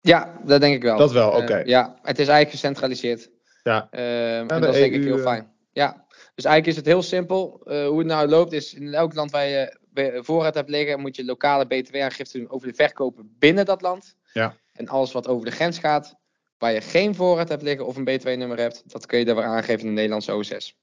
Ja, 0.00 0.40
dat 0.44 0.60
denk 0.60 0.74
ik 0.74 0.82
wel. 0.82 0.96
Dat 0.96 1.12
wel, 1.12 1.30
oké. 1.30 1.62
ja, 1.64 1.98
het 2.02 2.18
is 2.18 2.28
eigenlijk 2.28 2.50
gecentraliseerd. 2.50 3.30
Ja. 3.62 3.88
Ehm, 3.90 4.48
en 4.48 4.60
dat 4.60 4.74
is 4.74 4.80
denk 4.80 4.94
ik 4.94 5.02
heel 5.02 5.18
e 5.18 5.22
fijn. 5.22 5.50
Ja, 5.72 6.01
dus 6.34 6.44
eigenlijk 6.44 6.66
is 6.66 6.76
het 6.76 6.86
heel 6.86 7.02
simpel. 7.02 7.60
Uh, 7.64 7.86
hoe 7.86 7.98
het 7.98 8.06
nou 8.06 8.28
loopt 8.28 8.52
is, 8.52 8.74
in 8.74 8.94
elk 8.94 9.14
land 9.14 9.30
waar 9.30 9.46
je 9.46 9.78
voorraad 10.22 10.54
hebt 10.54 10.68
liggen, 10.68 11.00
moet 11.00 11.16
je 11.16 11.24
lokale 11.24 11.66
btw-aangifte 11.66 12.38
doen 12.38 12.50
over 12.50 12.68
de 12.68 12.74
verkopen 12.74 13.36
binnen 13.38 13.64
dat 13.64 13.82
land. 13.82 14.16
Ja. 14.32 14.56
En 14.72 14.88
alles 14.88 15.12
wat 15.12 15.28
over 15.28 15.44
de 15.44 15.50
grens 15.50 15.78
gaat, 15.78 16.16
waar 16.58 16.72
je 16.72 16.80
geen 16.80 17.14
voorraad 17.14 17.48
hebt 17.48 17.62
liggen 17.62 17.86
of 17.86 17.96
een 17.96 18.04
btw-nummer 18.04 18.58
hebt, 18.58 18.82
dat 18.92 19.06
kun 19.06 19.18
je 19.18 19.24
daar 19.24 19.34
weer 19.34 19.44
aangeven 19.44 19.80
in 19.80 19.86
de 19.86 19.92
Nederlandse 19.92 20.34
OSS. 20.34 20.76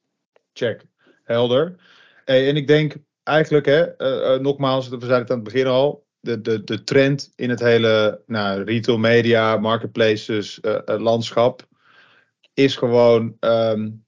Check. 0.53 0.85
Helder. 1.23 1.75
Hey, 2.25 2.49
en 2.49 2.55
ik 2.55 2.67
denk 2.67 2.95
eigenlijk, 3.23 3.65
hè, 3.65 4.01
uh, 4.01 4.33
uh, 4.33 4.39
nogmaals, 4.39 4.89
we 4.89 4.97
zeiden 4.99 5.19
het 5.19 5.29
aan 5.29 5.35
het 5.35 5.45
begin 5.45 5.67
al, 5.67 6.05
de, 6.19 6.41
de, 6.41 6.63
de 6.63 6.83
trend 6.83 7.31
in 7.35 7.49
het 7.49 7.59
hele 7.59 8.21
nou, 8.25 8.63
retail 8.63 8.97
media, 8.97 9.57
marketplaces, 9.57 10.59
landschap, 10.85 11.67
is 12.53 12.75
gewoon 12.75 13.37
um, 13.39 14.05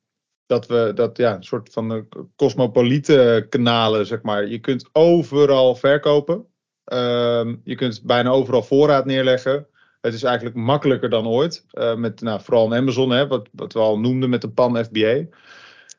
dat 0.51 0.67
we 0.67 0.91
dat 0.95 1.17
ja, 1.17 1.35
een 1.35 1.43
soort 1.43 1.69
van 1.71 2.07
cosmopolite 2.35 3.45
kanalen, 3.49 4.05
zeg 4.05 4.21
maar. 4.21 4.47
Je 4.47 4.59
kunt 4.59 4.89
overal 4.91 5.75
verkopen. 5.75 6.45
Uh, 6.93 7.53
je 7.63 7.75
kunt 7.75 8.01
bijna 8.03 8.29
overal 8.29 8.63
voorraad 8.63 9.05
neerleggen. 9.05 9.67
Het 10.01 10.13
is 10.13 10.23
eigenlijk 10.23 10.55
makkelijker 10.55 11.09
dan 11.09 11.27
ooit. 11.27 11.65
Uh, 11.71 11.95
met 11.95 12.21
nou, 12.21 12.41
vooral 12.41 12.75
Amazon, 12.75 13.11
hè, 13.11 13.27
wat, 13.27 13.47
wat 13.51 13.73
we 13.73 13.79
al 13.79 13.99
noemden 13.99 14.29
met 14.29 14.41
de 14.41 14.49
PAN 14.49 14.85
FBA. 14.85 14.99
Uh, 14.99 15.27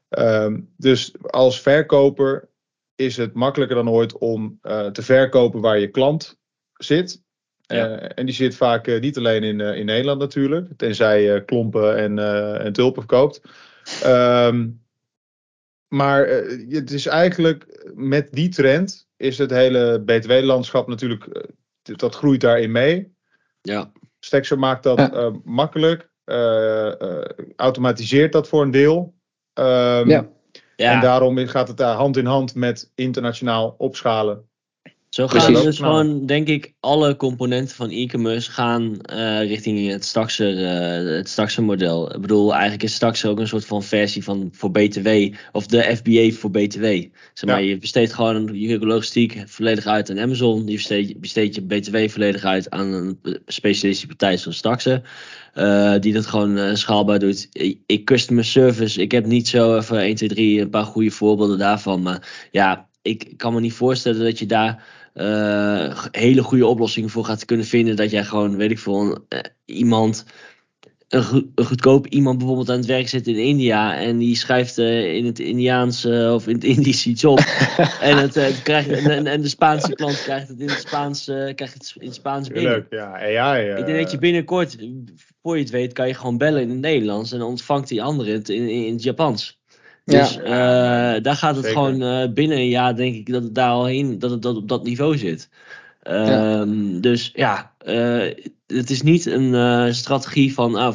ehm, 0.09 0.61
dus 0.77 1.15
als 1.21 1.61
verkoper 1.61 2.49
is 2.95 3.17
het 3.17 3.35
makkelijker 3.35 3.77
dan 3.77 3.91
ooit 3.91 4.19
om 4.19 4.59
uh, 4.63 4.87
te 4.87 5.03
verkopen 5.03 5.61
waar 5.61 5.79
je 5.79 5.91
klant 5.91 6.41
zit. 6.73 7.23
Ja. 7.67 7.99
en 7.99 8.27
die 8.27 8.35
zit 8.35 8.57
vaak 8.57 9.01
niet 9.01 9.19
alleen 9.19 9.43
in, 9.43 9.61
in 9.61 9.87
Nederland 9.87 10.21
natuurlijk, 10.21 10.69
tenzij 10.77 11.23
je 11.23 11.45
klompen 11.45 11.97
en, 11.97 12.19
en 12.59 12.73
tulpen 12.73 13.03
verkoopt. 13.03 13.41
Um, 14.05 14.81
maar 15.89 16.29
uh, 16.29 16.75
het 16.75 16.91
is 16.91 17.07
eigenlijk 17.07 17.85
met 17.95 18.33
die 18.33 18.49
trend 18.49 19.09
is 19.17 19.39
het 19.39 19.51
hele 19.51 20.03
BTW-landschap 20.05 20.89
natuurlijk, 20.89 21.27
uh, 21.27 21.97
dat 21.97 22.15
groeit 22.15 22.41
daarin 22.41 22.73
mee. 22.73 23.15
Ja. 23.61 23.93
Stexer 24.21 24.59
maakt 24.59 24.83
dat 24.83 24.99
Ja. 24.99 25.33
makkelijk, 25.45 26.11
eh, 26.25 27.01
eh, 27.01 27.29
automatiseert 27.57 28.33
dat 28.33 28.49
voor 28.49 28.63
een 28.63 28.71
deel. 28.71 29.15
Ehm, 29.53 30.09
Ja. 30.09 30.29
Ja, 30.77 30.93
En 30.93 31.01
daarom 31.01 31.37
gaat 31.39 31.69
het 31.69 31.77
daar 31.77 31.95
hand 31.95 32.17
in 32.17 32.27
hand 32.27 32.55
met 32.55 32.93
internationaal 32.95 33.75
opschalen. 33.79 34.49
Zo 35.13 35.29
gaan 35.29 35.45
Precies. 35.53 35.65
dus 35.65 35.79
gewoon, 35.79 36.27
denk 36.27 36.49
ik, 36.49 36.73
alle 36.81 37.17
componenten 37.17 37.77
van 37.77 37.91
e-commerce 37.91 38.51
gaan 38.51 39.01
eh, 39.01 39.47
richting 39.49 39.91
het 39.91 40.05
Staxer, 40.05 40.65
eh, 40.65 41.17
het 41.17 41.29
Staxer 41.29 41.63
model. 41.65 42.15
Ik 42.15 42.21
bedoel, 42.21 42.53
eigenlijk 42.53 42.83
is 42.83 42.95
Staxer 42.95 43.31
ook 43.31 43.39
een 43.39 43.49
soort 43.49 43.65
van 43.65 43.83
versie 43.83 44.25
van 44.25 44.49
voor 44.53 44.71
BTW, 44.71 45.09
of 45.53 45.67
de 45.67 45.97
FBA 45.97 46.31
voor 46.31 46.51
BTW. 46.51 46.85
Zeg 47.35 47.45
maar, 47.45 47.63
Ja. 47.63 47.69
je 47.69 47.79
besteedt 47.79 48.13
gewoon 48.15 48.51
je 48.61 48.79
logistiek 48.79 49.43
volledig 49.47 49.87
uit 49.87 50.11
aan 50.11 50.21
Amazon. 50.21 50.67
Je 50.67 50.73
besteedt, 50.75 51.21
besteedt 51.21 51.55
je 51.55 51.63
BTW 51.63 52.09
volledig 52.09 52.45
uit 52.45 52.71
aan 52.71 52.93
een 52.93 53.19
specialistische 53.47 54.07
partij 54.07 54.37
zoals 54.37 54.57
Staxer. 54.57 55.03
eh, 55.53 55.95
die 56.01 56.13
dat 56.13 56.27
gewoon 56.27 56.57
eh, 56.59 56.75
schaalbaar 56.75 57.19
doet. 57.19 57.49
Ik, 57.53 57.79
ik 57.87 58.05
customer 58.05 58.45
service, 58.45 59.01
ik 59.01 59.13
heb 59.13 59.27
niet 59.27 59.49
zo 59.49 59.77
even 59.77 59.99
1, 59.99 60.15
2, 60.15 60.29
3 60.29 60.61
een 60.61 60.71
paar 60.71 60.85
goede 60.85 61.11
voorbeelden 61.11 61.59
daarvan. 61.59 62.03
Maar 62.03 62.49
ja, 62.51 62.89
ik 63.03 63.33
kan 63.37 63.55
me 63.55 63.61
niet 63.61 63.73
voorstellen 63.73 64.21
dat 64.25 64.39
je 64.39 64.47
daar 64.47 65.01
eh, 65.13 66.05
hele 66.11 66.43
goede 66.43 66.67
oplossingen 66.67 67.11
voor 67.11 67.25
gaat 67.25 67.45
kunnen 67.45 67.67
vinden. 67.67 67.97
Dat 67.97 68.11
jij 68.11 68.25
gewoon, 68.25 68.57
weet 68.57 68.71
ik 68.71 68.79
veel, 68.79 69.01
een, 69.01 69.25
eh, 69.29 69.39
iemand, 69.65 70.25
een, 71.09 71.23
go- 71.23 71.51
een 71.55 71.65
goedkoop 71.65 72.07
iemand 72.07 72.39
bijvoorbeeld 72.39 72.71
aan 72.71 72.77
het 72.77 72.87
werk 72.87 73.09
zet 73.09 73.27
in 73.27 73.37
India. 73.37 73.97
En 73.97 74.19
die 74.19 74.37
schrijft 74.37 74.79
eh, 74.79 75.15
in 75.15 75.25
het 75.25 75.39
Indiaans 75.39 76.05
of 76.07 76.47
in 76.47 76.55
het 76.55 76.65
Indisch 76.75 77.07
iets 77.07 77.25
op. 77.25 77.39
en, 78.01 78.17
het, 78.17 78.61
krijgt, 78.63 78.89
en, 78.89 79.27
en 79.27 79.43
de 79.43 79.49
Spaanse 79.49 79.93
klant 79.93 80.23
krijgt 80.23 80.49
het 80.49 80.61
in 80.61 80.69
het 80.69 80.81
Spaans, 80.81 81.25
krijgt 81.25 81.75
het 81.75 81.93
in 81.99 82.07
het 82.07 82.15
Spaans 82.15 82.49
binnen. 82.49 82.73
Leuk, 82.73 82.87
ja. 82.91 83.41
AI. 83.41 83.79
Ik 83.79 83.87
denk 83.87 83.99
dat 83.99 84.11
je 84.11 84.19
binnenkort, 84.19 84.77
voor 85.43 85.57
je 85.57 85.63
het 85.63 85.73
weet, 85.73 85.93
kan 85.93 86.09
je 86.09 86.15
gewoon 86.15 86.39
bellen 86.39 86.63
in 86.63 86.71
het 86.71 86.81
Nederlands. 86.81 87.33
En 87.33 87.39
dan 87.39 87.49
ontvangt 87.49 87.89
die 87.89 88.03
andere 88.03 88.33
het 88.33 88.49
in, 88.49 88.69
in, 88.69 88.87
in 88.87 88.93
het 88.93 89.03
Japans. 89.03 89.62
Dus 90.05 90.35
Ja. 90.35 91.15
eh, 91.17 91.23
daar 91.23 91.37
gaat 91.37 91.57
het 91.57 91.65
zeker. 91.65 91.81
gewoon 91.83 92.03
eh, 92.03 92.33
binnen 92.33 92.57
een 92.59 92.69
jaar, 92.69 92.97
denk 92.97 93.15
ik, 93.15 93.33
dat 93.33 93.43
het 93.43 93.55
daar 93.55 93.71
al 93.71 93.85
heen, 93.85 94.19
dat 94.19 94.31
het 94.31 94.43
dat 94.43 94.57
op 94.57 94.69
dat 94.69 94.85
niveau 94.85 95.19
zit. 95.19 95.49
Ehm, 96.03 97.01
Dus 97.01 97.31
ja, 97.35 97.73
eh, 97.79 98.35
het 98.67 98.91
is 98.91 99.03
niet 99.03 99.27
een 99.27 99.55
eh, 99.55 99.93
strategie 99.93 100.55
van 100.55 100.75
ah, 100.77 100.95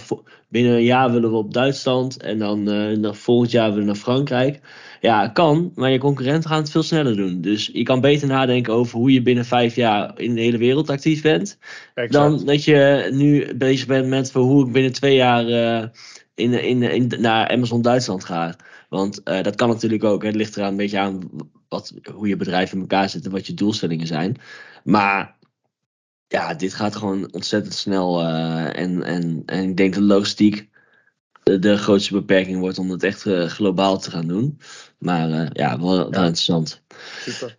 binnen 0.50 0.72
een 0.74 0.84
jaar 0.84 1.12
willen 1.12 1.30
we 1.30 1.36
op 1.36 1.54
Duitsland 1.54 2.22
en 2.22 2.40
dan 2.40 2.70
eh, 2.70 3.12
volgend 3.14 3.52
jaar 3.52 3.66
willen 3.68 3.80
we 3.80 3.86
naar 3.92 3.96
Frankrijk. 4.02 4.60
Ja, 5.02 5.28
kan, 5.28 5.72
maar 5.76 5.90
je 5.92 5.98
concurrenten 5.98 6.50
gaan 6.50 6.60
het 6.62 6.72
veel 6.72 6.84
sneller 6.84 7.16
doen. 7.16 7.42
Dus 7.42 7.70
je 7.74 7.84
kan 7.84 8.02
beter 8.02 8.28
nadenken 8.28 8.74
over 8.74 8.98
hoe 8.98 9.12
je 9.14 9.22
binnen 9.22 9.46
vijf 9.46 9.76
jaar 9.76 10.20
in 10.20 10.36
de 10.36 10.42
hele 10.42 10.58
wereld 10.58 10.90
actief 10.90 11.22
bent. 11.22 11.58
exact. 11.94 12.14
Dan 12.14 12.46
dat 12.46 12.64
je 12.64 13.10
nu 13.14 13.56
bezig 13.56 13.88
bent 13.88 14.08
met 14.08 14.32
voor 14.32 14.42
hoe 14.44 14.66
ik 14.68 14.72
binnen 14.72 14.92
twee 14.92 15.16
jaar 15.16 15.48
eh, 15.48 15.88
in, 16.36 16.54
in, 16.64 16.84
in, 16.84 17.12
naar 17.20 17.48
Amazon 17.48 17.82
Duitsland 17.82 18.26
ga. 18.26 18.56
Want 18.88 19.24
eh, 19.24 19.44
dat 19.44 19.56
kan 19.56 19.70
natuurlijk 19.70 20.04
ook. 20.04 20.22
hè. 20.22 20.28
Het 20.28 20.38
ligt 20.38 20.58
eraan 20.58 20.70
een 20.72 20.78
beetje 20.78 21.00
aan 21.00 21.30
wat, 21.68 21.94
hoe 22.14 22.28
je 22.28 22.36
bedrijf 22.36 22.74
in 22.74 22.80
elkaar 22.80 23.10
zit 23.10 23.26
en 23.26 23.32
wat 23.32 23.48
je 23.48 23.54
doelstellingen 23.54 24.08
zijn. 24.08 24.38
Maar 24.84 25.36
ja, 26.28 26.54
dit 26.54 26.74
gaat 26.74 26.96
gewoon 26.96 27.34
ontzettend 27.34 27.74
snel. 27.74 28.22
eh, 28.22 28.80
en, 28.80 29.04
en, 29.04 29.44
en 29.46 29.70
ik 29.70 29.78
denk 29.78 29.94
dat 29.94 30.04
logistiek 30.04 30.70
de, 31.44 31.60
de 31.60 31.78
grootste 31.78 32.14
beperking 32.14 32.60
wordt 32.60 32.78
om 32.78 32.92
het 32.92 33.04
echt 33.04 33.26
eh, 33.26 33.46
globaal 33.46 34.00
te 34.00 34.12
gaan 34.12 34.28
doen. 34.28 34.60
Maar 35.00 35.50
ja, 35.54 35.80
wel, 35.80 35.96
wel 35.96 36.06
interessant. 36.06 36.82
Super. 37.20 37.58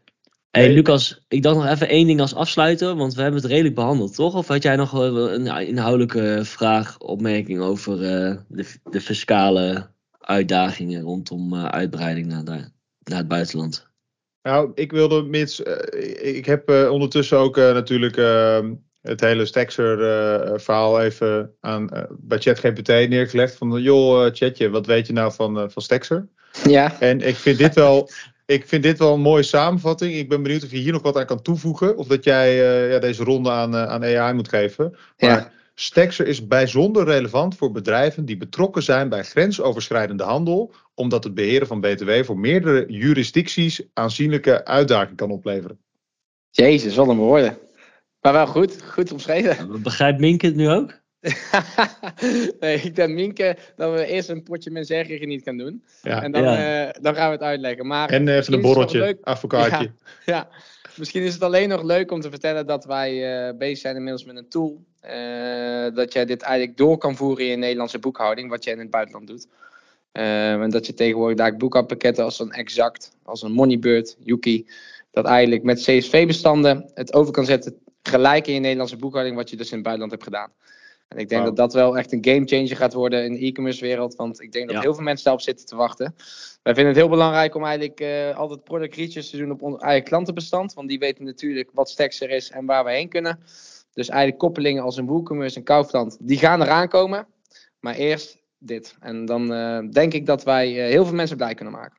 Hey. 0.51 0.73
Lucas, 0.73 1.25
ik 1.29 1.43
dacht 1.43 1.57
nog 1.57 1.67
even 1.67 1.88
één 1.88 2.07
ding 2.07 2.21
als 2.21 2.35
afsluiter, 2.35 2.97
want 2.97 3.14
we 3.14 3.23
hebben 3.23 3.41
het 3.41 3.51
redelijk 3.51 3.75
behandeld, 3.75 4.14
toch? 4.14 4.35
Of 4.35 4.47
had 4.47 4.62
jij 4.62 4.77
nog 4.77 4.93
een 4.93 5.47
inhoudelijke 5.67 6.41
vraag, 6.45 6.99
opmerking 6.99 7.61
over 7.61 7.99
de, 7.99 8.38
de 8.91 9.01
fiscale 9.01 9.91
uitdagingen 10.29 11.03
rondom 11.03 11.55
eh, 11.55 11.64
uitbreiding 11.64 12.27
naar, 12.27 12.45
de- 12.45 12.71
naar 13.05 13.19
het 13.19 13.29
buitenland? 13.29 13.87
Nou, 14.43 14.71
ik 14.75 14.93
wilde 14.93 15.23
mits. 15.23 15.62
eh, 15.62 16.37
ik 16.37 16.47
heb 16.47 16.69
eh, 16.69 16.91
ondertussen 16.91 17.38
ook 17.38 17.57
eh, 17.57 17.73
natuurlijk 17.73 18.17
eh, 18.17 18.59
het 19.03 19.21
hele 19.21 19.45
Stexer-verhaal 19.47 21.01
even 21.01 21.55
aan, 21.61 21.91
eh, 21.91 22.03
bij 22.11 22.38
ChatGPT 22.38 22.88
neergelegd. 22.88 23.55
Van 23.57 23.83
joh, 23.83 24.27
eh, 24.27 24.31
Chatje, 24.35 24.71
wat 24.71 24.87
weet 24.87 25.07
je 25.07 25.12
nou 25.12 25.33
van, 25.33 25.59
eh, 25.59 25.64
van 25.69 25.83
Stexer? 25.83 26.29
Ja, 26.69 27.01
En 27.01 27.21
ik 27.21 27.37
vind 27.37 27.59
dit 27.59 27.75
wel. 27.75 28.11
Ik 28.47 28.67
vind 28.69 28.83
dit 28.83 28.99
wel 28.99 29.14
een 29.14 29.21
mooie 29.21 29.43
samenvatting. 29.43 30.14
Ik 30.14 30.29
ben 30.29 30.43
benieuwd 30.43 30.64
of 30.64 30.71
je 30.71 30.77
hier 30.77 30.93
nog 30.93 31.03
wat 31.03 31.17
aan 31.17 31.27
kan 31.27 31.43
toevoegen. 31.43 31.97
Of 31.97 32.07
dat 32.07 32.25
jij 32.25 32.49
eh, 32.49 32.93
ja, 32.93 32.99
deze 32.99 33.25
ronde 33.25 33.51
aan, 33.51 33.75
eh, 33.75 33.85
aan 33.85 34.05
AI 34.05 34.33
moet 34.35 34.49
geven. 34.49 34.91
Maar 35.19 35.31
ja. 35.31 35.51
Stexer 35.81 36.27
is 36.27 36.47
bijzonder 36.47 37.05
relevant 37.05 37.57
voor 37.57 37.71
bedrijven 37.71 38.25
die 38.25 38.37
betrokken 38.37 38.83
zijn 38.83 39.09
bij 39.09 39.23
grensoverschrijdende 39.23 40.23
handel, 40.23 40.73
omdat 40.95 41.25
het 41.25 41.35
beheren 41.35 41.67
van 41.67 41.81
BTW 41.81 42.11
voor 42.25 42.38
meerdere 42.38 42.85
jurisdicties 42.88 43.83
aanzienlijke 43.93 44.64
uitdaging 44.64 45.17
kan 45.17 45.31
opleveren. 45.31 45.79
Jezus, 46.51 46.97
wat 46.97 47.09
een 47.09 47.17
woorden. 47.17 47.59
Maar 48.21 48.33
wel 48.33 48.47
goed, 48.47 48.83
goed 48.83 49.12
omschreven. 49.12 49.83
Begrijpt 49.83 50.21
Minke 50.21 50.47
het 50.47 50.55
nu 50.57 50.69
ook? 50.69 51.01
nee, 52.61 52.81
ik 52.81 52.95
denk 52.97 53.14
Minke 53.14 53.57
dat 53.77 53.93
we 53.93 54.07
eerst 54.07 54.29
een 54.29 54.43
potje 54.43 54.71
mensergige 54.71 55.25
niet 55.25 55.43
gaan 55.43 55.57
doen. 55.57 55.85
Ja. 56.03 56.23
En 56.23 56.33
dan, 56.33 56.43
Ja. 56.43 56.87
eh, 56.87 57.03
dan 57.03 57.14
gaan 57.14 57.27
we 57.27 57.33
het 57.33 57.43
uitleggen. 57.43 57.87
Maar 57.87 58.09
En 58.09 58.29
even 58.29 58.53
een 58.53 58.61
borreltje, 58.61 59.19
advocaatje. 59.23 59.93
Ja, 60.25 60.49
misschien 60.99 61.23
is 61.23 61.35
het 61.35 61.43
alleen 61.43 61.69
nog 61.69 61.83
leuk 61.83 62.11
om 62.11 62.21
te 62.21 62.31
vertellen 62.31 62.67
dat 62.67 62.85
wij 62.85 63.47
eh, 63.49 63.57
bezig 63.57 63.79
zijn 63.79 63.97
inmiddels 63.97 64.25
met 64.25 64.37
een 64.37 64.49
tool. 64.49 64.85
eh, 65.01 65.95
dat 65.95 66.13
jij 66.13 66.25
dit 66.25 66.43
eigenlijk 66.43 66.77
door 66.77 66.99
kan 66.99 67.17
voeren 67.17 67.45
in 67.45 67.51
je 67.51 67.57
Nederlandse 67.57 67.99
boekhouding, 67.99 68.51
wat 68.51 68.65
jij 68.65 68.73
in 68.73 68.79
het 68.79 68.91
buitenland 68.91 69.27
doet. 69.27 69.47
Eh, 70.13 70.53
en 70.53 70.71
dat 70.71 70.87
je 70.87 70.95
tegenwoordig 70.95 71.37
daar 71.37 71.57
boekhoudpakketten 71.57 72.25
als 72.25 72.39
een 72.39 72.53
Exact, 72.53 73.13
als 73.23 73.43
een 73.43 73.53
Moneybird, 73.53 74.17
Yuki, 74.19 74.67
dat 75.11 75.25
eigenlijk 75.25 75.63
met 75.63 75.83
CSV-bestanden 75.83 76.91
het 76.95 77.15
over 77.15 77.33
kan 77.33 77.45
zetten 77.45 77.79
gelijk 78.03 78.47
in 78.47 78.55
je 78.55 78.61
Nederlandse 78.61 78.97
boekhouding, 78.97 79.37
wat 79.37 79.51
je 79.51 79.57
dus 79.57 79.69
in 79.69 79.75
het 79.75 79.83
buitenland 79.83 80.13
hebt 80.13 80.25
gedaan. 80.25 80.53
En 81.09 81.18
ik 81.18 81.29
denk 81.29 81.44
dat 81.44 81.57
dat 81.57 81.73
wel 81.73 81.99
echt 81.99 82.12
een 82.12 82.25
gamechanger 82.25 82.77
gaat 82.77 82.92
worden 82.92 83.25
in 83.25 83.33
de 83.33 83.38
e-commerce 83.47 83.81
wereld, 83.81 84.14
want 84.14 84.40
ik 84.40 84.53
denk 84.53 84.66
dat 84.66 84.77
Ja. 84.77 84.83
heel 84.83 84.94
veel 84.94 85.03
mensen 85.03 85.25
daarop 85.25 85.42
zitten 85.42 85.66
te 85.66 85.77
wachten. 85.77 86.14
Wij 86.62 86.75
vinden 86.75 86.87
het 86.92 86.97
heel 87.03 87.09
belangrijk 87.09 87.55
om 87.55 87.64
eigenlijk 87.64 88.01
eh, 88.01 88.37
altijd 88.37 88.64
product 88.64 88.94
research 88.94 89.27
te 89.27 89.37
doen 89.37 89.51
op 89.51 89.62
ons 89.62 89.83
eigen 89.83 90.09
klantenbestand. 90.09 90.75
Want 90.75 90.88
die 90.88 90.99
weten 90.99 91.25
natuurlijk 91.25 91.71
wat 91.73 91.90
Stexer 91.90 92.31
is 92.31 92.51
en 92.51 92.66
waar 92.66 92.85
we 92.85 92.90
heen 92.90 93.09
kunnen. 93.09 93.38
Dus 93.92 94.09
eigenlijk 94.09 94.38
koppelingen 94.38 94.83
als 94.83 94.97
een 94.97 95.07
WooCommerce 95.07 95.57
en 95.57 95.64
Kaufland, 95.64 96.16
die 96.21 96.38
gaan 96.38 96.62
eraan 96.62 96.88
komen. 96.88 97.27
Maar 97.81 97.94
eerst 97.94 98.42
dit. 98.59 98.97
En 99.01 99.25
dan 99.25 99.53
eh, 99.53 99.79
denk 99.90 100.12
ik 100.14 100.27
dat 100.27 100.44
wij 100.44 100.68
eh, 100.85 100.90
heel 100.90 101.05
veel 101.05 101.14
mensen 101.14 101.37
blij 101.37 101.55
kunnen 101.55 101.75
maken. 101.75 101.99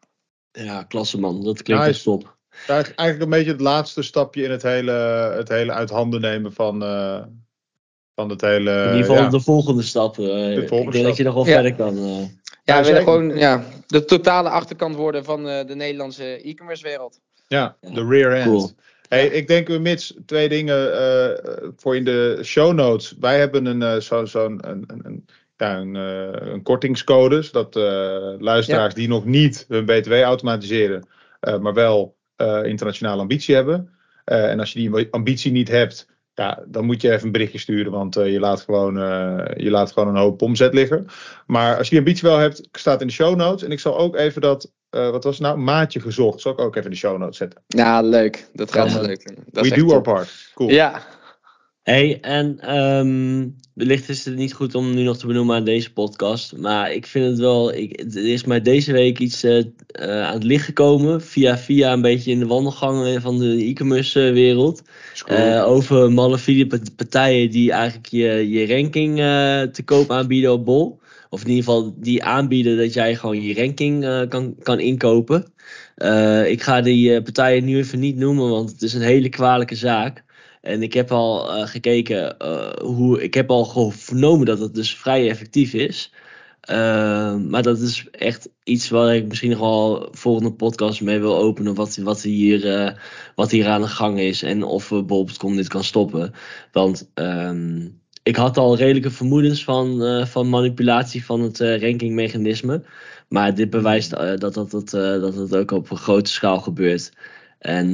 Ja, 0.51 0.83
klasse 0.83 1.19
man, 1.19 1.43
dat 1.43 1.61
klinkt 1.61 1.83
Nice. 1.85 1.95
echt 1.95 2.03
top. 2.03 2.37
Eigenlijk 2.67 2.99
eigenlijk 2.99 3.21
een 3.31 3.37
beetje 3.37 3.51
het 3.51 3.61
laatste 3.61 4.01
stapje 4.01 4.43
in 4.43 4.51
het 4.51 4.61
hele, 4.63 4.91
het 5.37 5.49
hele 5.49 5.71
uit 5.71 5.89
handen 5.89 6.21
nemen 6.21 6.53
van, 6.53 6.83
eh, 6.83 7.23
van 8.19 8.29
het 8.29 8.41
hele. 8.41 8.71
In 8.71 8.83
ieder 8.95 8.99
geval 9.05 9.15
ja. 9.23 9.29
de 9.29 9.39
volgende 9.39 9.81
stap. 9.81 10.17
eh, 10.19 10.25
volgende 10.25 10.61
ik 10.61 10.69
denk 10.69 10.93
stap. 10.93 11.03
dat 11.03 11.17
je 11.17 11.23
nog 11.23 11.33
wel 11.33 11.45
Ja. 11.45 11.53
verder 11.53 11.75
kan. 11.75 11.97
eh. 11.97 12.19
Ja, 12.19 12.75
Ja, 12.75 12.79
we 12.81 12.85
willen 12.87 13.03
gewoon 13.03 13.37
ja, 13.37 13.63
de 13.87 14.05
totale 14.05 14.49
achterkant 14.49 14.95
worden 14.95 15.23
van 15.23 15.47
eh, 15.47 15.67
de 15.67 15.75
Nederlandse 15.75 16.23
e-commerce 16.41 16.83
wereld. 16.83 17.19
Ja, 17.47 17.75
Ja. 17.81 17.89
de 17.93 18.05
rear 18.07 18.31
end. 18.31 18.45
Cool. 18.45 18.69
Hey, 19.07 19.27
ik 19.27 19.47
denk, 19.47 19.79
Mits, 19.79 20.13
twee 20.25 20.49
dingen 20.49 20.93
eh, 21.01 21.49
voor 21.77 21.95
in 21.95 22.03
de 22.05 22.39
show 22.43 22.73
notes. 22.73 23.15
Wij 23.19 23.39
hebben 23.39 23.65
een, 23.65 23.81
eh, 23.81 23.99
zo, 23.99 24.25
zo'n 24.25 24.59
een, 24.69 24.83
een, 24.87 24.99
een, 25.03 25.25
ja, 25.57 25.77
een, 25.77 25.95
eh, 25.95 26.51
een 26.53 26.63
kortingscode, 26.63 27.41
zodat 27.41 27.75
eh, 27.75 27.83
luisteraars 28.39 28.93
die 28.93 29.07
nog 29.07 29.25
niet 29.25 29.65
hun 29.67 29.85
BTW 29.85 30.11
automatiseren, 30.13 31.07
eh, 31.39 31.57
maar 31.59 31.73
wel 31.73 32.15
eh, 32.35 32.63
internationale 32.63 33.21
ambitie 33.21 33.55
hebben. 33.55 33.89
Eh, 34.25 34.49
en 34.51 34.59
als 34.59 34.73
je 34.73 34.79
die 34.79 35.07
ambitie 35.11 35.51
niet 35.51 35.67
hebt, 35.67 36.07
ja, 36.39 36.63
dan 36.65 36.85
moet 36.85 37.01
je 37.01 37.11
even 37.11 37.25
een 37.25 37.31
berichtje 37.31 37.59
sturen, 37.59 37.91
want 37.91 38.15
eh, 38.15 38.31
je, 38.31 38.39
laat 38.39 38.61
gewoon, 38.61 38.97
eh, 38.97 39.63
je 39.63 39.69
laat 39.69 39.91
gewoon 39.91 40.09
een 40.09 40.21
hoop 40.21 40.41
omzet 40.41 40.73
liggen. 40.73 41.07
Maar 41.45 41.77
als 41.77 41.83
je 41.83 41.89
die 41.89 41.99
ambitie 41.99 42.29
wel 42.29 42.37
hebt, 42.37 42.67
staat 42.71 43.01
in 43.01 43.07
de 43.07 43.13
show 43.13 43.35
notes. 43.35 43.63
En 43.63 43.71
ik 43.71 43.79
zal 43.79 43.97
ook 43.97 44.15
even 44.15 44.41
dat, 44.41 44.71
eh, 44.89 45.09
wat 45.09 45.23
was 45.23 45.37
het 45.37 45.47
nou, 45.47 45.57
maatje 45.57 45.99
gezocht, 45.99 46.41
zal 46.41 46.51
ik 46.51 46.59
ook 46.59 46.75
even 46.75 46.83
in 46.83 46.91
de 46.91 46.97
show 46.97 47.17
notes 47.17 47.37
zetten. 47.37 47.61
Ja, 47.67 48.01
leuk. 48.01 48.49
Dat 48.53 48.71
gaat 48.71 48.93
wel 48.93 49.01
leuk. 49.01 49.35
Dat 49.51 49.67
We 49.67 49.75
do 49.75 49.91
our 49.91 50.01
part. 50.01 50.51
Cool. 50.53 50.69
Ja, 50.69 51.01
Hey, 51.89 52.19
en 52.21 52.59
ehm, 52.59 53.47
wellicht 53.73 54.09
is 54.09 54.25
het 54.25 54.35
niet 54.35 54.53
goed 54.53 54.75
om 54.75 54.93
nu 54.93 55.03
nog 55.03 55.17
te 55.17 55.27
benoemen 55.27 55.55
aan 55.55 55.63
deze 55.63 55.93
podcast. 55.93 56.57
Maar 56.57 56.93
ik 56.93 57.05
vind 57.05 57.25
het 57.25 57.39
wel. 57.39 57.73
Ik, 57.73 57.99
er 57.99 58.27
is 58.27 58.43
mij 58.43 58.61
deze 58.61 58.91
week 58.91 59.19
iets 59.19 59.43
eh, 59.43 59.57
eh, 59.57 60.21
aan 60.21 60.33
het 60.33 60.43
licht 60.43 60.65
gekomen. 60.65 61.21
Via 61.21 61.57
via 61.57 61.93
een 61.93 62.01
beetje 62.01 62.31
in 62.31 62.39
de 62.39 62.45
wandelgangen 62.45 63.21
van 63.21 63.39
de 63.39 63.65
e-commerce 63.65 64.27
eh, 64.27 64.33
wereld. 64.33 64.81
Eh, 65.25 65.63
over 65.67 66.11
malafide 66.11 66.67
pa- 66.67 66.91
partijen 66.95 67.49
die 67.49 67.71
eigenlijk 67.71 68.07
je, 68.07 68.49
je 68.49 68.67
ranking 68.67 69.15
te 69.73 69.81
koop 69.85 70.11
aanbieden 70.11 70.51
op 70.51 70.65
Bol. 70.65 70.99
Of 71.29 71.41
in 71.41 71.49
ieder 71.49 71.63
geval 71.63 71.93
die 71.97 72.23
aanbieden 72.23 72.77
dat 72.77 72.93
jij 72.93 73.15
gewoon 73.15 73.41
je 73.41 73.55
ranking 73.55 74.27
kan, 74.27 74.55
kan 74.63 74.79
inkopen. 74.79 75.45
Ik 76.45 76.61
ga 76.61 76.81
die 76.81 77.21
partijen 77.21 77.65
nu 77.65 77.77
even 77.77 77.99
niet 77.99 78.15
noemen, 78.15 78.49
want 78.49 78.71
het 78.71 78.81
is 78.81 78.93
een 78.93 79.01
hele 79.01 79.29
kwalijke 79.29 79.75
zaak. 79.75 80.27
En 80.61 80.83
ik 80.83 80.93
heb 80.93 81.11
al 81.11 81.67
gekeken 81.67 82.35
hoe. 82.81 83.23
Ik 83.23 83.33
heb 83.33 83.49
al 83.49 83.91
vernomen 83.91 84.45
dat 84.45 84.59
het 84.59 84.75
dus 84.75 84.95
vrij 84.95 85.29
effectief 85.29 85.73
is. 85.73 86.11
Ehm, 86.69 87.49
maar 87.49 87.63
dat 87.63 87.79
is 87.79 88.07
echt 88.11 88.49
iets 88.63 88.89
waar 88.89 89.15
ik 89.15 89.27
misschien 89.27 89.49
nog 89.49 89.59
wel 89.59 90.07
volgende 90.11 90.53
podcast 90.53 91.01
mee 91.01 91.19
wil 91.19 91.37
openen. 91.37 91.73
Wat, 91.73 91.97
wat, 91.97 92.21
hier, 92.21 92.65
uh, 92.65 92.91
wat 93.35 93.51
hier 93.51 93.67
aan 93.67 93.81
de 93.81 93.87
gang 93.87 94.19
is. 94.19 94.43
En 94.43 94.63
of 94.63 94.91
uh, 94.91 95.03
Bob.com 95.03 95.55
dit 95.55 95.67
kan 95.67 95.83
stoppen. 95.83 96.33
Want 96.71 97.09
ehm, 97.13 97.87
ik 98.23 98.35
had 98.35 98.57
al 98.57 98.77
redelijke 98.77 99.11
vermoedens 99.11 99.63
van, 99.63 100.01
van 100.27 100.49
manipulatie 100.49 101.25
van 101.25 101.41
het 101.41 101.59
rankingmechanisme. 101.59 102.83
Maar 103.27 103.55
dit 103.55 103.69
bewijst 103.69 104.09
dat, 104.09 104.53
dat, 104.53 104.71
dat, 104.71 104.89
dat 104.89 105.35
het 105.35 105.55
ook 105.55 105.71
op 105.71 105.91
een 105.91 105.97
grote 105.97 106.31
schaal 106.31 106.59
gebeurt. 106.59 107.11
En 107.59 107.91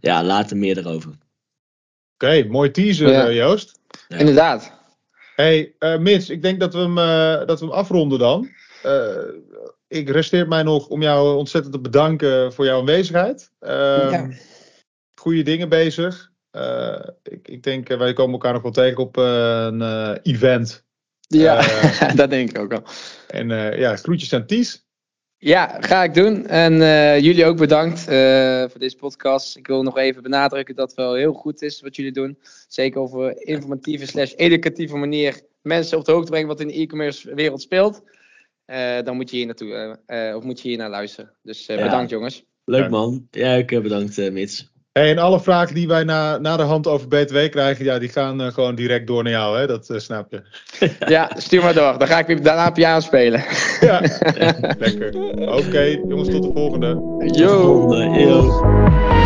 ja, 0.00 0.24
later 0.24 0.56
meer 0.56 0.78
erover. 0.78 1.12
Oké, 2.18 2.44
mooi 2.48 2.70
teaser 2.70 3.34
Joost. 3.34 3.80
Ja. 4.08 4.16
Inderdaad 4.16 4.76
hey, 5.42 5.74
uh, 5.78 5.98
Mits, 5.98 6.30
ik 6.30 6.42
denk 6.42 6.60
dat 6.60 6.74
we 6.74 6.80
hem, 6.80 6.98
uh, 6.98 7.46
dat 7.46 7.60
we 7.60 7.66
hem 7.66 7.74
afronden 7.74 8.18
dan. 8.18 8.48
Uh, 8.86 9.16
ik 9.88 10.08
resteert 10.08 10.48
mij 10.48 10.62
nog 10.62 10.88
om 10.88 11.02
jou 11.02 11.36
ontzettend 11.36 11.74
te 11.74 11.80
bedanken 11.80 12.52
voor 12.52 12.64
jouw 12.64 12.78
aanwezigheid. 12.78 13.50
Ehm, 13.58 14.10
ja. 14.10 14.28
Goede 15.14 15.42
dingen 15.42 15.68
bezig. 15.68 16.32
ik, 17.22 17.48
ik 17.48 17.62
denk, 17.62 17.88
wij 17.88 18.12
komen 18.12 18.32
elkaar 18.32 18.52
nog 18.52 18.62
wel 18.62 18.72
tegen 18.72 18.98
op 18.98 19.16
een 19.16 19.82
event. 20.22 20.84
Ja, 21.20 21.62
dat 22.14 22.30
denk 22.30 22.50
ik 22.50 22.58
ook 22.58 22.72
al. 22.72 22.82
En 23.28 23.48
ja, 23.78 23.96
groetjes 23.96 24.32
aan 24.32 24.46
Ties. 24.46 24.86
Ja, 25.40 25.76
ga 25.80 26.02
ik 26.02 26.14
doen. 26.14 26.46
En 26.46 26.72
uh, 26.72 27.20
jullie 27.20 27.44
ook 27.44 27.56
bedankt 27.56 28.08
uh, 28.08 28.68
voor 28.68 28.80
deze 28.80 28.96
podcast. 28.96 29.56
Ik 29.56 29.66
wil 29.66 29.82
nog 29.82 29.98
even 29.98 30.22
benadrukken 30.22 30.74
dat 30.74 30.88
het 30.88 30.96
wel 30.96 31.14
heel 31.14 31.32
goed 31.32 31.62
is 31.62 31.80
wat 31.80 31.96
jullie 31.96 32.12
doen. 32.12 32.38
Zeker 32.68 33.00
over 33.00 33.46
informatieve 33.46 34.06
slash 34.06 34.32
educatieve 34.36 34.96
manier 34.96 35.40
mensen 35.62 35.98
op 35.98 36.04
de 36.04 36.12
hoogte 36.12 36.30
brengen 36.30 36.48
wat 36.48 36.60
in 36.60 36.66
de 36.66 36.74
e-commerce 36.74 37.34
wereld 37.34 37.62
speelt. 37.62 38.02
Uh, 38.66 39.02
dan 39.04 39.16
moet 39.16 39.30
je 39.30 39.36
hier 39.36 39.46
naartoe, 39.46 39.98
of 40.36 40.44
moet 40.44 40.60
je 40.60 40.68
hier 40.68 40.78
naar 40.78 40.90
luisteren. 40.90 41.32
Dus 41.42 41.66
bedankt 41.66 42.10
jongens. 42.10 42.44
Leuk 42.64 42.90
man. 42.90 43.28
Ja, 43.30 43.56
ook 43.56 43.82
bedankt 43.82 44.32
Mits. 44.32 44.72
Hey, 44.98 45.10
en 45.10 45.18
alle 45.18 45.40
vragen 45.40 45.74
die 45.74 45.88
wij 45.88 46.04
na, 46.04 46.38
na 46.38 46.56
de 46.56 46.62
hand 46.62 46.86
over 46.86 47.08
BTW 47.08 47.36
krijgen, 47.50 47.84
ja, 47.84 47.98
die 47.98 48.08
gaan 48.08 48.40
uh, 48.40 48.46
gewoon 48.46 48.74
direct 48.74 49.06
door 49.06 49.22
naar 49.22 49.32
jou, 49.32 49.58
hè? 49.58 49.66
Dat 49.66 49.88
uh, 49.88 49.98
snap 49.98 50.30
je. 50.30 50.42
ja, 51.14 51.30
stuur 51.36 51.62
maar 51.62 51.74
door. 51.74 51.98
Dan 51.98 52.08
ga 52.08 52.18
ik 52.18 52.26
weer 52.26 52.42
daarna 52.42 52.70
piano 52.70 53.00
spelen. 53.00 53.44
ja, 53.80 54.00
lekker. 54.78 55.14
Oké, 55.40 55.52
okay, 55.52 56.02
jongens, 56.08 56.28
tot 56.28 56.42
de 56.42 56.50
volgende. 56.54 56.86
Yo. 56.86 57.80
Tot 57.80 57.90
de 57.90 57.96
volgende. 57.96 58.20
Yo. 58.20 59.17